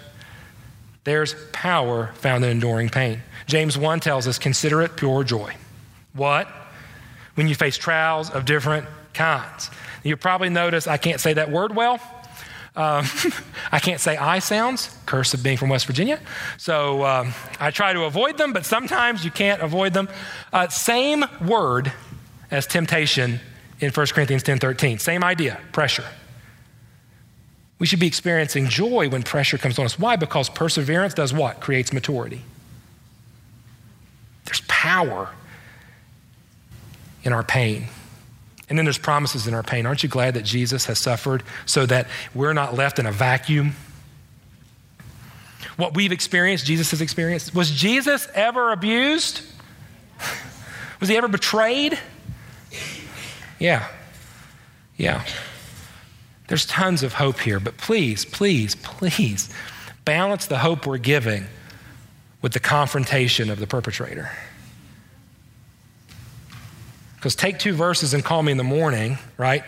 There's 1.02 1.34
power 1.52 2.12
found 2.14 2.44
in 2.44 2.50
enduring 2.50 2.90
pain. 2.90 3.22
James 3.46 3.78
1 3.78 4.00
tells 4.00 4.26
us, 4.28 4.38
consider 4.38 4.82
it 4.82 4.96
pure 4.96 5.24
joy. 5.24 5.54
What? 6.12 6.48
When 7.34 7.48
you 7.48 7.54
face 7.54 7.76
trials 7.76 8.30
of 8.30 8.44
different 8.44 8.86
kinds. 9.14 9.70
You 10.02 10.16
probably 10.16 10.48
notice 10.48 10.86
I 10.86 10.96
can't 10.96 11.20
say 11.20 11.32
that 11.32 11.50
word 11.50 11.74
well. 11.74 12.00
Um, 12.76 13.06
I 13.72 13.78
can't 13.80 14.00
say 14.00 14.16
I 14.16 14.38
sounds, 14.38 14.96
curse 15.06 15.32
of 15.34 15.42
being 15.42 15.56
from 15.56 15.70
West 15.70 15.86
Virginia. 15.86 16.20
So 16.58 17.04
um, 17.04 17.32
I 17.58 17.70
try 17.70 17.92
to 17.92 18.02
avoid 18.04 18.36
them, 18.38 18.52
but 18.52 18.66
sometimes 18.66 19.24
you 19.24 19.30
can't 19.30 19.62
avoid 19.62 19.94
them. 19.94 20.08
Uh, 20.52 20.68
same 20.68 21.24
word 21.44 21.92
as 22.50 22.66
temptation 22.66 23.40
in 23.80 23.90
1 23.90 24.06
Corinthians 24.08 24.42
10 24.42 24.58
13. 24.58 24.98
Same 24.98 25.24
idea, 25.24 25.58
pressure. 25.72 26.04
We 27.78 27.86
should 27.86 28.00
be 28.00 28.06
experiencing 28.06 28.68
joy 28.68 29.08
when 29.08 29.22
pressure 29.22 29.58
comes 29.58 29.78
on 29.78 29.84
us. 29.84 29.98
Why? 29.98 30.16
Because 30.16 30.48
perseverance 30.48 31.14
does 31.14 31.32
what? 31.32 31.60
Creates 31.60 31.92
maturity. 31.92 32.42
There's 34.46 34.62
power 34.62 35.30
in 37.22 37.32
our 37.32 37.42
pain. 37.42 37.88
And 38.68 38.76
then 38.76 38.84
there's 38.84 38.98
promises 38.98 39.46
in 39.46 39.54
our 39.54 39.62
pain. 39.62 39.86
Aren't 39.86 40.02
you 40.02 40.08
glad 40.08 40.34
that 40.34 40.44
Jesus 40.44 40.86
has 40.86 40.98
suffered 40.98 41.42
so 41.66 41.86
that 41.86 42.08
we're 42.34 42.52
not 42.52 42.74
left 42.74 42.98
in 42.98 43.06
a 43.06 43.12
vacuum? 43.12 43.76
What 45.76 45.94
we've 45.94 46.12
experienced, 46.12 46.66
Jesus 46.66 46.90
has 46.90 47.00
experienced. 47.00 47.54
Was 47.54 47.70
Jesus 47.70 48.26
ever 48.34 48.72
abused? 48.72 49.42
Was 51.00 51.08
he 51.08 51.16
ever 51.16 51.28
betrayed? 51.28 51.98
Yeah. 53.58 53.86
Yeah. 54.96 55.24
There's 56.48 56.66
tons 56.66 57.02
of 57.02 57.14
hope 57.14 57.40
here, 57.40 57.60
but 57.60 57.76
please, 57.76 58.24
please, 58.24 58.74
please 58.76 59.50
balance 60.04 60.46
the 60.46 60.58
hope 60.58 60.86
we're 60.86 60.98
giving 60.98 61.46
with 62.40 62.52
the 62.52 62.60
confrontation 62.60 63.50
of 63.50 63.58
the 63.58 63.66
perpetrator. 63.66 64.30
Because 67.16 67.34
take 67.34 67.58
two 67.58 67.72
verses 67.72 68.14
and 68.14 68.24
call 68.24 68.42
me 68.42 68.52
in 68.52 68.58
the 68.58 68.64
morning, 68.64 69.18
right, 69.36 69.64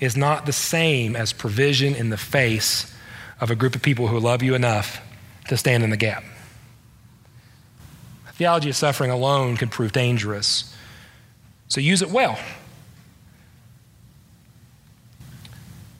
is 0.00 0.16
not 0.16 0.46
the 0.46 0.52
same 0.52 1.14
as 1.14 1.32
provision 1.32 1.94
in 1.94 2.10
the 2.10 2.16
face 2.16 2.92
of 3.40 3.50
a 3.50 3.54
group 3.54 3.74
of 3.74 3.82
people 3.82 4.08
who 4.08 4.18
love 4.18 4.42
you 4.42 4.54
enough 4.54 5.00
to 5.48 5.56
stand 5.56 5.82
in 5.82 5.90
the 5.90 5.96
gap. 5.96 6.24
Theology 8.34 8.70
of 8.70 8.76
suffering 8.76 9.10
alone 9.10 9.56
can 9.56 9.68
prove 9.68 9.92
dangerous. 9.92 10.74
So 11.68 11.80
use 11.80 12.02
it 12.02 12.10
well. 12.10 12.38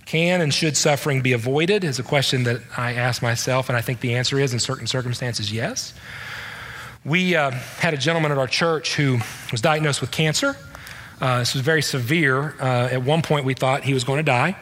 Can 0.04 0.40
and 0.40 0.52
should 0.52 0.76
suffering 0.76 1.22
be 1.22 1.32
avoided 1.32 1.84
is 1.84 1.98
a 1.98 2.02
question 2.02 2.44
that 2.44 2.60
I 2.76 2.94
ask 2.94 3.22
myself, 3.22 3.68
and 3.68 3.76
I 3.76 3.80
think 3.80 4.00
the 4.00 4.14
answer 4.14 4.38
is 4.38 4.52
in 4.52 4.58
certain 4.58 4.86
circumstances, 4.86 5.52
yes. 5.52 5.94
We 7.06 7.36
uh, 7.36 7.50
had 7.50 7.92
a 7.92 7.98
gentleman 7.98 8.32
at 8.32 8.38
our 8.38 8.46
church 8.46 8.94
who 8.94 9.18
was 9.52 9.60
diagnosed 9.60 10.00
with 10.00 10.10
cancer. 10.10 10.56
Uh, 11.20 11.40
this 11.40 11.52
was 11.52 11.62
very 11.62 11.82
severe. 11.82 12.54
Uh, 12.58 12.88
at 12.90 13.02
one 13.02 13.20
point, 13.20 13.44
we 13.44 13.52
thought 13.52 13.84
he 13.84 13.92
was 13.92 14.04
going 14.04 14.16
to 14.16 14.22
die. 14.22 14.56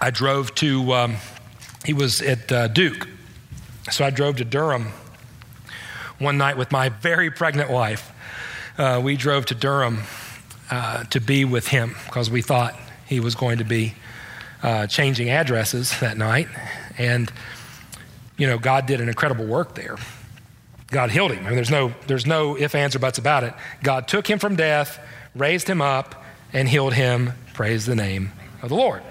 I 0.00 0.10
drove 0.10 0.52
to, 0.56 0.92
um, 0.92 1.16
he 1.84 1.92
was 1.92 2.20
at 2.20 2.50
uh, 2.50 2.66
Duke. 2.66 3.06
So 3.92 4.04
I 4.04 4.10
drove 4.10 4.38
to 4.38 4.44
Durham 4.44 4.88
one 6.18 6.36
night 6.36 6.56
with 6.56 6.72
my 6.72 6.88
very 6.88 7.30
pregnant 7.30 7.70
wife. 7.70 8.10
Uh, 8.76 9.00
we 9.02 9.14
drove 9.14 9.46
to 9.46 9.54
Durham 9.54 10.00
uh, 10.72 11.04
to 11.04 11.20
be 11.20 11.44
with 11.44 11.68
him 11.68 11.94
because 12.06 12.28
we 12.32 12.42
thought 12.42 12.74
he 13.06 13.20
was 13.20 13.36
going 13.36 13.58
to 13.58 13.64
be 13.64 13.94
changing 14.88 15.30
addresses 15.30 16.00
that 16.00 16.18
night. 16.18 16.48
And, 16.98 17.32
you 18.36 18.48
know, 18.48 18.58
God 18.58 18.86
did 18.86 19.00
an 19.00 19.08
incredible 19.08 19.46
work 19.46 19.76
there. 19.76 19.96
God 20.90 21.10
healed 21.10 21.30
him. 21.30 21.44
I 21.44 21.48
mean, 21.48 21.54
there's 21.54 21.70
no, 21.70 21.94
there's 22.06 22.26
no 22.26 22.56
if, 22.56 22.74
ands, 22.74 22.96
or 22.96 22.98
buts 22.98 23.18
about 23.18 23.44
it. 23.44 23.54
God 23.82 24.08
took 24.08 24.28
him 24.28 24.38
from 24.38 24.56
death, 24.56 24.98
raised 25.34 25.68
him 25.68 25.80
up, 25.80 26.24
and 26.52 26.68
healed 26.68 26.94
him. 26.94 27.32
Praise 27.54 27.86
the 27.86 27.94
name 27.94 28.32
of 28.62 28.68
the 28.68 28.74
Lord. 28.74 29.02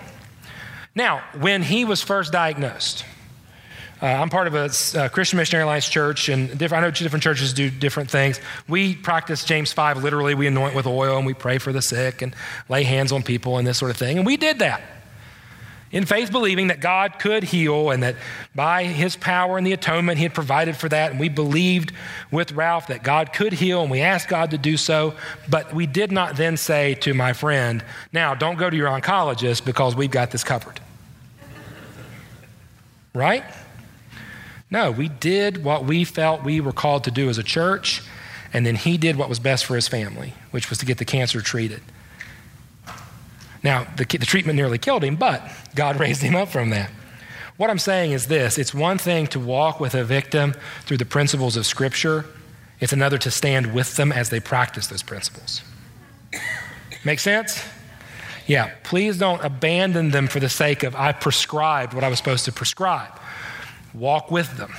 Now, 0.93 1.23
when 1.39 1.63
he 1.63 1.85
was 1.85 2.01
first 2.01 2.33
diagnosed, 2.33 3.05
uh, 4.01 4.05
I'm 4.05 4.29
part 4.29 4.47
of 4.47 4.55
a 4.55 4.69
uh, 4.97 5.09
Christian 5.09 5.37
Missionary 5.37 5.63
Alliance 5.63 5.87
church, 5.87 6.29
and 6.29 6.57
different, 6.57 6.83
I 6.83 6.87
know 6.87 6.91
different 6.91 7.23
churches 7.23 7.53
do 7.53 7.69
different 7.69 8.09
things. 8.09 8.39
We 8.67 8.95
practice 8.95 9.45
James 9.45 9.71
5 9.71 10.03
literally. 10.03 10.35
We 10.35 10.47
anoint 10.47 10.75
with 10.75 10.87
oil 10.87 11.17
and 11.17 11.25
we 11.25 11.33
pray 11.33 11.57
for 11.57 11.71
the 11.71 11.81
sick 11.81 12.21
and 12.21 12.35
lay 12.67 12.83
hands 12.83 13.11
on 13.11 13.23
people 13.23 13.57
and 13.57 13.67
this 13.67 13.77
sort 13.77 13.91
of 13.91 13.97
thing. 13.97 14.17
And 14.17 14.25
we 14.25 14.37
did 14.37 14.59
that 14.59 14.81
in 15.91 16.05
faith, 16.05 16.31
believing 16.31 16.67
that 16.67 16.81
God 16.81 17.17
could 17.17 17.43
heal 17.43 17.89
and 17.89 18.03
that 18.03 18.15
by 18.53 18.83
his 18.83 19.15
power 19.15 19.57
and 19.57 19.65
the 19.65 19.73
atonement, 19.73 20.19
he 20.19 20.23
had 20.23 20.35
provided 20.35 20.77
for 20.77 20.87
that. 20.89 21.11
And 21.11 21.19
we 21.19 21.29
believed 21.29 21.93
with 22.31 22.51
Ralph 22.51 22.87
that 22.87 23.01
God 23.01 23.33
could 23.33 23.53
heal, 23.53 23.81
and 23.81 23.89
we 23.89 24.01
asked 24.01 24.27
God 24.27 24.51
to 24.51 24.57
do 24.57 24.77
so. 24.77 25.15
But 25.49 25.73
we 25.73 25.87
did 25.87 26.11
not 26.11 26.35
then 26.35 26.57
say 26.57 26.93
to 26.95 27.15
my 27.15 27.33
friend, 27.33 27.83
Now, 28.13 28.35
don't 28.35 28.57
go 28.57 28.69
to 28.69 28.77
your 28.77 28.87
oncologist 28.87 29.65
because 29.65 29.95
we've 29.95 30.11
got 30.11 30.29
this 30.29 30.43
covered. 30.43 30.79
right? 33.15 33.43
No, 34.69 34.91
we 34.91 35.09
did 35.09 35.63
what 35.63 35.85
we 35.85 36.03
felt 36.03 36.43
we 36.43 36.61
were 36.61 36.71
called 36.71 37.05
to 37.05 37.11
do 37.11 37.29
as 37.29 37.39
a 37.39 37.43
church, 37.43 38.03
and 38.53 38.63
then 38.63 38.75
he 38.75 38.99
did 38.99 39.15
what 39.15 39.27
was 39.27 39.39
best 39.39 39.65
for 39.65 39.73
his 39.73 39.87
family, 39.87 40.35
which 40.51 40.69
was 40.69 40.77
to 40.79 40.85
get 40.85 40.99
the 40.99 41.05
cancer 41.05 41.41
treated. 41.41 41.81
Now, 43.63 43.85
the, 43.97 44.05
the 44.05 44.25
treatment 44.25 44.55
nearly 44.55 44.77
killed 44.77 45.03
him, 45.03 45.15
but 45.15 45.41
God 45.75 45.99
raised 45.99 46.21
him 46.21 46.35
up 46.35 46.49
from 46.49 46.69
that. 46.71 46.91
What 47.57 47.69
I'm 47.69 47.79
saying 47.79 48.11
is 48.11 48.27
this 48.27 48.57
it's 48.57 48.73
one 48.73 48.97
thing 48.97 49.27
to 49.27 49.39
walk 49.39 49.79
with 49.79 49.93
a 49.93 50.03
victim 50.03 50.53
through 50.83 50.97
the 50.97 51.05
principles 51.05 51.57
of 51.57 51.65
Scripture, 51.65 52.25
it's 52.79 52.93
another 52.93 53.17
to 53.17 53.31
stand 53.31 53.73
with 53.73 53.97
them 53.97 54.11
as 54.11 54.29
they 54.29 54.39
practice 54.39 54.87
those 54.87 55.03
principles. 55.03 55.61
Make 57.03 57.19
sense? 57.19 57.61
Yeah, 58.47 58.71
please 58.83 59.17
don't 59.17 59.43
abandon 59.43 60.11
them 60.11 60.27
for 60.27 60.39
the 60.39 60.49
sake 60.49 60.83
of 60.83 60.95
I 60.95 61.11
prescribed 61.11 61.93
what 61.93 62.03
I 62.03 62.07
was 62.07 62.17
supposed 62.17 62.45
to 62.45 62.51
prescribe. 62.51 63.11
Walk 63.93 64.31
with 64.31 64.57
them. 64.57 64.73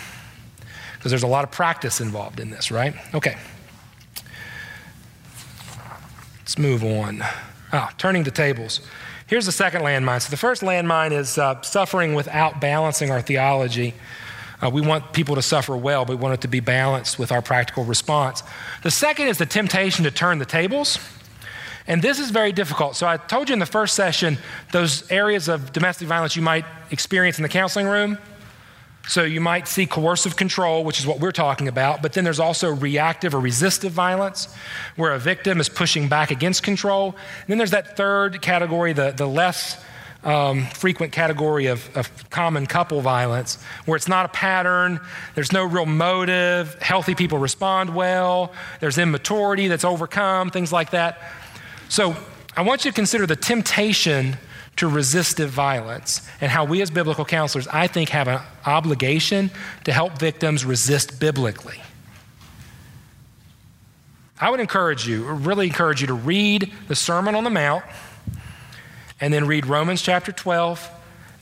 Because 0.94 1.12
there's 1.12 1.22
a 1.22 1.28
lot 1.28 1.44
of 1.44 1.50
practice 1.50 2.00
involved 2.00 2.40
in 2.40 2.50
this, 2.50 2.70
right? 2.70 2.94
Okay. 3.14 3.36
Let's 6.40 6.58
move 6.58 6.82
on. 6.82 7.22
Ah, 7.72 7.92
turning 7.98 8.24
the 8.24 8.30
tables. 8.30 8.80
Here's 9.26 9.46
the 9.46 9.52
second 9.52 9.82
landmine. 9.82 10.20
So 10.22 10.30
the 10.30 10.36
first 10.36 10.62
landmine 10.62 11.12
is 11.12 11.38
uh, 11.38 11.62
suffering 11.62 12.14
without 12.14 12.60
balancing 12.60 13.12
our 13.12 13.22
theology. 13.22 13.94
Uh, 14.60 14.70
we 14.70 14.80
want 14.80 15.12
people 15.12 15.36
to 15.36 15.42
suffer 15.42 15.76
well, 15.76 16.04
but 16.04 16.16
we 16.16 16.22
want 16.22 16.34
it 16.34 16.40
to 16.40 16.48
be 16.48 16.60
balanced 16.60 17.18
with 17.18 17.30
our 17.30 17.40
practical 17.40 17.84
response. 17.84 18.42
The 18.82 18.90
second 18.90 19.28
is 19.28 19.38
the 19.38 19.46
temptation 19.46 20.04
to 20.04 20.10
turn 20.10 20.38
the 20.38 20.44
tables. 20.44 20.98
And 21.86 22.02
this 22.02 22.18
is 22.18 22.30
very 22.30 22.52
difficult. 22.52 22.96
So 22.96 23.06
I 23.06 23.16
told 23.16 23.48
you 23.48 23.52
in 23.52 23.58
the 23.58 23.66
first 23.66 23.94
session 23.94 24.38
those 24.72 25.10
areas 25.10 25.48
of 25.48 25.72
domestic 25.72 26.08
violence 26.08 26.36
you 26.36 26.42
might 26.42 26.64
experience 26.90 27.38
in 27.38 27.42
the 27.42 27.48
counseling 27.48 27.86
room. 27.86 28.18
So 29.08 29.24
you 29.24 29.40
might 29.40 29.66
see 29.66 29.86
coercive 29.86 30.36
control, 30.36 30.84
which 30.84 31.00
is 31.00 31.06
what 31.06 31.20
we're 31.20 31.32
talking 31.32 31.68
about, 31.68 32.00
but 32.02 32.12
then 32.12 32.22
there's 32.22 32.38
also 32.38 32.70
reactive 32.70 33.34
or 33.34 33.40
resistive 33.40 33.92
violence, 33.92 34.48
where 34.96 35.12
a 35.12 35.18
victim 35.18 35.58
is 35.58 35.68
pushing 35.68 36.08
back 36.08 36.30
against 36.30 36.62
control. 36.62 37.16
And 37.40 37.48
then 37.48 37.58
there's 37.58 37.72
that 37.72 37.96
third 37.96 38.40
category, 38.40 38.92
the, 38.92 39.10
the 39.10 39.26
less 39.26 39.82
um, 40.22 40.66
frequent 40.66 41.12
category 41.12 41.66
of, 41.66 41.88
of 41.96 42.30
common 42.30 42.66
couple 42.66 43.00
violence, 43.00 43.58
where 43.86 43.96
it's 43.96 44.08
not 44.08 44.26
a 44.26 44.28
pattern, 44.28 45.00
there's 45.34 45.52
no 45.52 45.64
real 45.64 45.86
motive, 45.86 46.74
healthy 46.80 47.14
people 47.14 47.38
respond 47.38 47.94
well, 47.94 48.52
there's 48.80 48.98
immaturity 48.98 49.68
that's 49.68 49.84
overcome, 49.84 50.50
things 50.50 50.72
like 50.72 50.90
that. 50.90 51.20
So 51.88 52.14
I 52.56 52.62
want 52.62 52.84
you 52.84 52.90
to 52.90 52.94
consider 52.94 53.26
the 53.26 53.36
temptation 53.36 54.36
to 54.76 54.88
resistive 54.88 55.50
violence 55.50 56.26
and 56.40 56.50
how 56.50 56.64
we 56.64 56.80
as 56.80 56.90
biblical 56.90 57.24
counselors, 57.24 57.68
I 57.68 57.86
think, 57.86 58.10
have 58.10 58.28
an 58.28 58.40
obligation 58.64 59.50
to 59.84 59.92
help 59.92 60.18
victims 60.18 60.64
resist 60.64 61.20
biblically. 61.20 61.80
I 64.40 64.48
would 64.48 64.60
encourage 64.60 65.06
you, 65.06 65.24
really 65.24 65.66
encourage 65.66 66.00
you 66.00 66.06
to 66.06 66.14
read 66.14 66.72
the 66.88 66.96
Sermon 66.96 67.34
on 67.34 67.44
the 67.44 67.50
Mount 67.50 67.84
and 69.20 69.34
then 69.34 69.46
read 69.46 69.66
Romans 69.66 70.00
chapter 70.00 70.32
12 70.32 70.88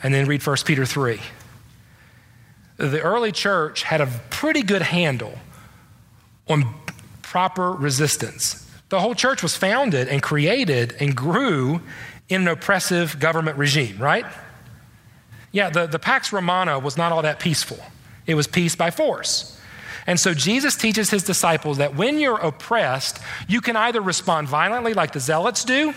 and 0.03 0.12
then 0.12 0.26
read 0.26 0.45
1 0.45 0.57
Peter 0.64 0.85
3. 0.85 1.20
The 2.76 3.01
early 3.01 3.31
church 3.31 3.85
had 3.85 4.01
a 4.01 4.07
pretty 4.31 4.62
good 4.62 4.83
handle 4.83 5.39
on 6.49 6.74
proper 7.22 7.72
resistance. 7.72 8.68
The 8.89 9.01
whole 9.01 9.14
church 9.14 9.43
was 9.43 9.55
founded 9.55 10.09
and 10.09 10.22
created 10.22 10.97
and 10.99 11.14
grew 11.14 11.81
in 12.29 12.43
an 12.43 12.49
oppressive 12.49 13.18
government 13.18 13.59
regime, 13.59 13.99
right? 13.99 14.26
Yeah, 15.53 15.70
the, 15.70 15.87
the 15.87 15.99
Pax 15.99 16.33
Romana 16.33 16.79
was 16.79 16.97
not 16.97 17.12
all 17.12 17.22
that 17.22 17.41
peaceful. 17.41 17.79
It 18.26 18.35
was 18.35 18.47
peace 18.47 18.76
by 18.76 18.91
force. 18.91 19.59
And 20.07 20.18
so 20.18 20.35
Jesus 20.35 20.74
teaches 20.74 21.11
his 21.11 21.22
disciples 21.22 21.79
that 21.79 21.95
when 21.95 22.18
you're 22.18 22.39
oppressed, 22.39 23.18
you 23.47 23.61
can 23.61 23.76
either 23.76 24.01
respond 24.01 24.49
violently 24.49 24.95
like 24.95 25.12
the 25.12 25.20
zealots 25.20 25.64
do, 25.64 25.95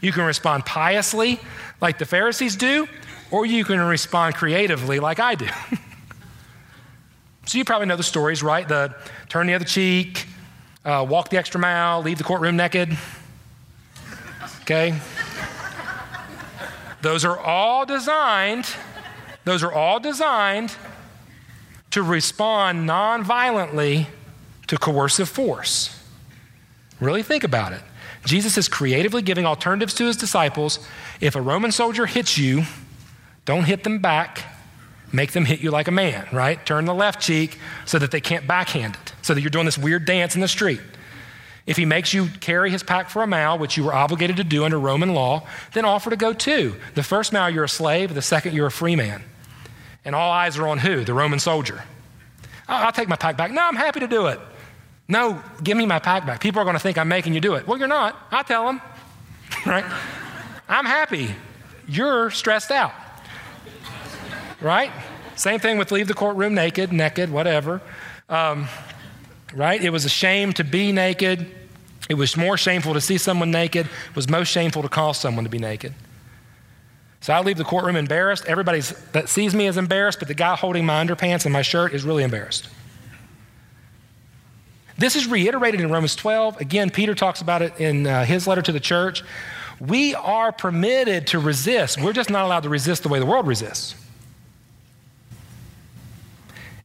you 0.00 0.12
can 0.12 0.24
respond 0.24 0.64
piously 0.64 1.40
like 1.80 1.98
the 1.98 2.04
Pharisees 2.04 2.56
do, 2.56 2.86
or 3.30 3.46
you 3.46 3.64
can 3.64 3.80
respond 3.80 4.34
creatively 4.34 5.00
like 5.00 5.18
I 5.18 5.34
do. 5.34 5.46
so 7.46 7.58
you 7.58 7.64
probably 7.64 7.86
know 7.86 7.96
the 7.96 8.02
stories, 8.02 8.42
right? 8.42 8.66
The 8.66 8.94
turn 9.28 9.46
the 9.46 9.54
other 9.54 9.64
cheek, 9.64 10.26
uh, 10.84 11.04
walk 11.08 11.30
the 11.30 11.38
extra 11.38 11.60
mile, 11.60 12.02
leave 12.02 12.18
the 12.18 12.24
courtroom 12.24 12.56
naked. 12.56 12.96
Okay? 14.62 14.98
Those 17.02 17.24
are 17.24 17.38
all 17.38 17.86
designed, 17.86 18.66
those 19.44 19.62
are 19.62 19.72
all 19.72 20.00
designed 20.00 20.74
to 21.90 22.02
respond 22.02 22.86
non-violently 22.86 24.08
to 24.66 24.76
coercive 24.76 25.28
force. 25.28 25.98
Really 27.00 27.22
think 27.22 27.44
about 27.44 27.72
it. 27.72 27.80
Jesus 28.24 28.58
is 28.58 28.68
creatively 28.68 29.22
giving 29.22 29.46
alternatives 29.46 29.94
to 29.94 30.06
his 30.06 30.16
disciples. 30.16 30.80
If 31.20 31.34
a 31.34 31.40
Roman 31.40 31.72
soldier 31.72 32.06
hits 32.06 32.36
you, 32.36 32.64
don't 33.44 33.64
hit 33.64 33.84
them 33.84 34.00
back. 34.00 34.44
Make 35.10 35.32
them 35.32 35.46
hit 35.46 35.60
you 35.60 35.70
like 35.70 35.88
a 35.88 35.92
man, 35.92 36.26
right? 36.32 36.64
Turn 36.66 36.84
the 36.84 36.94
left 36.94 37.22
cheek 37.22 37.58
so 37.86 37.98
that 37.98 38.10
they 38.10 38.20
can't 38.20 38.46
backhand 38.46 38.96
it, 38.96 39.12
so 39.22 39.32
that 39.32 39.40
you're 39.40 39.48
doing 39.48 39.64
this 39.64 39.78
weird 39.78 40.04
dance 40.04 40.34
in 40.34 40.42
the 40.42 40.48
street. 40.48 40.80
If 41.68 41.76
he 41.76 41.84
makes 41.84 42.14
you 42.14 42.28
carry 42.40 42.70
his 42.70 42.82
pack 42.82 43.10
for 43.10 43.22
a 43.22 43.26
mile, 43.26 43.58
which 43.58 43.76
you 43.76 43.84
were 43.84 43.92
obligated 43.92 44.38
to 44.38 44.44
do 44.44 44.64
under 44.64 44.80
Roman 44.80 45.12
law, 45.12 45.46
then 45.74 45.84
offer 45.84 46.08
to 46.08 46.16
go 46.16 46.32
too. 46.32 46.74
The 46.94 47.02
first 47.02 47.30
mile, 47.30 47.50
you're 47.50 47.64
a 47.64 47.68
slave. 47.68 48.14
The 48.14 48.22
second, 48.22 48.54
you're 48.54 48.68
a 48.68 48.70
free 48.70 48.96
man. 48.96 49.22
And 50.02 50.14
all 50.14 50.32
eyes 50.32 50.56
are 50.56 50.66
on 50.66 50.78
who? 50.78 51.04
The 51.04 51.12
Roman 51.12 51.38
soldier. 51.38 51.84
I'll 52.66 52.90
take 52.90 53.06
my 53.06 53.16
pack 53.16 53.36
back. 53.36 53.50
No, 53.50 53.60
I'm 53.60 53.76
happy 53.76 54.00
to 54.00 54.08
do 54.08 54.28
it. 54.28 54.40
No, 55.08 55.42
give 55.62 55.76
me 55.76 55.84
my 55.84 55.98
pack 55.98 56.24
back. 56.24 56.40
People 56.40 56.62
are 56.62 56.64
going 56.64 56.76
to 56.76 56.80
think 56.80 56.96
I'm 56.96 57.08
making 57.08 57.34
you 57.34 57.40
do 57.40 57.54
it. 57.54 57.66
Well, 57.66 57.78
you're 57.78 57.86
not. 57.86 58.16
I 58.30 58.42
tell 58.44 58.64
them, 58.64 58.80
right? 59.66 59.84
I'm 60.70 60.86
happy. 60.86 61.34
You're 61.86 62.30
stressed 62.30 62.70
out, 62.70 62.92
right? 64.62 64.90
Same 65.36 65.60
thing 65.60 65.76
with 65.76 65.92
leave 65.92 66.08
the 66.08 66.14
courtroom 66.14 66.54
naked, 66.54 66.94
naked, 66.94 67.30
whatever. 67.30 67.82
Um, 68.30 68.68
right? 69.54 69.82
It 69.82 69.90
was 69.90 70.06
a 70.06 70.10
shame 70.10 70.54
to 70.54 70.64
be 70.64 70.92
naked. 70.92 71.54
It 72.08 72.14
was 72.14 72.36
more 72.36 72.56
shameful 72.56 72.94
to 72.94 73.00
see 73.00 73.18
someone 73.18 73.50
naked. 73.50 73.86
It 73.86 74.16
was 74.16 74.28
most 74.28 74.48
shameful 74.48 74.82
to 74.82 74.88
cause 74.88 75.18
someone 75.18 75.44
to 75.44 75.50
be 75.50 75.58
naked. 75.58 75.92
So 77.20 77.32
I 77.32 77.40
leave 77.40 77.58
the 77.58 77.64
courtroom 77.64 77.96
embarrassed. 77.96 78.46
Everybody 78.46 78.80
that 79.12 79.28
sees 79.28 79.54
me 79.54 79.66
is 79.66 79.76
embarrassed, 79.76 80.18
but 80.18 80.28
the 80.28 80.34
guy 80.34 80.56
holding 80.56 80.86
my 80.86 81.04
underpants 81.04 81.44
and 81.44 81.52
my 81.52 81.62
shirt 81.62 81.92
is 81.92 82.04
really 82.04 82.22
embarrassed. 82.22 82.68
This 84.96 85.14
is 85.14 85.26
reiterated 85.26 85.80
in 85.80 85.90
Romans 85.90 86.16
12. 86.16 86.60
Again, 86.60 86.90
Peter 86.90 87.14
talks 87.14 87.40
about 87.40 87.62
it 87.62 87.78
in 87.78 88.06
uh, 88.06 88.24
his 88.24 88.46
letter 88.46 88.62
to 88.62 88.72
the 88.72 88.80
church. 88.80 89.22
We 89.78 90.14
are 90.14 90.50
permitted 90.50 91.28
to 91.28 91.38
resist. 91.38 92.00
We're 92.00 92.12
just 92.12 92.30
not 92.30 92.44
allowed 92.44 92.64
to 92.64 92.68
resist 92.68 93.04
the 93.04 93.08
way 93.08 93.20
the 93.20 93.26
world 93.26 93.46
resists. 93.46 93.94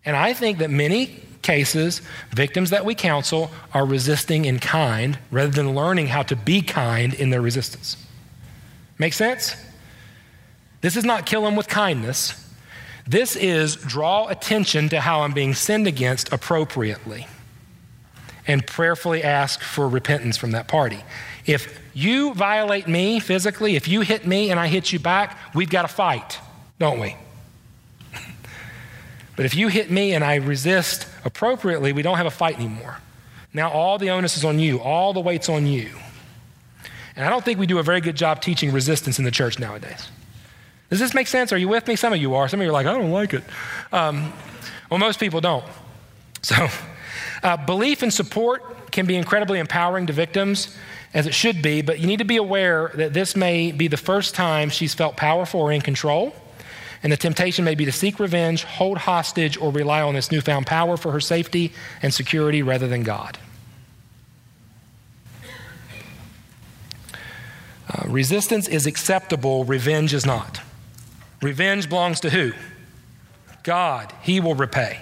And 0.06 0.16
I 0.16 0.34
think 0.34 0.60
that 0.60 0.70
many 0.70 1.24
cases, 1.44 2.02
victims 2.32 2.72
that 2.72 2.86
we 2.86 2.96
counsel 2.96 3.52
are 3.74 3.86
resisting 3.86 4.46
in 4.46 4.60
kind 4.60 5.20
rather 5.30 5.52
than 5.52 5.76
learning 5.76 6.08
how 6.08 6.24
to 6.24 6.36
be 6.36 6.62
kind 6.62 7.14
in 7.14 7.30
their 7.30 7.42
resistance. 7.42 7.98
Make 8.98 9.14
sense? 9.14 9.56
This 10.82 10.98
is 10.98 11.06
not 11.06 11.26
kill 11.26 11.44
them 11.44 11.56
with 11.56 11.68
kindness. 11.68 12.40
This 13.06 13.36
is 13.36 13.76
draw 13.76 14.28
attention 14.28 14.90
to 14.90 15.02
how 15.02 15.22
I'm 15.22 15.34
being 15.34 15.54
sinned 15.54 15.88
against 15.88 16.32
appropriately. 16.34 17.28
and 18.46 18.68
prayerfully 18.68 19.24
ask 19.24 19.62
for 19.62 19.88
repentance 19.88 20.36
from 20.36 20.52
that 20.52 20.68
party. 20.68 21.02
If 21.46 21.80
you 21.94 22.34
violate 22.34 22.88
me 22.90 23.22
physically, 23.22 23.78
if 23.78 23.88
you 23.88 24.02
hit 24.02 24.28
me 24.28 24.52
and 24.52 24.60
I 24.60 24.68
hit 24.68 24.92
you 24.92 25.00
back, 25.00 25.38
we've 25.56 25.70
got 25.70 25.84
to 25.84 25.88
fight, 25.88 26.40
don't 26.78 27.00
we? 27.00 27.16
but 29.38 29.46
if 29.46 29.56
you 29.56 29.70
hit 29.70 29.90
me 29.90 30.14
and 30.14 30.26
I 30.26 30.36
resist 30.36 31.08
appropriately, 31.26 31.94
we 31.94 32.02
don't 32.02 32.18
have 32.18 32.26
a 32.26 32.32
fight 32.32 32.56
anymore. 32.56 32.98
Now 33.54 33.70
all 33.72 33.98
the 33.98 34.10
onus 34.10 34.38
is 34.38 34.44
on 34.44 34.60
you, 34.60 34.80
all 34.80 35.14
the 35.14 35.20
weight's 35.20 35.50
on 35.50 35.68
you. 35.68 35.90
And 37.16 37.26
I 37.26 37.30
don't 37.30 37.46
think 37.46 37.60
we 37.60 37.68
do 37.68 37.78
a 37.78 37.84
very 37.84 38.02
good 38.02 38.16
job 38.16 38.42
teaching 38.42 38.72
resistance 38.72 39.20
in 39.20 39.26
the 39.26 39.32
church 39.32 39.60
nowadays. 39.60 40.10
Does 40.90 41.00
this 41.00 41.14
make 41.14 41.28
sense? 41.28 41.52
Are 41.54 41.58
you 41.58 41.68
with 41.68 41.88
me? 41.88 41.96
Some 41.96 42.14
of 42.14 42.20
you 42.20 42.36
are. 42.36 42.48
Some 42.48 42.60
of 42.60 42.66
you 42.66 42.70
are 42.70 42.74
like, 42.74 42.88
I 42.88 42.94
don't 42.94 43.12
like 43.12 43.34
it. 43.34 43.44
Um, 43.92 44.34
well, 44.90 45.00
most 45.00 45.20
people 45.20 45.42
don't. 45.42 45.66
So, 46.42 46.68
uh, 47.44 47.58
belief 47.66 48.04
and 48.04 48.14
support 48.14 48.92
can 48.92 49.06
be 49.06 49.16
incredibly 49.16 49.60
empowering 49.60 50.08
to 50.08 50.14
victims, 50.14 50.76
as 51.14 51.28
it 51.28 51.34
should 51.34 51.62
be, 51.62 51.82
but 51.82 52.00
you 52.00 52.08
need 52.08 52.20
to 52.20 52.26
be 52.26 52.38
aware 52.38 52.92
that 52.96 53.14
this 53.14 53.36
may 53.36 53.72
be 53.72 53.88
the 53.88 53.98
first 53.98 54.36
time 54.36 54.70
she's 54.70 54.94
felt 54.94 55.18
powerful 55.18 55.62
or 55.62 55.72
in 55.72 55.82
control. 55.82 56.36
And 57.04 57.12
the 57.12 57.18
temptation 57.18 57.66
may 57.66 57.76
be 57.76 57.84
to 57.86 57.92
seek 57.92 58.18
revenge, 58.20 58.64
hold 58.64 58.98
hostage, 58.98 59.58
or 59.58 59.72
rely 59.72 60.02
on 60.02 60.16
this 60.16 60.32
newfound 60.32 60.66
power 60.66 60.96
for 60.96 61.12
her 61.12 61.20
safety 61.20 61.74
and 62.02 62.14
security 62.14 62.64
rather 62.64 62.88
than 62.88 63.04
God. 63.04 63.38
Uh, 67.90 68.08
resistance 68.08 68.70
is 68.70 68.88
acceptable, 68.88 69.66
revenge 69.66 70.14
is 70.14 70.26
not. 70.26 70.62
Revenge 71.42 71.90
belongs 71.90 72.22
to 72.22 72.30
who? 72.30 72.54
God. 73.64 74.14
He 74.22 74.40
will 74.40 74.56
repay. 74.56 75.02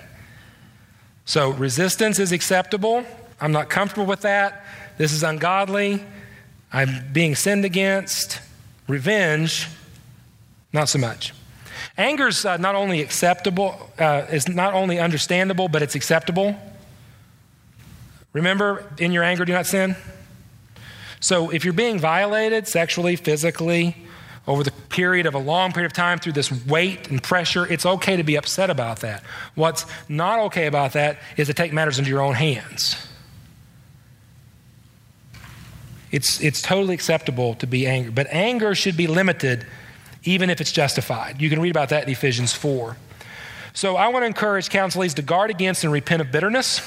So 1.26 1.52
resistance 1.52 2.18
is 2.18 2.32
acceptable. 2.32 3.06
I'm 3.40 3.52
not 3.52 3.70
comfortable 3.70 4.08
with 4.08 4.22
that. 4.22 4.66
This 4.98 5.14
is 5.14 5.24
ungodly. 5.24 6.04
I'm 6.74 7.12
being 7.14 7.36
sinned 7.36 7.64
against. 7.64 8.40
Revenge, 8.88 9.68
not 10.74 10.90
so 10.90 11.00
much. 11.00 11.34
Anger 11.98 12.28
is 12.28 12.46
uh, 12.46 12.58
not 12.58 12.76
only 12.76 13.02
acceptable, 13.02 13.92
uh, 14.00 14.26
not 14.48 14.74
only 14.74 15.00
understandable, 15.00 15.68
but 15.68 15.82
it's 15.82 15.96
acceptable. 15.96 16.56
Remember, 18.34 18.86
in 18.98 19.12
your 19.12 19.24
anger, 19.24 19.44
do 19.44 19.54
not 19.54 19.66
sin. 19.66 19.96
So 21.20 21.50
if 21.50 21.64
you're 21.66 21.74
being 21.74 22.00
violated 22.00 22.68
sexually, 22.68 23.16
physically, 23.16 23.96
over 24.48 24.64
the 24.64 24.72
period 24.90 25.26
of 25.26 25.36
a 25.36 25.38
long 25.38 25.72
period 25.72 25.86
of 25.86 25.94
time 25.94 26.18
through 26.18 26.32
this 26.32 26.52
weight 26.66 27.10
and 27.10 27.22
pressure, 27.22 27.72
it's 27.72 27.86
okay 27.86 28.18
to 28.18 28.24
be 28.24 28.36
upset 28.38 28.70
about 28.70 29.02
that. 29.02 29.24
What's 29.54 29.86
not 30.10 30.40
okay 30.40 30.66
about 30.66 30.94
that 30.94 31.20
is 31.38 31.48
to 31.48 31.54
take 31.54 31.74
matters 31.74 32.00
into 32.00 32.10
your 32.10 32.22
own 32.22 32.34
hands. 32.34 33.08
It's, 36.12 36.42
it's 36.42 36.62
totally 36.62 36.96
acceptable 36.96 37.54
to 37.56 37.68
be 37.68 37.86
angry, 37.86 38.12
but 38.12 38.28
anger 38.32 38.74
should 38.76 38.98
be 38.98 39.08
limited 39.08 39.66
even 40.24 40.50
if 40.50 40.62
it's 40.62 40.72
justified. 40.72 41.42
You 41.42 41.50
can 41.50 41.62
read 41.62 41.72
about 41.72 41.90
that 41.90 42.04
in 42.04 42.10
Ephesians 42.10 42.54
4. 42.54 42.98
So 43.74 43.96
I 43.96 44.10
want 44.10 44.24
to 44.24 44.28
encourage 44.28 44.70
counselees 44.70 45.14
to 45.16 45.22
guard 45.22 45.50
against 45.50 45.84
and 45.84 45.94
repent 45.94 46.22
of 46.22 46.32
bitterness. 46.32 46.82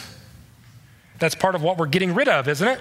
That's 1.18 1.34
part 1.34 1.54
of 1.54 1.62
what 1.62 1.78
we're 1.78 1.86
getting 1.86 2.14
rid 2.14 2.28
of, 2.28 2.48
isn't 2.48 2.66
it? 2.66 2.80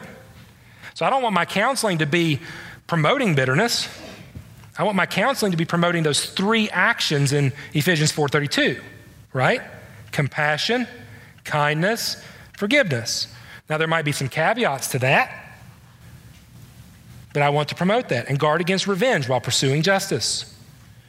So 0.94 1.06
I 1.06 1.10
don't 1.10 1.24
want 1.24 1.34
my 1.34 1.46
counseling 1.46 2.00
to 2.00 2.06
be 2.06 2.40
promoting 2.88 3.36
bitterness. 3.36 3.88
I 4.78 4.84
want 4.84 4.96
my 4.96 5.06
counseling 5.06 5.52
to 5.52 5.58
be 5.58 5.66
promoting 5.66 6.04
those 6.04 6.26
three 6.26 6.70
actions 6.70 7.32
in 7.32 7.54
Ephesians 7.74 8.12
4:32, 8.12 8.82
right? 9.32 9.62
Compassion, 10.12 10.88
kindness, 11.44 12.24
forgiveness. 12.58 13.28
Now 13.70 13.78
there 13.78 13.88
might 13.88 14.06
be 14.06 14.12
some 14.12 14.30
caveats 14.30 14.90
to 14.90 15.00
that. 15.00 15.43
But 17.34 17.42
I 17.42 17.50
want 17.50 17.70
to 17.70 17.76
promote 17.76 18.10
that 18.10 18.30
and 18.30 18.40
guard 18.40 18.62
against 18.62 18.88
revenge 18.88 19.28
while 19.28 19.42
pursuing 19.42 19.82
justice. 19.82 20.56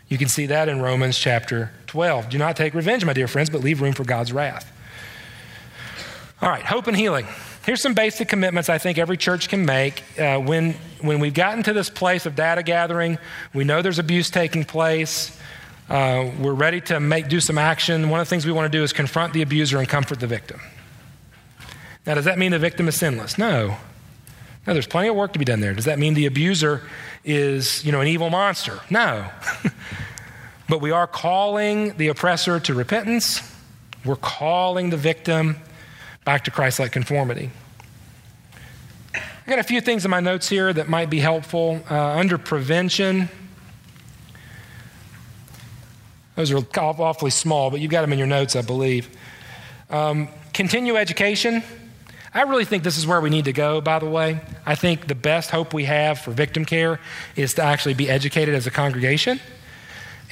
You 0.09 0.19
can 0.19 0.29
see 0.29 0.47
that 0.47 0.69
in 0.69 0.81
Romans 0.81 1.19
chapter 1.19 1.71
12. 1.87 2.31
Do 2.31 2.39
not 2.39 2.57
take 2.57 2.75
revenge, 2.75 3.05
my 3.05 3.13
dear 3.13 3.29
friends, 3.29 3.51
but 3.51 3.61
leave 3.61 3.81
room 3.81 3.93
for 3.93 4.05
God's 4.05 4.33
wrath. 4.33 4.71
All 6.43 6.49
right, 6.49 6.65
hope 6.65 6.87
and 6.87 6.97
healing. 6.97 7.27
Here's 7.65 7.81
some 7.81 7.95
basic 7.95 8.29
commitments 8.29 8.69
I 8.69 8.77
think 8.77 8.99
every 8.99 9.17
church 9.17 9.49
can 9.49 9.65
make. 9.65 10.03
Uh, 10.19 10.39
when, 10.39 10.75
when 11.01 11.21
we've 11.21 11.33
gotten 11.33 11.63
to 11.63 11.73
this 11.73 11.89
place 11.89 12.27
of 12.27 12.35
data 12.35 12.63
gathering, 12.63 13.19
we 13.55 13.65
know 13.65 13.81
there's 13.81 13.99
abuse 13.99 14.29
taking 14.29 14.65
place. 14.65 15.39
Uh, 15.89 16.31
we're 16.41 16.53
ready 16.53 16.81
to 16.83 17.01
make, 17.01 17.29
do 17.29 17.41
some 17.41 17.57
action. 17.57 18.11
One 18.11 18.21
of 18.21 18.27
the 18.27 18.31
things 18.31 18.45
we 18.45 18.53
want 18.53 18.71
to 18.71 18.79
do 18.79 18.83
is 18.83 18.93
confront 18.93 19.33
the 19.33 19.43
abuser 19.43 19.79
and 19.79 19.89
comfort 19.89 20.21
the 20.21 20.27
victim. 20.27 20.61
Now, 22.07 22.15
does 22.15 22.27
that 22.27 22.39
mean 22.39 22.53
the 22.53 22.59
victim 22.59 22.89
is 22.89 22.97
sinless? 22.97 23.39
No. 23.39 23.77
No, 24.67 24.73
there's 24.73 24.87
plenty 24.87 25.09
of 25.09 25.17
work 25.17 25.33
to 25.35 25.39
be 25.39 25.45
done 25.45 25.61
there. 25.61 25.75
Does 25.75 25.85
that 25.85 25.99
mean 25.99 26.15
the 26.15 26.27
abuser 26.27 26.83
is, 27.25 27.85
you 27.85 27.93
know, 27.93 28.01
an 28.01 28.09
evil 28.09 28.31
monster? 28.31 28.81
No. 28.89 29.29
but 30.69 30.81
we 30.81 30.91
are 30.91 31.07
calling 31.07 31.97
the 31.97 32.09
oppressor 32.09 32.59
to 32.61 32.75
repentance. 32.75 33.43
We're 34.05 34.17
calling 34.17 34.91
the 34.91 34.97
victim 34.97 35.57
back 36.25 36.45
to 36.45 36.51
Christ 36.51 36.79
like 36.79 36.93
conformity. 36.93 37.51
I 39.15 39.51
got 39.51 39.59
a 39.59 39.65
few 39.65 39.83
things 39.83 40.07
in 40.07 40.11
my 40.11 40.21
notes 40.21 40.49
here 40.49 40.73
that 40.73 40.89
might 40.89 41.11
be 41.11 41.21
helpful. 41.21 41.83
Uh, 41.91 41.95
under 41.95 42.39
prevention, 42.39 43.29
those 46.35 46.51
are 46.51 46.63
awfully 46.79 47.31
small, 47.31 47.71
but 47.71 47.81
you've 47.81 47.91
got 47.91 48.01
them 48.01 48.13
in 48.15 48.19
your 48.19 48.27
notes, 48.27 48.57
I 48.57 48.63
believe. 48.63 49.11
Um, 49.91 50.29
continue 50.55 50.97
education. 50.97 51.63
I 52.35 52.43
really 52.43 52.65
think 52.65 52.83
this 52.83 52.99
is 52.99 53.07
where 53.07 53.21
we 53.21 53.31
need 53.31 53.45
to 53.45 53.53
go, 53.53 53.81
by 53.81 54.01
the 54.01 54.11
way. 54.11 54.41
I 54.67 54.75
think 54.75 55.07
the 55.07 55.15
best 55.15 55.51
hope 55.51 55.73
we 55.73 55.85
have 55.85 56.19
for 56.19 56.33
victim 56.33 56.65
care 56.65 56.99
is 57.37 57.55
to 57.55 57.63
actually 57.63 57.95
be 57.95 58.11
educated 58.11 58.57
as 58.57 58.67
a 58.67 58.73
congregation 58.73 59.39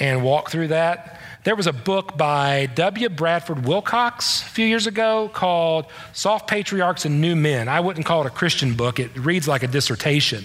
and 0.00 0.24
walk 0.24 0.50
through 0.50 0.68
that. 0.68 1.20
There 1.44 1.54
was 1.54 1.68
a 1.68 1.72
book 1.72 2.16
by 2.16 2.66
W. 2.74 3.08
Bradford 3.08 3.66
Wilcox 3.66 4.42
a 4.42 4.46
few 4.46 4.66
years 4.66 4.88
ago 4.88 5.30
called 5.32 5.86
Soft 6.12 6.48
Patriarchs 6.48 7.04
and 7.04 7.20
New 7.20 7.36
Men. 7.36 7.68
I 7.68 7.78
wouldn't 7.78 8.04
call 8.04 8.22
it 8.22 8.26
a 8.26 8.30
Christian 8.30 8.74
book, 8.74 8.98
it 8.98 9.16
reads 9.16 9.46
like 9.46 9.62
a 9.62 9.68
dissertation. 9.68 10.44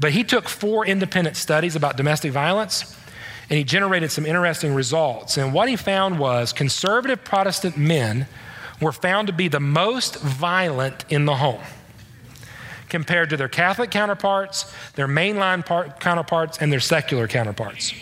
But 0.00 0.10
he 0.10 0.24
took 0.24 0.48
four 0.48 0.84
independent 0.84 1.36
studies 1.36 1.76
about 1.76 1.96
domestic 1.96 2.32
violence 2.32 2.96
and 3.48 3.56
he 3.56 3.62
generated 3.62 4.10
some 4.10 4.26
interesting 4.26 4.74
results. 4.74 5.36
And 5.36 5.52
what 5.52 5.68
he 5.68 5.76
found 5.76 6.18
was 6.18 6.52
conservative 6.52 7.22
Protestant 7.22 7.76
men 7.76 8.26
were 8.82 8.92
found 8.92 9.28
to 9.28 9.32
be 9.32 9.48
the 9.48 9.60
most 9.60 10.20
violent 10.20 11.04
in 11.08 11.24
the 11.24 11.36
home 11.36 11.62
compared 12.90 13.30
to 13.30 13.38
their 13.38 13.48
Catholic 13.48 13.90
counterparts, 13.90 14.70
their 14.96 15.08
mainline 15.08 15.64
part, 15.64 15.98
counterparts, 15.98 16.58
and 16.58 16.70
their 16.70 16.80
secular 16.80 17.26
counterparts. 17.26 17.94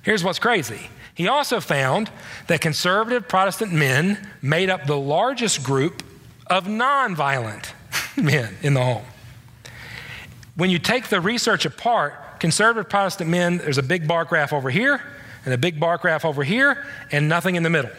Here's 0.00 0.24
what's 0.24 0.38
crazy. 0.38 0.88
He 1.14 1.28
also 1.28 1.60
found 1.60 2.10
that 2.46 2.62
conservative 2.62 3.28
Protestant 3.28 3.72
men 3.72 4.18
made 4.40 4.70
up 4.70 4.86
the 4.86 4.96
largest 4.96 5.62
group 5.62 6.02
of 6.46 6.64
nonviolent 6.64 7.72
men 8.16 8.54
in 8.62 8.72
the 8.72 8.82
home. 8.82 9.04
When 10.56 10.70
you 10.70 10.78
take 10.78 11.08
the 11.08 11.20
research 11.20 11.66
apart, 11.66 12.40
conservative 12.40 12.88
Protestant 12.88 13.28
men, 13.28 13.58
there's 13.58 13.78
a 13.78 13.82
big 13.82 14.08
bar 14.08 14.24
graph 14.24 14.52
over 14.52 14.70
here, 14.70 15.02
and 15.44 15.52
a 15.52 15.58
big 15.58 15.78
bar 15.78 15.98
graph 15.98 16.24
over 16.24 16.42
here, 16.42 16.86
and 17.12 17.28
nothing 17.28 17.56
in 17.56 17.62
the 17.62 17.70
middle. 17.70 17.90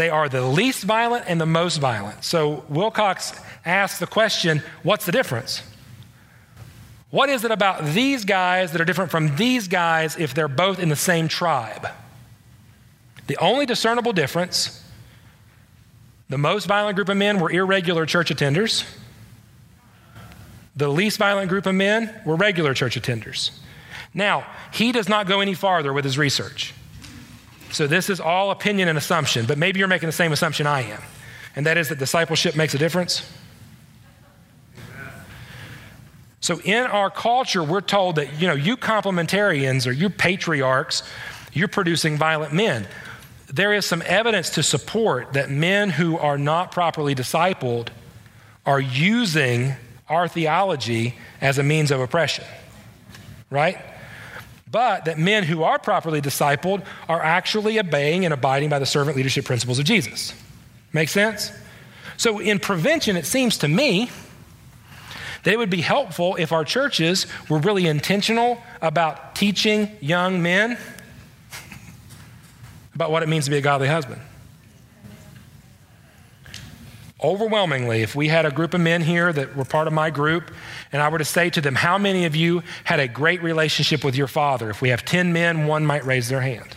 They 0.00 0.08
are 0.08 0.30
the 0.30 0.40
least 0.40 0.84
violent 0.84 1.26
and 1.28 1.38
the 1.38 1.44
most 1.44 1.76
violent. 1.76 2.24
So 2.24 2.64
Wilcox 2.70 3.38
asked 3.66 4.00
the 4.00 4.06
question 4.06 4.62
what's 4.82 5.04
the 5.04 5.12
difference? 5.12 5.62
What 7.10 7.28
is 7.28 7.44
it 7.44 7.50
about 7.50 7.84
these 7.84 8.24
guys 8.24 8.72
that 8.72 8.80
are 8.80 8.86
different 8.86 9.10
from 9.10 9.36
these 9.36 9.68
guys 9.68 10.16
if 10.16 10.32
they're 10.32 10.48
both 10.48 10.78
in 10.78 10.88
the 10.88 10.96
same 10.96 11.28
tribe? 11.28 11.86
The 13.26 13.36
only 13.36 13.66
discernible 13.66 14.14
difference 14.14 14.82
the 16.30 16.38
most 16.38 16.64
violent 16.64 16.96
group 16.96 17.10
of 17.10 17.18
men 17.18 17.38
were 17.38 17.50
irregular 17.50 18.06
church 18.06 18.30
attenders. 18.30 18.86
The 20.76 20.88
least 20.88 21.18
violent 21.18 21.50
group 21.50 21.66
of 21.66 21.74
men 21.74 22.22
were 22.24 22.36
regular 22.36 22.72
church 22.72 22.98
attenders. 22.98 23.50
Now, 24.14 24.46
he 24.72 24.92
does 24.92 25.10
not 25.10 25.26
go 25.26 25.40
any 25.40 25.52
farther 25.52 25.92
with 25.92 26.06
his 26.06 26.16
research. 26.16 26.72
So 27.72 27.86
this 27.86 28.10
is 28.10 28.20
all 28.20 28.50
opinion 28.50 28.88
and 28.88 28.98
assumption, 28.98 29.46
but 29.46 29.58
maybe 29.58 29.78
you're 29.78 29.88
making 29.88 30.08
the 30.08 30.12
same 30.12 30.32
assumption 30.32 30.66
I 30.66 30.82
am, 30.82 31.02
and 31.54 31.66
that 31.66 31.76
is 31.76 31.88
that 31.88 31.98
discipleship 31.98 32.56
makes 32.56 32.74
a 32.74 32.78
difference. 32.78 33.30
So 36.40 36.58
in 36.64 36.84
our 36.84 37.10
culture, 37.10 37.62
we're 37.62 37.82
told 37.82 38.16
that, 38.16 38.40
you 38.40 38.48
know, 38.48 38.54
you 38.54 38.76
complementarians 38.76 39.86
or 39.86 39.92
you 39.92 40.08
patriarchs, 40.08 41.02
you're 41.52 41.68
producing 41.68 42.16
violent 42.16 42.52
men. 42.52 42.88
There 43.46 43.74
is 43.74 43.84
some 43.84 44.02
evidence 44.06 44.50
to 44.50 44.62
support 44.62 45.34
that 45.34 45.50
men 45.50 45.90
who 45.90 46.16
are 46.16 46.38
not 46.38 46.72
properly 46.72 47.14
discipled 47.14 47.88
are 48.64 48.80
using 48.80 49.74
our 50.08 50.28
theology 50.28 51.16
as 51.40 51.58
a 51.58 51.62
means 51.62 51.90
of 51.90 52.00
oppression. 52.00 52.44
Right? 53.50 53.76
But 54.70 55.06
that 55.06 55.18
men 55.18 55.44
who 55.44 55.62
are 55.62 55.78
properly 55.78 56.20
discipled 56.20 56.84
are 57.08 57.22
actually 57.22 57.78
obeying 57.78 58.24
and 58.24 58.32
abiding 58.32 58.68
by 58.68 58.78
the 58.78 58.86
servant 58.86 59.16
leadership 59.16 59.44
principles 59.44 59.78
of 59.78 59.84
Jesus. 59.84 60.32
Make 60.92 61.08
sense? 61.08 61.52
So, 62.16 62.38
in 62.38 62.58
prevention, 62.58 63.16
it 63.16 63.26
seems 63.26 63.58
to 63.58 63.68
me 63.68 64.10
that 65.42 65.52
it 65.52 65.58
would 65.58 65.70
be 65.70 65.80
helpful 65.80 66.36
if 66.36 66.52
our 66.52 66.64
churches 66.64 67.26
were 67.48 67.58
really 67.58 67.86
intentional 67.86 68.62
about 68.82 69.34
teaching 69.34 69.90
young 70.00 70.42
men 70.42 70.78
about 72.94 73.10
what 73.10 73.22
it 73.22 73.28
means 73.28 73.46
to 73.46 73.50
be 73.50 73.56
a 73.56 73.62
godly 73.62 73.88
husband. 73.88 74.20
Overwhelmingly, 77.22 78.02
if 78.02 78.14
we 78.14 78.28
had 78.28 78.46
a 78.46 78.50
group 78.50 78.72
of 78.72 78.80
men 78.80 79.02
here 79.02 79.30
that 79.30 79.54
were 79.54 79.64
part 79.64 79.86
of 79.86 79.92
my 79.92 80.08
group, 80.08 80.50
and 80.90 81.02
I 81.02 81.08
were 81.08 81.18
to 81.18 81.24
say 81.24 81.50
to 81.50 81.60
them, 81.60 81.74
How 81.74 81.98
many 81.98 82.24
of 82.24 82.34
you 82.34 82.62
had 82.84 82.98
a 82.98 83.08
great 83.08 83.42
relationship 83.42 84.04
with 84.04 84.16
your 84.16 84.26
father? 84.26 84.70
If 84.70 84.80
we 84.80 84.88
have 84.88 85.04
10 85.04 85.32
men, 85.32 85.66
one 85.66 85.84
might 85.84 86.04
raise 86.04 86.28
their 86.28 86.40
hand. 86.40 86.76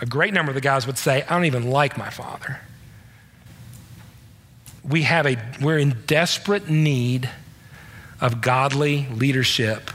A 0.00 0.06
great 0.06 0.34
number 0.34 0.50
of 0.50 0.54
the 0.54 0.60
guys 0.60 0.86
would 0.86 0.98
say, 0.98 1.22
I 1.22 1.34
don't 1.34 1.44
even 1.44 1.70
like 1.70 1.96
my 1.96 2.10
father. 2.10 2.60
We 4.82 5.02
have 5.02 5.26
a, 5.26 5.36
we're 5.60 5.78
in 5.78 5.96
desperate 6.06 6.68
need 6.68 7.30
of 8.20 8.40
godly 8.40 9.06
leadership 9.14 9.90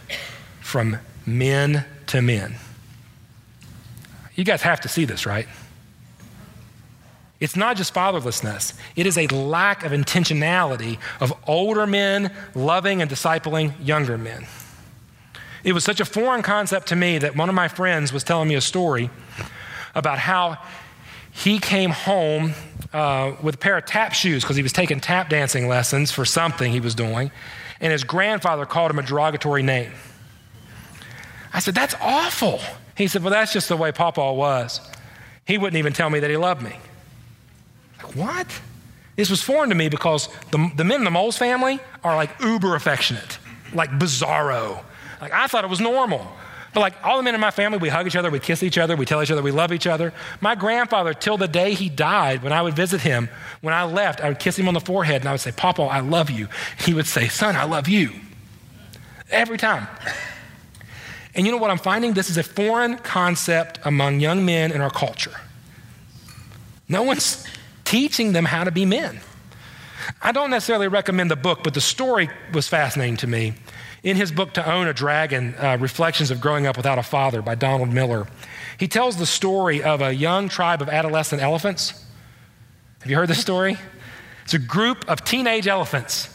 from 0.61 0.97
men 1.25 1.85
to 2.07 2.21
men. 2.21 2.55
You 4.35 4.43
guys 4.43 4.61
have 4.61 4.81
to 4.81 4.87
see 4.87 5.05
this, 5.05 5.25
right? 5.25 5.47
It's 7.41 7.55
not 7.55 7.75
just 7.75 7.93
fatherlessness, 7.93 8.73
it 8.95 9.07
is 9.07 9.17
a 9.17 9.27
lack 9.27 9.83
of 9.83 9.91
intentionality 9.91 10.99
of 11.19 11.33
older 11.47 11.87
men 11.87 12.31
loving 12.53 13.01
and 13.01 13.09
discipling 13.09 13.73
younger 13.83 14.17
men. 14.17 14.45
It 15.63 15.73
was 15.73 15.83
such 15.83 15.99
a 15.99 16.05
foreign 16.05 16.43
concept 16.43 16.87
to 16.87 16.95
me 16.95 17.17
that 17.17 17.35
one 17.35 17.49
of 17.49 17.55
my 17.55 17.67
friends 17.67 18.13
was 18.13 18.23
telling 18.23 18.47
me 18.47 18.55
a 18.55 18.61
story 18.61 19.09
about 19.95 20.19
how 20.19 20.59
he 21.31 21.59
came 21.59 21.89
home 21.89 22.53
uh, 22.93 23.33
with 23.41 23.55
a 23.55 23.57
pair 23.57 23.75
of 23.77 23.85
tap 23.85 24.13
shoes 24.13 24.43
because 24.43 24.55
he 24.55 24.63
was 24.63 24.73
taking 24.73 24.99
tap 24.99 25.29
dancing 25.29 25.67
lessons 25.67 26.11
for 26.11 26.25
something 26.25 26.71
he 26.71 26.79
was 26.79 26.93
doing, 26.93 27.31
and 27.79 27.91
his 27.91 28.03
grandfather 28.03 28.67
called 28.67 28.91
him 28.91 28.99
a 28.99 29.03
derogatory 29.03 29.63
name. 29.63 29.91
I 31.53 31.59
said, 31.59 31.73
That's 31.73 31.95
awful. 32.01 32.59
He 32.95 33.07
said, 33.07 33.23
Well, 33.23 33.31
that's 33.31 33.51
just 33.51 33.67
the 33.67 33.77
way 33.77 33.91
Papa 33.91 34.33
was. 34.33 34.79
He 35.45 35.57
wouldn't 35.57 35.77
even 35.77 35.93
tell 35.93 36.09
me 36.09 36.19
that 36.19 36.29
he 36.29 36.37
loved 36.37 36.61
me. 36.61 36.75
What? 38.13 38.47
This 39.15 39.29
was 39.29 39.41
foreign 39.41 39.69
to 39.69 39.75
me 39.75 39.89
because 39.89 40.29
the, 40.51 40.71
the 40.75 40.83
men 40.83 40.99
in 40.99 41.03
the 41.03 41.11
Moles 41.11 41.37
family 41.37 41.79
are 42.03 42.15
like 42.15 42.39
uber 42.41 42.75
affectionate, 42.75 43.37
like 43.73 43.89
bizarro. 43.91 44.83
Like, 45.19 45.33
I 45.33 45.47
thought 45.47 45.63
it 45.63 45.69
was 45.69 45.81
normal. 45.81 46.25
But 46.73 46.79
like 46.79 46.93
all 47.03 47.17
the 47.17 47.23
men 47.23 47.35
in 47.35 47.41
my 47.41 47.51
family, 47.51 47.77
we 47.77 47.89
hug 47.89 48.07
each 48.07 48.15
other, 48.15 48.29
we 48.29 48.39
kiss 48.39 48.63
each 48.63 48.77
other, 48.77 48.95
we 48.95 49.05
tell 49.05 49.21
each 49.21 49.31
other 49.31 49.41
we 49.41 49.51
love 49.51 49.73
each 49.73 49.87
other. 49.87 50.13
My 50.39 50.55
grandfather, 50.55 51.13
till 51.13 51.37
the 51.37 51.47
day 51.47 51.73
he 51.73 51.89
died, 51.89 52.43
when 52.43 52.53
I 52.53 52.61
would 52.61 52.75
visit 52.75 53.01
him, 53.01 53.29
when 53.59 53.73
I 53.73 53.83
left, 53.83 54.21
I 54.21 54.29
would 54.29 54.39
kiss 54.39 54.57
him 54.57 54.67
on 54.67 54.73
the 54.73 54.79
forehead 54.79 55.21
and 55.21 55.29
I 55.29 55.33
would 55.33 55.41
say, 55.41 55.51
Papa, 55.51 55.81
I 55.81 55.99
love 55.99 56.29
you. 56.29 56.47
He 56.79 56.93
would 56.93 57.07
say, 57.07 57.27
Son, 57.27 57.55
I 57.55 57.65
love 57.65 57.89
you. 57.89 58.11
Every 59.29 59.57
time. 59.57 59.87
And 61.35 61.45
you 61.45 61.51
know 61.51 61.57
what 61.57 61.71
I'm 61.71 61.77
finding? 61.77 62.13
This 62.13 62.29
is 62.29 62.37
a 62.37 62.43
foreign 62.43 62.97
concept 62.97 63.79
among 63.83 64.19
young 64.19 64.45
men 64.45 64.71
in 64.71 64.81
our 64.81 64.89
culture. 64.89 65.35
No 66.87 67.03
one's 67.03 67.45
teaching 67.91 68.31
them 68.31 68.45
how 68.45 68.63
to 68.63 68.71
be 68.71 68.85
men. 68.85 69.19
I 70.21 70.31
don't 70.31 70.49
necessarily 70.49 70.87
recommend 70.87 71.29
the 71.29 71.35
book, 71.35 71.59
but 71.61 71.73
the 71.73 71.81
story 71.81 72.29
was 72.53 72.65
fascinating 72.65 73.17
to 73.17 73.27
me. 73.27 73.53
In 74.01 74.15
his 74.15 74.31
book, 74.31 74.53
To 74.53 74.71
Own 74.71 74.87
a 74.87 74.93
Dragon 74.93 75.53
uh, 75.59 75.77
Reflections 75.77 76.31
of 76.31 76.39
Growing 76.39 76.65
Up 76.65 76.77
Without 76.77 76.97
a 76.97 77.03
Father 77.03 77.41
by 77.41 77.55
Donald 77.55 77.91
Miller, 77.91 78.27
he 78.79 78.87
tells 78.87 79.17
the 79.17 79.25
story 79.25 79.83
of 79.83 80.01
a 80.01 80.13
young 80.13 80.47
tribe 80.47 80.81
of 80.81 80.87
adolescent 80.87 81.41
elephants. 81.41 82.05
Have 83.01 83.11
you 83.11 83.17
heard 83.17 83.27
this 83.27 83.41
story? 83.41 83.77
It's 84.45 84.53
a 84.53 84.59
group 84.59 85.03
of 85.09 85.25
teenage 85.25 85.67
elephants 85.67 86.33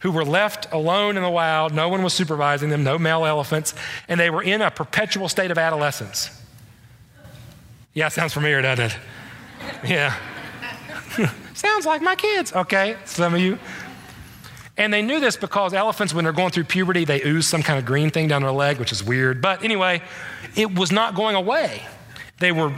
who 0.00 0.12
were 0.12 0.26
left 0.26 0.70
alone 0.72 1.16
in 1.16 1.22
the 1.22 1.30
wild. 1.30 1.72
No 1.72 1.88
one 1.88 2.02
was 2.02 2.12
supervising 2.12 2.68
them, 2.68 2.84
no 2.84 2.98
male 2.98 3.24
elephants, 3.24 3.74
and 4.08 4.20
they 4.20 4.28
were 4.28 4.42
in 4.42 4.60
a 4.60 4.70
perpetual 4.70 5.30
state 5.30 5.50
of 5.50 5.56
adolescence. 5.56 6.30
Yeah, 7.94 8.08
sounds 8.08 8.34
familiar, 8.34 8.60
doesn't 8.60 8.92
it? 8.92 8.96
Yeah. 9.82 10.14
sounds 11.54 11.86
like 11.86 12.02
my 12.02 12.14
kids. 12.14 12.52
Okay, 12.52 12.96
some 13.04 13.34
of 13.34 13.40
you. 13.40 13.58
And 14.76 14.94
they 14.94 15.02
knew 15.02 15.18
this 15.18 15.36
because 15.36 15.74
elephants, 15.74 16.14
when 16.14 16.22
they're 16.22 16.32
going 16.32 16.50
through 16.50 16.64
puberty, 16.64 17.04
they 17.04 17.20
ooze 17.22 17.48
some 17.48 17.62
kind 17.62 17.78
of 17.78 17.84
green 17.84 18.10
thing 18.10 18.28
down 18.28 18.42
their 18.42 18.52
leg, 18.52 18.78
which 18.78 18.92
is 18.92 19.02
weird. 19.02 19.42
But 19.42 19.64
anyway, 19.64 20.02
it 20.54 20.72
was 20.72 20.92
not 20.92 21.16
going 21.16 21.34
away. 21.34 21.82
They 22.38 22.52
were, 22.52 22.72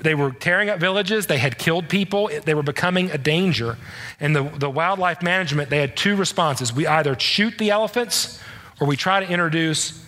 they 0.00 0.16
were 0.16 0.32
tearing 0.32 0.68
up 0.68 0.80
villages. 0.80 1.28
They 1.28 1.38
had 1.38 1.58
killed 1.58 1.88
people. 1.88 2.28
They 2.44 2.54
were 2.54 2.64
becoming 2.64 3.12
a 3.12 3.18
danger. 3.18 3.78
And 4.18 4.34
the, 4.34 4.42
the 4.42 4.68
wildlife 4.68 5.22
management, 5.22 5.70
they 5.70 5.78
had 5.78 5.96
two 5.96 6.16
responses. 6.16 6.72
We 6.72 6.88
either 6.88 7.16
shoot 7.18 7.56
the 7.58 7.70
elephants 7.70 8.40
or 8.80 8.88
we 8.88 8.96
try 8.96 9.24
to 9.24 9.30
introduce 9.30 10.02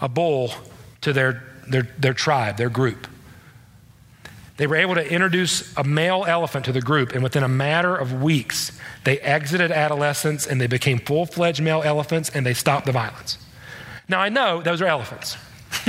a 0.00 0.08
bull 0.08 0.52
to 1.02 1.12
their, 1.12 1.42
their, 1.68 1.88
their 1.98 2.14
tribe, 2.14 2.56
their 2.56 2.70
group. 2.70 3.07
They 4.58 4.66
were 4.66 4.76
able 4.76 4.96
to 4.96 5.10
introduce 5.12 5.74
a 5.76 5.84
male 5.84 6.24
elephant 6.28 6.66
to 6.66 6.72
the 6.72 6.80
group, 6.80 7.12
and 7.12 7.22
within 7.22 7.42
a 7.42 7.48
matter 7.48 7.96
of 7.96 8.22
weeks, 8.22 8.78
they 9.04 9.18
exited 9.20 9.72
adolescence 9.72 10.46
and 10.46 10.60
they 10.60 10.66
became 10.66 10.98
full 10.98 11.26
fledged 11.26 11.62
male 11.62 11.82
elephants 11.82 12.30
and 12.34 12.44
they 12.44 12.54
stopped 12.54 12.84
the 12.84 12.92
violence. 12.92 13.38
Now, 14.08 14.20
I 14.20 14.28
know 14.28 14.60
those 14.60 14.82
are 14.82 14.86
elephants, 14.86 15.36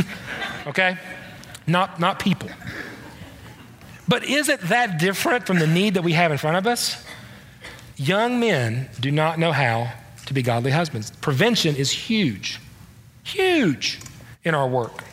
okay? 0.67 0.97
not, 1.69 1.99
not 1.99 2.19
people. 2.19 2.49
But 4.07 4.23
is 4.23 4.49
it 4.49 4.59
that 4.61 4.99
different 4.99 5.45
from 5.45 5.59
the 5.59 5.67
need 5.67 5.93
that 5.93 6.03
we 6.03 6.13
have 6.13 6.31
in 6.31 6.37
front 6.37 6.57
of 6.57 6.67
us? 6.67 7.05
Young 7.95 8.39
men 8.39 8.89
do 8.99 9.11
not 9.11 9.39
know 9.39 9.51
how 9.51 9.93
to 10.25 10.33
be 10.33 10.41
godly 10.41 10.71
husbands. 10.71 11.11
Prevention 11.21 11.75
is 11.75 11.91
huge, 11.91 12.59
huge 13.23 13.99
in 14.43 14.55
our 14.55 14.67
work. 14.67 15.03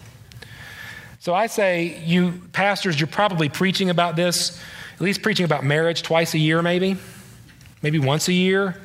So 1.26 1.34
I 1.34 1.48
say, 1.48 2.00
you 2.04 2.40
pastors, 2.52 3.00
you're 3.00 3.08
probably 3.08 3.48
preaching 3.48 3.90
about 3.90 4.14
this, 4.14 4.60
at 4.94 5.00
least 5.00 5.22
preaching 5.22 5.42
about 5.44 5.64
marriage 5.64 6.04
twice 6.04 6.34
a 6.34 6.38
year, 6.38 6.62
maybe, 6.62 6.96
maybe 7.82 7.98
once 7.98 8.28
a 8.28 8.32
year. 8.32 8.80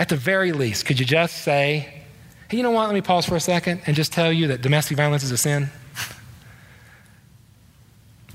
At 0.00 0.08
the 0.08 0.16
very 0.16 0.50
least, 0.50 0.84
could 0.84 0.98
you 0.98 1.06
just 1.06 1.44
say, 1.44 2.02
hey, 2.48 2.56
you 2.56 2.64
know 2.64 2.72
what? 2.72 2.86
Let 2.86 2.94
me 2.94 3.02
pause 3.02 3.24
for 3.24 3.36
a 3.36 3.40
second 3.40 3.82
and 3.86 3.94
just 3.94 4.12
tell 4.12 4.32
you 4.32 4.48
that 4.48 4.62
domestic 4.62 4.96
violence 4.96 5.22
is 5.22 5.30
a 5.30 5.38
sin? 5.38 5.68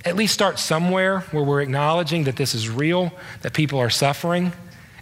at 0.05 0.15
least 0.15 0.33
start 0.33 0.57
somewhere 0.57 1.19
where 1.31 1.43
we're 1.43 1.61
acknowledging 1.61 2.23
that 2.23 2.37
this 2.37 2.55
is 2.55 2.69
real, 2.69 3.11
that 3.41 3.51
people 3.51 3.79
are 3.79 3.89
suffering, 3.89 4.53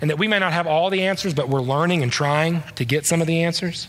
and 0.01 0.09
that 0.09 0.17
we 0.17 0.27
may 0.27 0.39
not 0.39 0.53
have 0.53 0.65
all 0.65 0.89
the 0.89 1.03
answers, 1.03 1.35
but 1.35 1.49
we're 1.49 1.61
learning 1.61 2.01
and 2.01 2.11
trying 2.11 2.63
to 2.77 2.83
get 2.83 3.05
some 3.05 3.21
of 3.21 3.27
the 3.27 3.43
answers. 3.43 3.87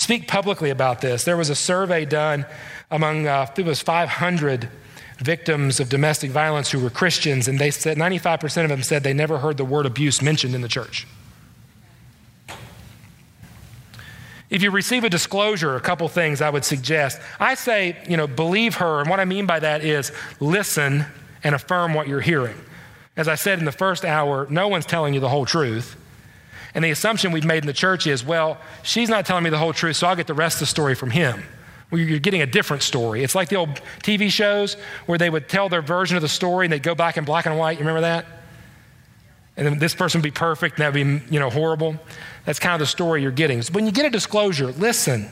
Speak 0.00 0.26
publicly 0.26 0.70
about 0.70 1.02
this. 1.02 1.24
There 1.24 1.36
was 1.36 1.50
a 1.50 1.54
survey 1.54 2.06
done 2.06 2.46
among, 2.90 3.26
uh, 3.26 3.52
it 3.54 3.66
was 3.66 3.82
500 3.82 4.66
victims 5.18 5.78
of 5.78 5.90
domestic 5.90 6.30
violence 6.30 6.70
who 6.70 6.80
were 6.80 6.88
Christians, 6.88 7.48
and 7.48 7.58
they 7.58 7.70
said 7.70 7.98
95% 7.98 8.62
of 8.62 8.70
them 8.70 8.82
said 8.82 9.02
they 9.02 9.12
never 9.12 9.36
heard 9.36 9.58
the 9.58 9.64
word 9.64 9.84
abuse 9.84 10.22
mentioned 10.22 10.54
in 10.54 10.62
the 10.62 10.68
church. 10.68 11.06
If 14.48 14.62
you 14.62 14.70
receive 14.70 15.04
a 15.04 15.10
disclosure, 15.10 15.76
a 15.76 15.82
couple 15.82 16.08
things 16.08 16.40
I 16.40 16.48
would 16.48 16.64
suggest. 16.64 17.20
I 17.38 17.54
say, 17.54 17.98
you 18.08 18.16
know, 18.16 18.26
believe 18.26 18.76
her. 18.76 19.00
And 19.00 19.10
what 19.10 19.20
I 19.20 19.26
mean 19.26 19.44
by 19.44 19.60
that 19.60 19.84
is 19.84 20.12
listen 20.40 21.04
and 21.44 21.54
affirm 21.54 21.92
what 21.92 22.08
you're 22.08 22.22
hearing. 22.22 22.56
As 23.18 23.28
I 23.28 23.34
said 23.34 23.58
in 23.58 23.66
the 23.66 23.70
first 23.70 24.06
hour, 24.06 24.46
no 24.48 24.66
one's 24.66 24.86
telling 24.86 25.12
you 25.12 25.20
the 25.20 25.28
whole 25.28 25.44
truth. 25.44 25.99
And 26.74 26.84
the 26.84 26.90
assumption 26.90 27.32
we've 27.32 27.44
made 27.44 27.62
in 27.62 27.66
the 27.66 27.72
church 27.72 28.06
is, 28.06 28.24
well, 28.24 28.58
she's 28.82 29.08
not 29.08 29.26
telling 29.26 29.44
me 29.44 29.50
the 29.50 29.58
whole 29.58 29.72
truth, 29.72 29.96
so 29.96 30.06
I'll 30.06 30.16
get 30.16 30.26
the 30.26 30.34
rest 30.34 30.56
of 30.56 30.60
the 30.60 30.66
story 30.66 30.94
from 30.94 31.10
him. 31.10 31.42
Well, 31.90 32.00
you're 32.00 32.20
getting 32.20 32.42
a 32.42 32.46
different 32.46 32.82
story. 32.82 33.24
It's 33.24 33.34
like 33.34 33.48
the 33.48 33.56
old 33.56 33.80
TV 34.02 34.30
shows 34.30 34.74
where 35.06 35.18
they 35.18 35.28
would 35.28 35.48
tell 35.48 35.68
their 35.68 35.82
version 35.82 36.16
of 36.16 36.22
the 36.22 36.28
story 36.28 36.66
and 36.66 36.72
they'd 36.72 36.82
go 36.82 36.94
back 36.94 37.16
in 37.16 37.24
black 37.24 37.46
and 37.46 37.58
white. 37.58 37.78
You 37.78 37.80
remember 37.80 38.02
that? 38.02 38.26
And 39.56 39.66
then 39.66 39.78
this 39.78 39.94
person 39.94 40.20
would 40.20 40.24
be 40.24 40.30
perfect 40.30 40.78
and 40.78 40.84
that 40.84 40.94
would 40.94 41.04
be, 41.28 41.34
you 41.34 41.40
know, 41.40 41.50
horrible. 41.50 41.96
That's 42.44 42.60
kind 42.60 42.74
of 42.74 42.80
the 42.80 42.86
story 42.86 43.22
you're 43.22 43.32
getting. 43.32 43.60
So 43.62 43.72
when 43.72 43.86
you 43.86 43.92
get 43.92 44.06
a 44.06 44.10
disclosure, 44.10 44.68
listen. 44.68 45.28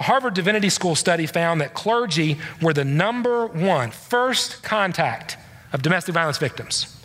A 0.00 0.02
Harvard 0.02 0.34
Divinity 0.34 0.70
School 0.70 0.94
study 0.94 1.26
found 1.26 1.60
that 1.60 1.74
clergy 1.74 2.38
were 2.60 2.72
the 2.72 2.84
number 2.84 3.46
one 3.46 3.90
first 3.90 4.62
contact 4.62 5.36
of 5.72 5.82
domestic 5.82 6.14
violence 6.14 6.38
victims. 6.38 7.00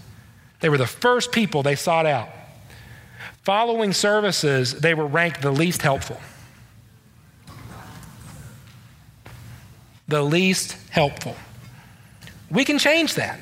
They 0.62 0.70
were 0.70 0.78
the 0.78 0.88
first 0.88 1.32
people 1.32 1.62
they 1.62 1.76
sought 1.76 2.06
out. 2.06 2.30
Following 3.44 3.94
services, 3.94 4.74
they 4.74 4.94
were 4.94 5.08
ranked 5.08 5.42
the 5.42 5.52
least 5.52 5.82
helpful. 5.82 6.20
The 10.08 10.22
least 10.22 10.76
helpful. 10.90 11.36
We 12.50 12.66
can 12.66 12.80
change 12.80 13.16
that. 13.16 13.40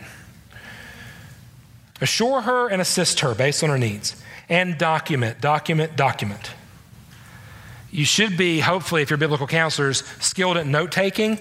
Assure 2.01 2.41
her 2.41 2.67
and 2.67 2.81
assist 2.81 3.21
her 3.21 3.33
based 3.33 3.63
on 3.63 3.69
her 3.69 3.77
needs 3.77 4.21
and 4.49 4.77
document, 4.77 5.41
document, 5.41 5.95
document. 5.95 6.51
You 7.91 8.05
should 8.05 8.37
be, 8.37 8.59
hopefully, 8.59 9.01
if 9.01 9.09
you're 9.09 9.17
biblical 9.17 9.47
counselors, 9.47 10.03
skilled 10.19 10.57
at 10.57 10.67
note 10.67 10.91
taking. 10.91 11.39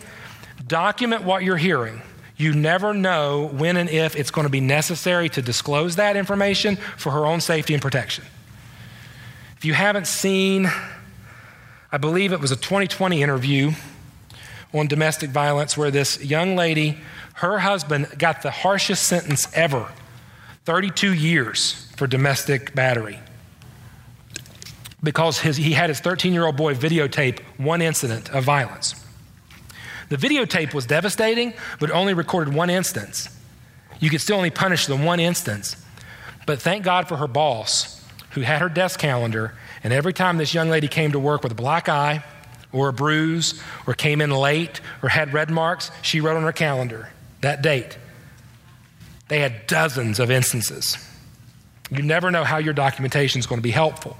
Document 0.67 1.25
what 1.25 1.43
you're 1.43 1.57
hearing. 1.57 2.01
You 2.37 2.55
never 2.55 2.93
know 2.93 3.47
when 3.47 3.77
and 3.77 3.89
if 3.89 4.15
it's 4.15 4.31
going 4.31 4.45
to 4.47 4.51
be 4.51 4.61
necessary 4.61 5.29
to 5.31 5.43
disclose 5.43 5.97
that 5.97 6.17
information 6.17 6.77
for 6.77 7.13
her 7.13 7.25
own 7.25 7.41
safety 7.41 7.73
and 7.73 7.83
protection. 7.83 8.25
If 9.57 9.65
you 9.65 9.73
haven't 9.73 10.07
seen, 10.07 10.71
I 11.91 11.97
believe 11.99 12.33
it 12.33 12.41
was 12.41 12.53
a 12.53 12.57
2020 12.57 13.23
interview 13.23 13.73
on 14.75 14.87
domestic 14.87 15.31
violence 15.31 15.77
where 15.77 15.91
this 15.91 16.23
young 16.23 16.57
lady, 16.57 16.99
her 17.35 17.59
husband 17.61 18.09
got 18.19 18.43
the 18.43 18.51
harshest 18.51 19.05
sentence 19.05 19.49
ever 19.55 19.91
32 20.67 21.15
years 21.15 21.91
for 21.97 22.07
domestic 22.07 22.75
battery 22.75 23.19
because 25.03 25.39
his, 25.39 25.57
he 25.57 25.73
had 25.73 25.89
his 25.89 26.01
13 26.01 26.35
year 26.35 26.45
old 26.45 26.57
boy 26.57 26.75
videotape 26.75 27.41
one 27.57 27.81
incident 27.81 28.29
of 28.31 28.45
violence. 28.45 29.06
The 30.09 30.17
videotape 30.17 30.73
was 30.73 30.87
devastating, 30.87 31.55
but 31.81 31.91
only 31.91 32.15
recorded 32.15 32.55
one 32.55 32.71
instance. 32.71 33.29
You 33.99 34.11
could 34.11 34.21
still 34.21 34.37
only 34.37 34.51
punish 34.51 34.87
the 34.87 34.97
one 34.97 35.21
instance. 35.21 35.77
But 36.47 36.61
thank 36.61 36.85
God 36.85 37.09
for 37.09 37.17
her 37.17 37.27
boss, 37.27 38.05
who 38.31 38.43
had 38.43 38.61
her 38.61 38.69
desk 38.69 39.01
calendar, 39.01 39.55
and 39.83 39.93
every 39.93 40.13
time 40.13 40.37
this 40.37 40.55
young 40.55 40.69
lady 40.69 40.89
came 40.89 41.13
to 41.13 41.19
work 41.19 41.43
with 41.43 41.53
a 41.53 41.57
black 41.57 41.89
eye 41.89 42.25
or 42.73 42.89
a 42.89 42.93
bruise 42.93 43.61
or 43.87 43.95
came 43.95 44.21
in 44.21 44.31
late 44.31 44.81
or 45.03 45.09
had 45.09 45.33
red 45.33 45.51
marks, 45.51 45.91
she 46.03 46.21
wrote 46.21 46.37
on 46.37 46.43
her 46.43 46.53
calendar 46.53 47.09
that 47.41 47.63
date. 47.63 47.99
They 49.29 49.41
had 49.41 49.67
dozens 49.67 50.21
of 50.21 50.31
instances. 50.31 50.97
You 51.91 52.03
never 52.03 52.31
know 52.31 52.45
how 52.45 52.59
your 52.59 52.75
documentation 52.75 53.39
is 53.39 53.47
going 53.47 53.59
to 53.59 53.63
be 53.63 53.71
helpful. 53.71 54.17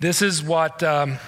This 0.00 0.22
is 0.22 0.42
what, 0.42 0.82
um, 0.82 1.18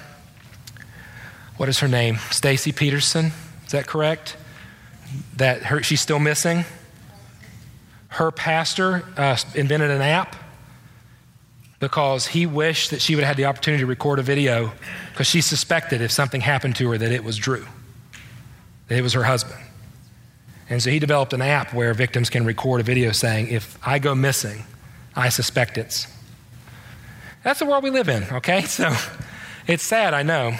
what 1.61 1.69
is 1.69 1.81
her 1.81 1.89
name? 1.89 2.17
Stacy 2.31 2.73
Peterson, 2.73 3.33
is 3.67 3.73
that 3.73 3.87
correct? 3.87 4.35
That 5.37 5.65
her, 5.65 5.83
she's 5.83 6.01
still 6.01 6.19
missing? 6.19 6.65
Her 8.09 8.31
pastor 8.31 9.05
uh, 9.19 9.37
invented 9.55 9.91
an 9.91 10.01
app 10.01 10.37
because 11.79 12.29
he 12.29 12.47
wished 12.47 12.93
that 12.93 13.03
she 13.03 13.15
would 13.15 13.25
have 13.25 13.37
had 13.37 13.37
the 13.37 13.45
opportunity 13.45 13.83
to 13.83 13.87
record 13.87 14.19
a 14.19 14.23
video 14.23 14.73
because 15.13 15.27
she 15.27 15.43
suspected 15.43 16.01
if 16.01 16.11
something 16.11 16.41
happened 16.41 16.77
to 16.77 16.89
her 16.93 16.97
that 16.97 17.13
it 17.13 17.25
was 17.25 17.37
Drew, 17.37 17.67
that 18.89 18.97
it 18.97 19.03
was 19.03 19.13
her 19.13 19.25
husband. 19.25 19.61
And 20.71 20.83
so 20.83 20.89
he 20.89 20.99
developed 20.99 21.35
an 21.35 21.43
app 21.43 21.75
where 21.75 21.93
victims 21.93 22.31
can 22.31 22.47
record 22.47 22.81
a 22.81 22.85
video 22.85 23.13
saying, 23.13 23.49
if 23.49 23.77
I 23.87 23.99
go 23.99 24.15
missing, 24.15 24.65
I 25.15 25.29
suspect 25.29 25.77
it's. 25.77 26.07
That's 27.45 27.59
the 27.59 27.67
world 27.67 27.85
we 27.85 27.91
live 27.91 28.09
in, 28.09 28.23
okay? 28.33 28.63
So 28.67 28.97
it's 29.67 29.83
sad, 29.83 30.15
I 30.15 30.23
know. 30.23 30.57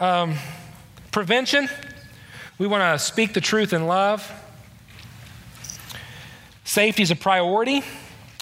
Um, 0.00 0.36
prevention, 1.10 1.68
we 2.56 2.66
want 2.66 2.80
to 2.80 2.98
speak 3.04 3.34
the 3.34 3.42
truth 3.42 3.74
in 3.74 3.86
love. 3.86 4.32
Safety 6.64 7.02
is 7.02 7.10
a 7.10 7.16
priority. 7.16 7.82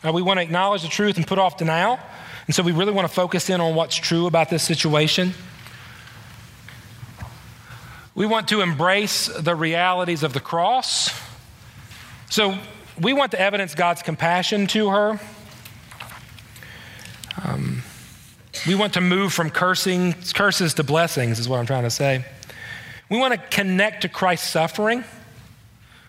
Uh, 0.07 0.13
we 0.13 0.23
want 0.23 0.39
to 0.39 0.43
acknowledge 0.43 0.83
the 0.83 0.89
truth 0.89 1.17
and 1.17 1.27
put 1.27 1.41
off 1.41 1.57
denial. 1.57 1.99
And 2.47 2.55
so 2.55 2.63
we 2.63 2.71
really 2.71 2.93
want 2.93 3.09
to 3.09 3.13
focus 3.13 3.51
in 3.51 3.61
on 3.61 3.75
what's 3.75 3.97
true 3.97 4.29
about 4.29 4.51
this 4.51 4.63
situation. 4.63 5.35
We 8.15 8.25
want 8.25 8.47
to 8.49 8.61
embrace 8.61 9.27
the 9.27 9.57
realities 9.57 10.23
of 10.23 10.35
the 10.35 10.41
cross. 10.41 11.11
So 12.31 12.57
we 13.01 13.13
want 13.13 13.33
to 13.33 13.41
evidence 13.41 13.75
God's 13.75 14.03
compassion 14.03 14.69
to 14.69 14.91
her. 14.91 15.21
Um, 17.45 17.83
we 18.69 18.75
want 18.75 18.93
to 18.93 19.01
move 19.01 19.33
from 19.33 19.49
cursing, 19.49 20.15
curses 20.35 20.75
to 20.75 20.85
blessings, 20.85 21.39
is 21.39 21.49
what 21.49 21.59
I'm 21.59 21.65
trying 21.65 21.85
to 21.85 21.91
say. 21.91 22.23
We 23.09 23.19
want 23.19 23.33
to 23.33 23.39
connect 23.39 24.03
to 24.03 24.11
Christ's 24.11 24.51
suffering. 24.51 25.05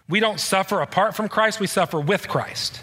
We 0.09 0.19
don't 0.19 0.41
suffer 0.41 0.81
apart 0.81 1.15
from 1.15 1.29
Christ, 1.29 1.61
we 1.61 1.67
suffer 1.67 2.01
with 2.01 2.27
Christ. 2.27 2.81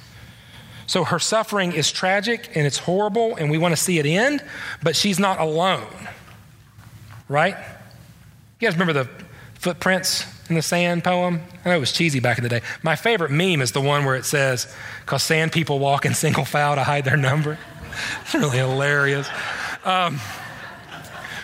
So 0.86 1.04
her 1.04 1.18
suffering 1.18 1.72
is 1.72 1.92
tragic 1.92 2.48
and 2.54 2.66
it's 2.66 2.78
horrible, 2.78 3.36
and 3.36 3.50
we 3.50 3.58
want 3.58 3.76
to 3.76 3.80
see 3.80 3.98
it 3.98 4.06
end, 4.06 4.42
but 4.82 4.96
she's 4.96 5.18
not 5.18 5.40
alone. 5.40 5.86
Right? 7.28 7.56
You 8.60 8.68
guys 8.68 8.78
remember 8.78 8.94
the 8.94 9.10
footprints 9.58 10.24
in 10.48 10.54
the 10.54 10.62
sand 10.62 11.04
poem? 11.04 11.42
I 11.66 11.68
know 11.68 11.76
it 11.76 11.80
was 11.80 11.92
cheesy 11.92 12.20
back 12.20 12.38
in 12.38 12.44
the 12.44 12.48
day. 12.48 12.62
My 12.82 12.96
favorite 12.96 13.30
meme 13.30 13.60
is 13.60 13.72
the 13.72 13.82
one 13.82 14.06
where 14.06 14.14
it 14.14 14.24
says, 14.24 14.74
Because 15.04 15.22
sand 15.22 15.52
people 15.52 15.78
walk 15.78 16.06
in 16.06 16.14
single 16.14 16.46
file 16.46 16.76
to 16.76 16.84
hide 16.84 17.04
their 17.04 17.18
number. 17.18 17.58
it's 18.22 18.34
really 18.34 18.56
hilarious. 18.56 19.28
Um, 19.86 20.18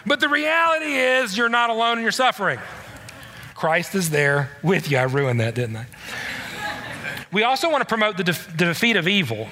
but 0.04 0.18
the 0.18 0.28
reality 0.28 0.92
is, 0.94 1.36
you're 1.38 1.48
not 1.48 1.70
alone 1.70 1.98
in 1.98 2.02
your 2.02 2.10
suffering. 2.10 2.58
Christ 3.54 3.94
is 3.94 4.10
there 4.10 4.50
with 4.64 4.90
you. 4.90 4.98
I 4.98 5.02
ruined 5.02 5.38
that, 5.38 5.54
didn't 5.54 5.76
I? 5.76 5.86
We 7.30 7.44
also 7.44 7.70
want 7.70 7.82
to 7.82 7.86
promote 7.86 8.16
the, 8.16 8.24
the 8.24 8.64
defeat 8.66 8.96
of 8.96 9.06
evil. 9.06 9.46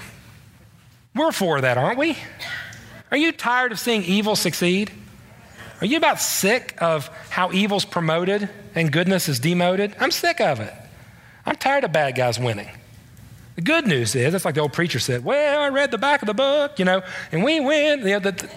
We're 1.14 1.30
for 1.30 1.60
that, 1.60 1.78
aren't 1.78 1.98
we? 1.98 2.18
Are 3.12 3.16
you 3.16 3.30
tired 3.30 3.70
of 3.70 3.78
seeing 3.78 4.02
evil 4.02 4.34
succeed? 4.34 4.90
Are 5.80 5.86
you 5.86 5.96
about 5.96 6.20
sick 6.20 6.74
of 6.78 7.06
how 7.30 7.52
evil's 7.52 7.84
promoted 7.84 8.48
and 8.74 8.90
goodness 8.90 9.28
is 9.28 9.38
demoted? 9.38 9.94
I'm 10.00 10.10
sick 10.10 10.40
of 10.40 10.58
it. 10.58 10.74
I'm 11.46 11.54
tired 11.54 11.84
of 11.84 11.92
bad 11.92 12.16
guys 12.16 12.40
winning. 12.40 12.68
The 13.54 13.62
good 13.62 13.86
news 13.86 14.14
is, 14.14 14.34
it's 14.34 14.44
like 14.44 14.56
the 14.56 14.60
old 14.60 14.72
preacher 14.72 14.98
said, 14.98 15.24
Well, 15.24 15.60
I 15.60 15.68
read 15.68 15.90
the 15.92 15.98
back 15.98 16.22
of 16.22 16.26
the 16.26 16.34
book, 16.34 16.78
you 16.78 16.84
know, 16.84 17.02
and 17.30 17.44
we 17.44 17.60
win. 17.60 18.00
You 18.00 18.06
know, 18.06 18.18
the, 18.18 18.32
the, 18.32 18.50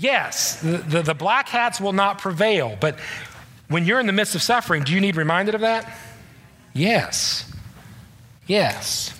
yes, 0.00 0.60
the, 0.60 0.78
the, 0.78 1.02
the 1.02 1.14
black 1.14 1.48
hats 1.48 1.80
will 1.80 1.92
not 1.92 2.18
prevail, 2.18 2.76
but 2.80 2.98
when 3.68 3.84
you're 3.84 4.00
in 4.00 4.06
the 4.06 4.12
midst 4.12 4.34
of 4.34 4.42
suffering, 4.42 4.82
do 4.82 4.92
you 4.92 5.00
need 5.00 5.16
reminded 5.16 5.54
of 5.54 5.60
that? 5.60 5.92
Yes. 6.72 7.50
Yes. 8.46 9.16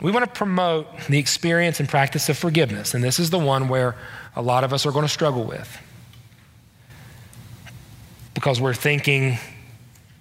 We 0.00 0.10
want 0.10 0.24
to 0.24 0.30
promote 0.30 0.86
the 1.08 1.18
experience 1.18 1.80
and 1.80 1.88
practice 1.88 2.28
of 2.28 2.38
forgiveness, 2.38 2.94
and 2.94 3.02
this 3.02 3.18
is 3.18 3.30
the 3.30 3.38
one 3.38 3.68
where 3.68 3.96
a 4.36 4.42
lot 4.42 4.64
of 4.64 4.72
us 4.72 4.86
are 4.86 4.92
going 4.92 5.04
to 5.04 5.12
struggle 5.12 5.44
with 5.44 5.78
because 8.34 8.60
we're 8.60 8.74
thinking 8.74 9.38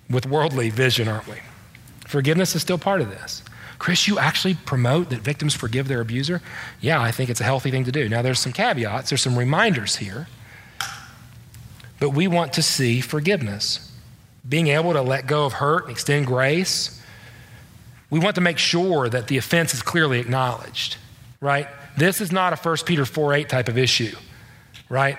with 0.10 0.26
worldly 0.26 0.70
vision, 0.70 1.08
aren't 1.08 1.28
we? 1.28 1.38
Forgiveness 2.06 2.56
is 2.56 2.62
still 2.62 2.78
part 2.78 3.02
of 3.02 3.10
this. 3.10 3.44
Chris, 3.84 4.08
you 4.08 4.18
actually 4.18 4.54
promote 4.54 5.10
that 5.10 5.20
victims 5.20 5.54
forgive 5.54 5.90
their 5.90 6.00
abuser? 6.00 6.42
Yeah, 6.80 7.02
I 7.02 7.12
think 7.12 7.30
it's 7.30 7.42
a 7.42 7.44
healthy 7.44 7.70
thing 7.70 7.84
to 7.84 7.92
do. 7.92 8.08
Now, 8.08 8.22
there's 8.22 8.40
some 8.40 8.54
caveats, 8.54 9.10
there's 9.10 9.22
some 9.22 9.38
reminders 9.38 9.98
here, 9.98 10.28
but 12.00 12.12
we 12.12 12.26
want 12.26 12.54
to 12.54 12.62
see 12.64 13.02
forgiveness. 13.02 13.92
Being 14.48 14.68
able 14.68 14.94
to 14.94 15.02
let 15.02 15.28
go 15.28 15.46
of 15.46 15.52
hurt 15.52 15.84
and 15.84 15.92
extend 15.92 16.28
grace. 16.28 17.02
We 18.10 18.20
want 18.20 18.36
to 18.36 18.42
make 18.42 18.58
sure 18.58 19.10
that 19.10 19.28
the 19.28 19.36
offense 19.36 19.74
is 19.74 19.82
clearly 19.82 20.22
acknowledged, 20.22 20.96
right? 21.42 21.68
This 21.98 22.22
is 22.22 22.32
not 22.32 22.54
a 22.54 22.56
1 22.56 22.78
Peter 22.86 23.04
4 23.04 23.34
8 23.34 23.50
type 23.50 23.68
of 23.68 23.78
issue, 23.78 24.16
right? 24.88 25.18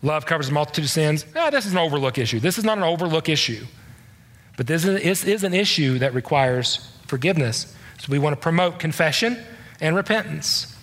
Love 0.00 0.24
covers 0.24 0.48
a 0.48 0.52
multitude 0.52 0.84
of 0.84 0.90
sins. 0.90 1.26
Ah, 1.36 1.50
this 1.50 1.66
is 1.66 1.72
an 1.72 1.78
overlook 1.78 2.16
issue. 2.16 2.40
This 2.40 2.56
is 2.56 2.64
not 2.64 2.78
an 2.78 2.84
overlook 2.84 3.28
issue. 3.28 3.66
But 4.56 4.66
this 4.66 4.86
is, 4.86 5.24
is 5.24 5.44
an 5.44 5.52
issue 5.52 5.98
that 5.98 6.14
requires 6.14 6.88
forgiveness. 7.06 7.76
So 8.02 8.10
we 8.10 8.18
want 8.18 8.34
to 8.34 8.40
promote 8.40 8.80
confession 8.80 9.38
and 9.80 9.94
repentance. 9.94 10.76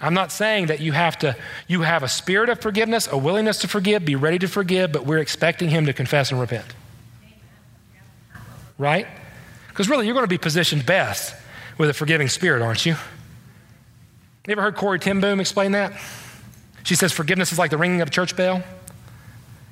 I'm 0.00 0.14
not 0.14 0.30
saying 0.30 0.66
that 0.66 0.78
you 0.78 0.92
have 0.92 1.18
to 1.18 1.34
you 1.66 1.82
have 1.82 2.04
a 2.04 2.08
spirit 2.08 2.48
of 2.48 2.60
forgiveness, 2.60 3.08
a 3.10 3.18
willingness 3.18 3.58
to 3.58 3.68
forgive, 3.68 4.04
be 4.04 4.14
ready 4.14 4.38
to 4.38 4.46
forgive, 4.46 4.92
but 4.92 5.04
we're 5.04 5.18
expecting 5.18 5.70
him 5.70 5.86
to 5.86 5.92
confess 5.92 6.30
and 6.30 6.40
repent. 6.40 6.66
Right? 8.78 9.08
Because 9.66 9.88
really 9.88 10.06
you're 10.06 10.14
going 10.14 10.22
to 10.22 10.28
be 10.28 10.38
positioned 10.38 10.86
best 10.86 11.34
with 11.76 11.90
a 11.90 11.92
forgiving 11.92 12.28
spirit, 12.28 12.62
aren't 12.62 12.86
you? 12.86 12.92
You 14.46 14.52
ever 14.52 14.62
heard 14.62 14.76
Corrie 14.76 15.00
ten 15.00 15.20
Boom 15.20 15.40
explain 15.40 15.72
that? 15.72 15.92
She 16.84 16.94
says 16.94 17.10
forgiveness 17.10 17.50
is 17.50 17.58
like 17.58 17.72
the 17.72 17.78
ringing 17.78 18.00
of 18.00 18.06
a 18.06 18.12
church 18.12 18.36
bell. 18.36 18.62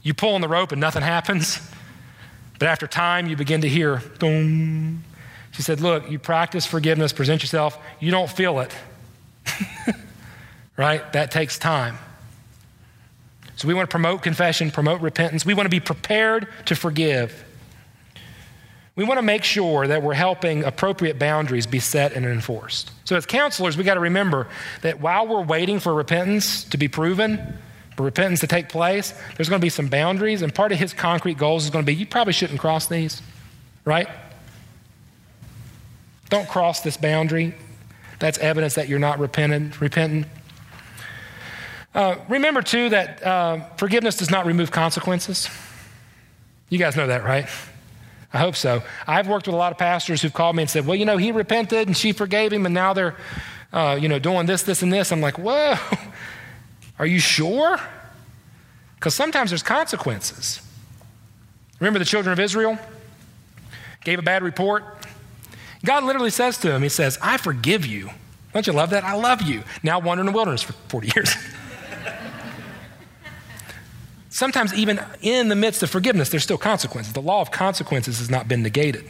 You 0.03 0.15
pull 0.15 0.35
on 0.35 0.41
the 0.41 0.49
rope 0.49 0.73
and 0.73 0.81
nothing 0.81 1.03
happens. 1.03 1.61
But 2.59 2.67
after 2.67 2.89
time, 2.89 3.29
you 3.29 3.37
begin 3.37 3.61
to 3.61 3.69
hear, 3.69 4.03
boom. 4.19 5.05
She 5.53 5.63
said, 5.63 5.81
Look, 5.81 6.11
you 6.11 6.19
practice 6.19 6.67
forgiveness, 6.67 7.13
present 7.13 7.43
yourself, 7.43 7.79
you 8.01 8.11
don't 8.11 8.31
feel 8.31 8.61
it. 8.61 8.75
right? 10.77 11.13
That 11.13 11.31
takes 11.31 11.59
time. 11.59 11.97
So 13.57 13.69
we 13.69 13.75
want 13.75 13.89
to 13.89 13.93
promote 13.93 14.23
confession, 14.23 14.71
promote 14.71 15.01
repentance. 15.01 15.47
We 15.47 15.55
want 15.55 15.67
to 15.67 15.71
be 15.71 15.81
prepared 15.81 16.49
to 16.67 16.75
forgive. 16.75 17.45
We 18.95 19.05
want 19.05 19.19
to 19.19 19.23
make 19.23 19.45
sure 19.45 19.87
that 19.87 20.03
we're 20.03 20.15
helping 20.15 20.65
appropriate 20.65 21.19
boundaries 21.19 21.67
be 21.67 21.79
set 21.79 22.13
and 22.13 22.27
enforced. 22.27 22.91
So, 23.05 23.17
as 23.17 23.25
counselors, 23.25 23.77
we 23.77 23.85
got 23.85 23.95
to 23.95 24.01
remember 24.01 24.49
that 24.83 25.01
while 25.01 25.27
we're 25.27 25.43
waiting 25.43 25.79
for 25.81 25.95
repentance 25.95 26.65
to 26.65 26.77
be 26.77 26.89
proven, 26.89 27.59
for 27.97 28.03
repentance 28.03 28.41
to 28.41 28.47
take 28.47 28.69
place, 28.69 29.15
there's 29.37 29.49
going 29.49 29.61
to 29.61 29.65
be 29.65 29.71
some 29.71 29.89
boundaries, 29.89 30.43
and 30.43 30.55
part 30.55 30.73
of 30.73 30.79
his 30.79 30.93
concrete 30.93 31.39
goals 31.39 31.65
is 31.65 31.71
going 31.71 31.85
to 31.85 31.87
be 31.87 31.95
you 31.95 32.05
probably 32.05 32.33
shouldn't 32.35 32.61
cross 32.61 32.87
these, 32.87 33.23
right? 33.85 34.09
Don't 36.33 36.49
cross 36.49 36.81
this 36.81 36.97
boundary. 36.97 37.55
That's 38.19 38.39
evidence 38.39 38.77
that 38.77 38.89
you're 38.89 38.99
not 38.99 39.19
repentant. 39.19 39.79
repentant. 39.83 40.27
Uh, 41.95 42.17
remember, 42.27 42.63
too, 42.63 42.89
that 42.89 43.23
uh, 43.23 43.59
forgiveness 43.77 44.17
does 44.17 44.31
not 44.31 44.47
remove 44.47 44.71
consequences. 44.71 45.51
You 46.71 46.79
guys 46.79 46.97
know 46.97 47.07
that, 47.07 47.23
right? 47.23 47.47
I 48.33 48.39
hope 48.39 48.57
so. 48.57 48.83
I've 49.07 49.29
worked 49.29 49.47
with 49.47 49.53
a 49.53 49.59
lot 49.59 49.73
of 49.73 49.79
pastors 49.79 50.23
who've 50.23 50.33
called 50.33 50.57
me 50.57 50.63
and 50.63 50.71
said, 50.71 50.87
well, 50.87 50.97
you 50.97 51.05
know, 51.05 51.19
he 51.19 51.33
repented 51.33 51.87
and 51.87 51.95
she 51.95 52.13
forgave 52.13 52.51
him, 52.51 52.65
and 52.65 52.75
now 52.75 52.95
they're, 52.95 53.15
uh, 53.71 53.99
you 54.01 54.09
know, 54.09 54.19
doing 54.19 54.47
this, 54.47 54.63
this, 54.63 54.81
and 54.81 54.91
this. 54.91 55.13
I'm 55.13 55.21
like, 55.21 55.37
whoa, 55.37 55.75
are 56.99 57.05
you 57.05 57.19
sure? 57.19 57.79
Because 58.95 59.15
sometimes 59.15 59.51
there's 59.51 59.63
consequences. 59.63 60.63
Remember 61.79 61.99
the 61.99 62.07
children 62.07 62.33
of 62.33 62.41
Israel? 62.41 62.79
Gave 64.03 64.19
a 64.19 64.23
bad 64.23 64.43
report. 64.43 65.02
God 65.85 66.05
literally 66.05 66.31
says 66.31 66.59
to 66.59 66.73
him, 66.73 66.83
He 66.83 66.89
says, 66.89 67.19
I 67.23 67.37
forgive 67.37 67.85
you. 67.85 68.11
Don't 68.53 68.67
you 68.67 68.73
love 68.73 68.91
that? 68.91 69.05
I 69.05 69.15
love 69.15 69.43
you. 69.43 69.63
Now 69.83 69.99
wander 69.99 70.21
in 70.21 70.27
the 70.27 70.33
wilderness 70.33 70.63
for 70.63 70.75
40 70.89 71.11
years. 71.15 71.35
Sometimes, 74.29 74.73
even 74.75 75.01
in 75.21 75.49
the 75.49 75.57
midst 75.57 75.83
of 75.83 75.91
forgiveness, 75.91 76.31
there's 76.31 76.43
still 76.43 76.59
consequences. 76.59 77.13
The 77.13 77.21
law 77.21 77.41
of 77.41 77.51
consequences 77.51 78.19
has 78.19 78.31
not 78.31 78.49
been 78.49 78.63
negated. 78.63 79.05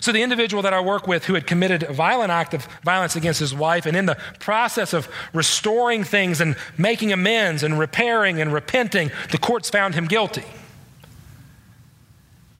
So, 0.00 0.12
the 0.12 0.22
individual 0.22 0.62
that 0.62 0.72
I 0.72 0.80
work 0.80 1.06
with 1.06 1.26
who 1.26 1.34
had 1.34 1.46
committed 1.46 1.82
a 1.82 1.92
violent 1.92 2.30
act 2.30 2.54
of 2.54 2.66
violence 2.82 3.16
against 3.16 3.40
his 3.40 3.54
wife, 3.54 3.86
and 3.86 3.96
in 3.96 4.06
the 4.06 4.16
process 4.38 4.92
of 4.92 5.08
restoring 5.32 6.02
things 6.04 6.40
and 6.40 6.56
making 6.76 7.12
amends 7.12 7.62
and 7.62 7.78
repairing 7.78 8.40
and 8.40 8.52
repenting, 8.52 9.10
the 9.30 9.38
courts 9.38 9.70
found 9.70 9.94
him 9.94 10.06
guilty. 10.06 10.44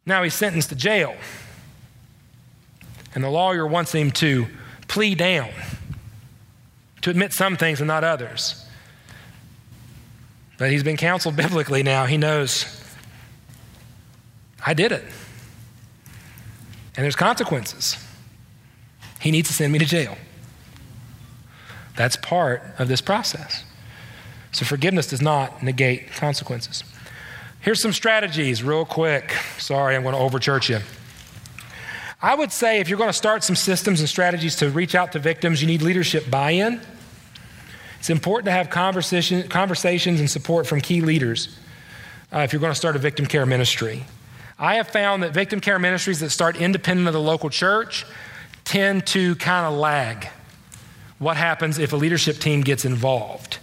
Now 0.04 0.22
he's 0.22 0.34
sentenced 0.34 0.68
to 0.68 0.76
jail. 0.76 1.16
And 3.16 3.24
the 3.24 3.30
lawyer 3.30 3.66
wants 3.66 3.92
him 3.92 4.10
to 4.10 4.46
plea 4.88 5.14
down, 5.14 5.48
to 7.00 7.08
admit 7.08 7.32
some 7.32 7.56
things 7.56 7.80
and 7.80 7.88
not 7.88 8.04
others. 8.04 8.62
But 10.58 10.70
he's 10.70 10.82
been 10.82 10.98
counseled 10.98 11.34
biblically 11.36 11.82
now. 11.82 12.04
He 12.04 12.18
knows 12.18 12.66
I 14.66 14.74
did 14.74 14.92
it. 14.92 15.02
And 16.94 17.04
there's 17.04 17.16
consequences. 17.16 17.96
He 19.18 19.30
needs 19.30 19.48
to 19.48 19.54
send 19.54 19.72
me 19.72 19.78
to 19.78 19.86
jail. 19.86 20.18
That's 21.96 22.16
part 22.16 22.62
of 22.78 22.86
this 22.86 23.00
process. 23.00 23.64
So 24.52 24.66
forgiveness 24.66 25.06
does 25.06 25.22
not 25.22 25.62
negate 25.62 26.12
consequences. 26.12 26.84
Here's 27.60 27.80
some 27.80 27.94
strategies, 27.94 28.62
real 28.62 28.84
quick. 28.84 29.32
Sorry, 29.56 29.96
I'm 29.96 30.02
going 30.02 30.14
to 30.14 30.20
overchurch 30.20 30.68
you. 30.68 30.80
I 32.20 32.34
would 32.34 32.50
say 32.50 32.80
if 32.80 32.88
you're 32.88 32.98
going 32.98 33.10
to 33.10 33.16
start 33.16 33.44
some 33.44 33.56
systems 33.56 34.00
and 34.00 34.08
strategies 34.08 34.56
to 34.56 34.70
reach 34.70 34.94
out 34.94 35.12
to 35.12 35.18
victims, 35.18 35.60
you 35.60 35.68
need 35.68 35.82
leadership 35.82 36.30
buy 36.30 36.52
in. 36.52 36.80
It's 37.98 38.08
important 38.08 38.46
to 38.46 38.52
have 38.52 38.70
conversation, 38.70 39.46
conversations 39.48 40.20
and 40.20 40.30
support 40.30 40.66
from 40.66 40.80
key 40.80 41.00
leaders 41.00 41.58
uh, 42.32 42.38
if 42.38 42.52
you're 42.52 42.60
going 42.60 42.72
to 42.72 42.78
start 42.78 42.96
a 42.96 42.98
victim 42.98 43.26
care 43.26 43.44
ministry. 43.44 44.04
I 44.58 44.76
have 44.76 44.88
found 44.88 45.22
that 45.22 45.34
victim 45.34 45.60
care 45.60 45.78
ministries 45.78 46.20
that 46.20 46.30
start 46.30 46.56
independent 46.56 47.06
of 47.06 47.12
the 47.12 47.20
local 47.20 47.50
church 47.50 48.06
tend 48.64 49.06
to 49.08 49.34
kind 49.36 49.66
of 49.66 49.78
lag. 49.78 50.28
What 51.18 51.36
happens 51.36 51.78
if 51.78 51.92
a 51.92 51.96
leadership 51.96 52.38
team 52.38 52.62
gets 52.62 52.84
involved? 52.84 53.58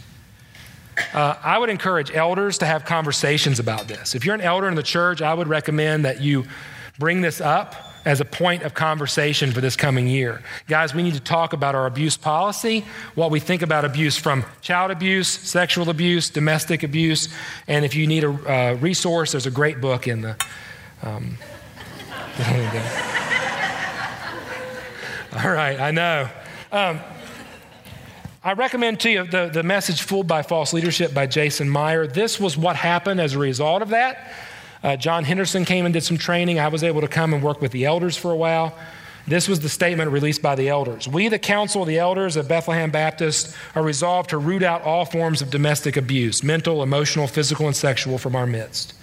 Uh, 1.11 1.35
I 1.43 1.57
would 1.57 1.69
encourage 1.69 2.11
elders 2.11 2.59
to 2.59 2.67
have 2.67 2.85
conversations 2.85 3.59
about 3.59 3.87
this. 3.87 4.13
If 4.13 4.25
you're 4.25 4.35
an 4.35 4.41
elder 4.41 4.67
in 4.67 4.75
the 4.75 4.83
church, 4.83 5.23
I 5.23 5.33
would 5.33 5.47
recommend 5.47 6.05
that 6.05 6.21
you 6.21 6.45
bring 6.99 7.21
this 7.21 7.41
up 7.41 7.92
as 8.05 8.19
a 8.19 8.25
point 8.25 8.63
of 8.63 8.73
conversation 8.73 9.51
for 9.51 9.61
this 9.61 9.75
coming 9.75 10.07
year. 10.07 10.41
Guys, 10.67 10.93
we 10.93 11.03
need 11.03 11.13
to 11.13 11.19
talk 11.19 11.53
about 11.53 11.75
our 11.75 11.85
abuse 11.85 12.17
policy, 12.17 12.85
what 13.15 13.31
we 13.31 13.39
think 13.39 13.61
about 13.61 13.85
abuse 13.85 14.17
from 14.17 14.43
child 14.61 14.91
abuse, 14.91 15.27
sexual 15.27 15.89
abuse, 15.89 16.29
domestic 16.29 16.83
abuse, 16.83 17.29
and 17.67 17.85
if 17.85 17.95
you 17.95 18.07
need 18.07 18.23
a 18.23 18.29
uh, 18.29 18.73
resource, 18.75 19.31
there's 19.31 19.45
a 19.45 19.51
great 19.51 19.79
book 19.81 20.07
in 20.07 20.21
the. 20.21 20.35
Um, 21.01 21.37
All 25.35 25.51
right, 25.51 25.79
I 25.79 25.91
know. 25.91 26.29
Um, 26.71 26.99
I 28.43 28.53
recommend 28.53 28.99
to 29.01 29.09
you 29.09 29.23
the, 29.25 29.49
the 29.53 29.63
message 29.63 30.01
Fooled 30.01 30.27
by 30.27 30.41
False 30.41 30.73
Leadership 30.73 31.13
by 31.13 31.27
Jason 31.27 31.69
Meyer. 31.69 32.07
This 32.07 32.39
was 32.39 32.57
what 32.57 32.75
happened 32.75 33.21
as 33.21 33.35
a 33.35 33.39
result 33.39 33.81
of 33.81 33.89
that. 33.89 34.33
Uh, 34.83 34.97
John 34.97 35.23
Henderson 35.23 35.63
came 35.63 35.85
and 35.85 35.93
did 35.93 36.03
some 36.03 36.17
training. 36.17 36.59
I 36.59 36.67
was 36.67 36.83
able 36.83 37.01
to 37.01 37.07
come 37.07 37.33
and 37.33 37.41
work 37.41 37.61
with 37.61 37.71
the 37.71 37.85
elders 37.85 38.17
for 38.17 38.31
a 38.31 38.35
while. 38.35 38.77
This 39.25 39.47
was 39.47 39.61
the 39.61 39.69
statement 39.69 40.11
released 40.11 40.41
by 40.41 40.55
the 40.55 40.67
elders. 40.67 41.07
We, 41.07 41.29
the 41.29 41.39
council 41.39 41.83
of 41.83 41.87
the 41.87 41.97
elders 41.97 42.35
of 42.35 42.49
Bethlehem 42.49 42.91
Baptist, 42.91 43.55
are 43.73 43.81
resolved 43.81 44.31
to 44.31 44.37
root 44.37 44.63
out 44.63 44.81
all 44.81 45.05
forms 45.05 45.41
of 45.41 45.49
domestic 45.49 45.95
abuse, 45.95 46.43
mental, 46.43 46.83
emotional, 46.83 47.27
physical, 47.27 47.67
and 47.67 47.75
sexual, 47.75 48.17
from 48.17 48.35
our 48.35 48.45
midst. 48.45 48.93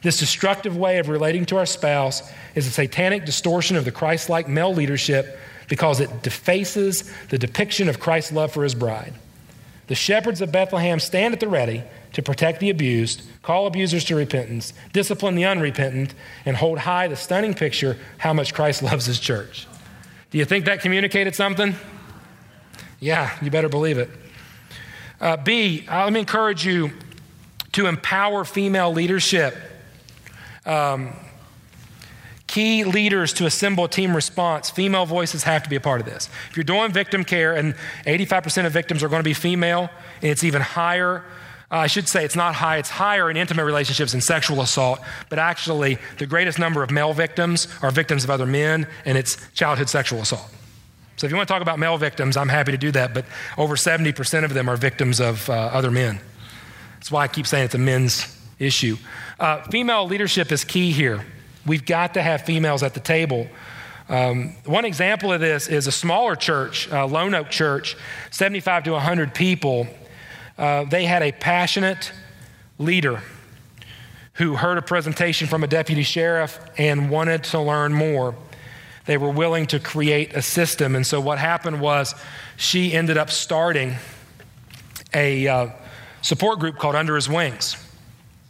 This 0.00 0.18
destructive 0.18 0.76
way 0.76 0.98
of 0.98 1.08
relating 1.10 1.44
to 1.46 1.58
our 1.58 1.66
spouse 1.66 2.22
is 2.54 2.66
a 2.66 2.70
satanic 2.70 3.26
distortion 3.26 3.76
of 3.76 3.84
the 3.84 3.92
Christ 3.92 4.30
like 4.30 4.48
male 4.48 4.72
leadership 4.72 5.38
because 5.68 6.00
it 6.00 6.22
defaces 6.22 7.12
the 7.28 7.38
depiction 7.38 7.88
of 7.88 8.00
Christ's 8.00 8.32
love 8.32 8.52
for 8.52 8.62
his 8.62 8.74
bride. 8.74 9.12
The 9.88 9.94
shepherds 9.94 10.40
of 10.40 10.52
Bethlehem 10.52 11.00
stand 11.00 11.34
at 11.34 11.40
the 11.40 11.48
ready 11.48 11.82
to 12.16 12.22
protect 12.22 12.60
the 12.60 12.70
abused, 12.70 13.20
call 13.42 13.66
abusers 13.66 14.02
to 14.02 14.16
repentance, 14.16 14.72
discipline 14.94 15.34
the 15.34 15.44
unrepentant, 15.44 16.14
and 16.46 16.56
hold 16.56 16.78
high 16.78 17.06
the 17.06 17.14
stunning 17.14 17.52
picture 17.52 17.98
how 18.16 18.32
much 18.32 18.54
Christ 18.54 18.82
loves 18.82 19.04
his 19.04 19.20
church. 19.20 19.66
Do 20.30 20.38
you 20.38 20.46
think 20.46 20.64
that 20.64 20.80
communicated 20.80 21.34
something? 21.34 21.74
Yeah, 23.00 23.36
you 23.42 23.50
better 23.50 23.68
believe 23.68 23.98
it. 23.98 24.08
Uh, 25.20 25.36
B, 25.36 25.84
uh, 25.90 26.04
let 26.04 26.12
me 26.14 26.20
encourage 26.20 26.64
you 26.64 26.90
to 27.72 27.84
empower 27.84 28.46
female 28.46 28.90
leadership. 28.90 29.54
Um, 30.64 31.12
key 32.46 32.84
leaders 32.84 33.34
to 33.34 33.44
assemble 33.44 33.84
a 33.84 33.88
team 33.90 34.16
response, 34.16 34.70
female 34.70 35.04
voices 35.04 35.42
have 35.42 35.64
to 35.64 35.68
be 35.68 35.76
a 35.76 35.80
part 35.80 36.00
of 36.00 36.06
this. 36.06 36.30
If 36.48 36.56
you're 36.56 36.64
doing 36.64 36.92
victim 36.92 37.24
care, 37.24 37.52
and 37.52 37.74
85% 38.06 38.64
of 38.64 38.72
victims 38.72 39.02
are 39.02 39.08
going 39.10 39.20
to 39.20 39.28
be 39.28 39.34
female, 39.34 39.90
and 40.22 40.30
it's 40.30 40.44
even 40.44 40.62
higher 40.62 41.22
uh, 41.70 41.78
I 41.78 41.86
should 41.88 42.08
say 42.08 42.24
it's 42.24 42.36
not 42.36 42.54
high, 42.54 42.76
it's 42.76 42.90
higher 42.90 43.28
in 43.28 43.36
intimate 43.36 43.64
relationships 43.64 44.14
and 44.14 44.22
sexual 44.22 44.60
assault, 44.60 45.00
but 45.28 45.38
actually, 45.38 45.98
the 46.18 46.26
greatest 46.26 46.58
number 46.58 46.82
of 46.82 46.92
male 46.92 47.12
victims 47.12 47.66
are 47.82 47.90
victims 47.90 48.22
of 48.22 48.30
other 48.30 48.46
men, 48.46 48.86
and 49.04 49.18
it's 49.18 49.36
childhood 49.52 49.88
sexual 49.88 50.20
assault. 50.20 50.48
So, 51.16 51.26
if 51.26 51.32
you 51.32 51.36
want 51.36 51.48
to 51.48 51.52
talk 51.52 51.62
about 51.62 51.80
male 51.80 51.98
victims, 51.98 52.36
I'm 52.36 52.48
happy 52.48 52.70
to 52.70 52.78
do 52.78 52.92
that, 52.92 53.14
but 53.14 53.24
over 53.58 53.74
70% 53.74 54.44
of 54.44 54.54
them 54.54 54.68
are 54.68 54.76
victims 54.76 55.20
of 55.20 55.48
uh, 55.50 55.54
other 55.54 55.90
men. 55.90 56.20
That's 56.94 57.10
why 57.10 57.24
I 57.24 57.28
keep 57.28 57.46
saying 57.46 57.64
it's 57.64 57.74
a 57.74 57.78
men's 57.78 58.36
issue. 58.60 58.96
Uh, 59.40 59.62
female 59.64 60.06
leadership 60.06 60.52
is 60.52 60.62
key 60.62 60.92
here. 60.92 61.24
We've 61.66 61.84
got 61.84 62.14
to 62.14 62.22
have 62.22 62.42
females 62.42 62.84
at 62.84 62.94
the 62.94 63.00
table. 63.00 63.48
Um, 64.08 64.54
one 64.64 64.84
example 64.84 65.32
of 65.32 65.40
this 65.40 65.66
is 65.66 65.88
a 65.88 65.92
smaller 65.92 66.36
church, 66.36 66.90
uh, 66.92 67.06
Lone 67.06 67.34
Oak 67.34 67.50
Church, 67.50 67.96
75 68.30 68.84
to 68.84 68.92
100 68.92 69.34
people 69.34 69.88
uh, 70.58 70.84
they 70.84 71.04
had 71.04 71.22
a 71.22 71.32
passionate 71.32 72.12
leader 72.78 73.22
who 74.34 74.54
heard 74.54 74.78
a 74.78 74.82
presentation 74.82 75.46
from 75.46 75.64
a 75.64 75.66
deputy 75.66 76.02
sheriff 76.02 76.58
and 76.76 77.10
wanted 77.10 77.44
to 77.44 77.60
learn 77.60 77.92
more. 77.92 78.34
They 79.06 79.16
were 79.16 79.30
willing 79.30 79.66
to 79.68 79.80
create 79.80 80.34
a 80.34 80.42
system. 80.42 80.94
And 80.94 81.06
so 81.06 81.20
what 81.20 81.38
happened 81.38 81.80
was 81.80 82.14
she 82.56 82.92
ended 82.92 83.16
up 83.16 83.30
starting 83.30 83.94
a 85.14 85.46
uh, 85.46 85.68
support 86.22 86.58
group 86.58 86.76
called 86.76 86.96
Under 86.96 87.14
His 87.14 87.28
Wings 87.28 87.76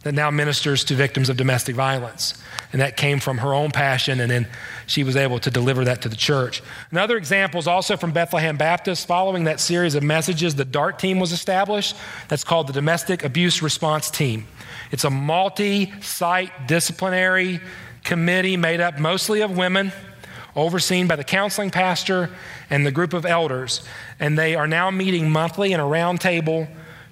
that 0.03 0.13
now 0.13 0.29
ministers 0.29 0.83
to 0.85 0.93
victims 0.93 1.29
of 1.29 1.37
domestic 1.37 1.75
violence. 1.75 2.41
And 2.71 2.81
that 2.81 2.97
came 2.97 3.19
from 3.19 3.39
her 3.39 3.53
own 3.53 3.71
passion, 3.71 4.19
and 4.19 4.29
then 4.29 4.47
she 4.85 5.03
was 5.03 5.15
able 5.15 5.39
to 5.39 5.49
deliver 5.49 5.85
that 5.85 6.01
to 6.03 6.09
the 6.09 6.15
church. 6.15 6.61
Another 6.91 7.17
example 7.17 7.59
is 7.59 7.67
also 7.67 7.97
from 7.97 8.11
Bethlehem 8.11 8.57
Baptist. 8.57 9.07
Following 9.07 9.45
that 9.45 9.59
series 9.59 9.95
of 9.95 10.03
messages, 10.03 10.55
the 10.55 10.65
DART 10.65 10.99
team 10.99 11.19
was 11.19 11.31
established. 11.31 11.95
That's 12.27 12.43
called 12.43 12.67
the 12.67 12.73
Domestic 12.73 13.23
Abuse 13.23 13.61
Response 13.61 14.09
Team. 14.09 14.47
It's 14.91 15.03
a 15.03 15.09
multi 15.09 15.91
site 16.01 16.67
disciplinary 16.67 17.59
committee 18.03 18.57
made 18.57 18.79
up 18.79 18.99
mostly 18.99 19.41
of 19.41 19.57
women, 19.57 19.91
overseen 20.55 21.07
by 21.07 21.15
the 21.15 21.23
counseling 21.23 21.71
pastor 21.71 22.29
and 22.69 22.85
the 22.85 22.91
group 22.91 23.13
of 23.13 23.25
elders. 23.25 23.81
And 24.19 24.37
they 24.37 24.55
are 24.55 24.67
now 24.67 24.91
meeting 24.91 25.29
monthly 25.29 25.73
in 25.73 25.79
a 25.79 25.85
round 25.85 26.21
table 26.21 26.67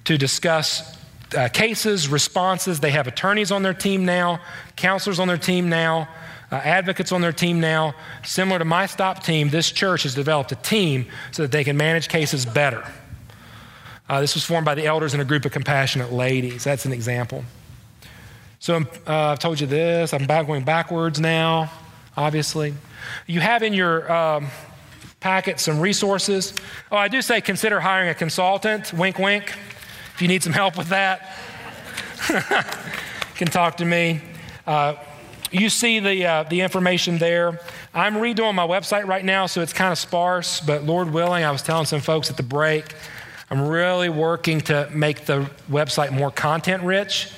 to 0.05 0.17
discuss 0.17 0.94
uh, 1.36 1.49
cases, 1.49 2.07
responses. 2.07 2.79
They 2.79 2.91
have 2.91 3.07
attorneys 3.07 3.51
on 3.51 3.63
their 3.63 3.73
team 3.73 4.05
now, 4.05 4.39
counselors 4.75 5.19
on 5.19 5.27
their 5.27 5.38
team 5.38 5.69
now, 5.69 6.07
uh, 6.51 6.55
advocates 6.55 7.11
on 7.11 7.21
their 7.21 7.33
team 7.33 7.59
now. 7.59 7.95
Similar 8.23 8.59
to 8.59 8.65
my 8.65 8.86
stop 8.86 9.23
team, 9.23 9.49
this 9.49 9.71
church 9.71 10.03
has 10.03 10.15
developed 10.15 10.51
a 10.51 10.55
team 10.55 11.05
so 11.31 11.43
that 11.43 11.51
they 11.51 11.63
can 11.63 11.77
manage 11.77 12.07
cases 12.07 12.45
better. 12.45 12.83
Uh, 14.07 14.21
this 14.21 14.36
was 14.36 14.43
formed 14.43 14.65
by 14.65 14.75
the 14.75 14.86
elders 14.86 15.13
and 15.13 15.21
a 15.21 15.25
group 15.25 15.45
of 15.45 15.51
compassionate 15.51 16.11
ladies. 16.13 16.63
That's 16.63 16.86
an 16.86 16.93
example. 16.93 17.43
So 18.59 18.77
uh, 18.77 18.83
I've 19.07 19.39
told 19.39 19.59
you 19.59 19.67
this. 19.67 20.13
I'm 20.13 20.25
back 20.25 20.47
going 20.47 20.63
backwards 20.63 21.19
now, 21.19 21.71
obviously. 22.15 22.73
You 23.27 23.39
have 23.39 23.63
in 23.63 23.73
your 23.73 24.11
um, 24.11 24.47
packet 25.19 25.59
some 25.59 25.79
resources. 25.79 26.53
Oh, 26.91 26.97
I 26.97 27.07
do 27.07 27.21
say 27.21 27.41
consider 27.41 27.79
hiring 27.79 28.09
a 28.09 28.13
consultant. 28.13 28.93
Wink, 28.93 29.17
wink. 29.17 29.53
If 30.16 30.22
you 30.22 30.30
need 30.30 30.43
some 30.43 30.53
help 30.53 30.78
with 30.78 30.88
that, 30.88 31.30
you 32.30 32.39
can 33.36 33.47
talk 33.47 33.76
to 33.78 33.86
me. 33.86 34.22
Uh, 34.66 34.95
you 35.51 35.68
see 35.68 35.99
the, 35.99 36.26
uh, 36.26 36.43
the 36.43 36.61
information 36.61 37.18
there. 37.18 37.59
I'm 37.93 38.13
redoing 38.16 38.55
my 38.55 38.66
website 38.66 39.07
right 39.07 39.26
now, 39.26 39.45
so 39.45 39.59
it's 39.59 39.74
kind 39.74 39.91
of 39.91 39.97
sparse, 39.97 40.61
but 40.61 40.84
Lord 40.84 41.11
willing, 41.11 41.43
I 41.43 41.51
was 41.51 41.61
telling 41.61 41.86
some 41.86 41.99
folks 41.99 42.30
at 42.30 42.38
the 42.38 42.43
break, 42.43 42.95
I'm 43.51 43.68
really 43.68 44.07
working 44.07 44.61
to 44.61 44.89
make 44.93 45.26
the 45.26 45.49
website 45.70 46.13
more 46.13 46.32
content 46.32 46.84
rich, 46.84 47.30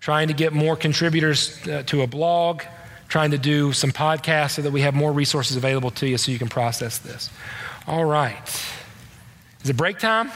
trying 0.00 0.28
to 0.28 0.34
get 0.34 0.52
more 0.52 0.76
contributors 0.76 1.66
uh, 1.66 1.84
to 1.86 2.02
a 2.02 2.06
blog, 2.06 2.64
trying 3.08 3.30
to 3.30 3.38
do 3.38 3.72
some 3.72 3.92
podcasts 3.92 4.56
so 4.56 4.62
that 4.62 4.72
we 4.72 4.82
have 4.82 4.92
more 4.92 5.10
resources 5.10 5.56
available 5.56 5.90
to 5.92 6.06
you 6.06 6.18
so 6.18 6.30
you 6.30 6.38
can 6.38 6.50
process 6.50 6.98
this. 6.98 7.30
All 7.86 8.04
right. 8.04 8.46
Is 9.62 9.70
it 9.70 9.76
break 9.78 9.98
time? 9.98 10.30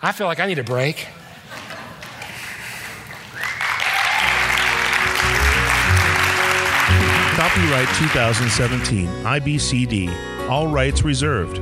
I 0.00 0.12
feel 0.12 0.26
like 0.26 0.40
I 0.40 0.46
need 0.46 0.58
a 0.58 0.64
break. 0.64 1.06
Copyright 7.38 7.86
2017, 7.94 9.06
IBCD, 9.06 10.50
all 10.50 10.66
rights 10.66 11.04
reserved. 11.04 11.60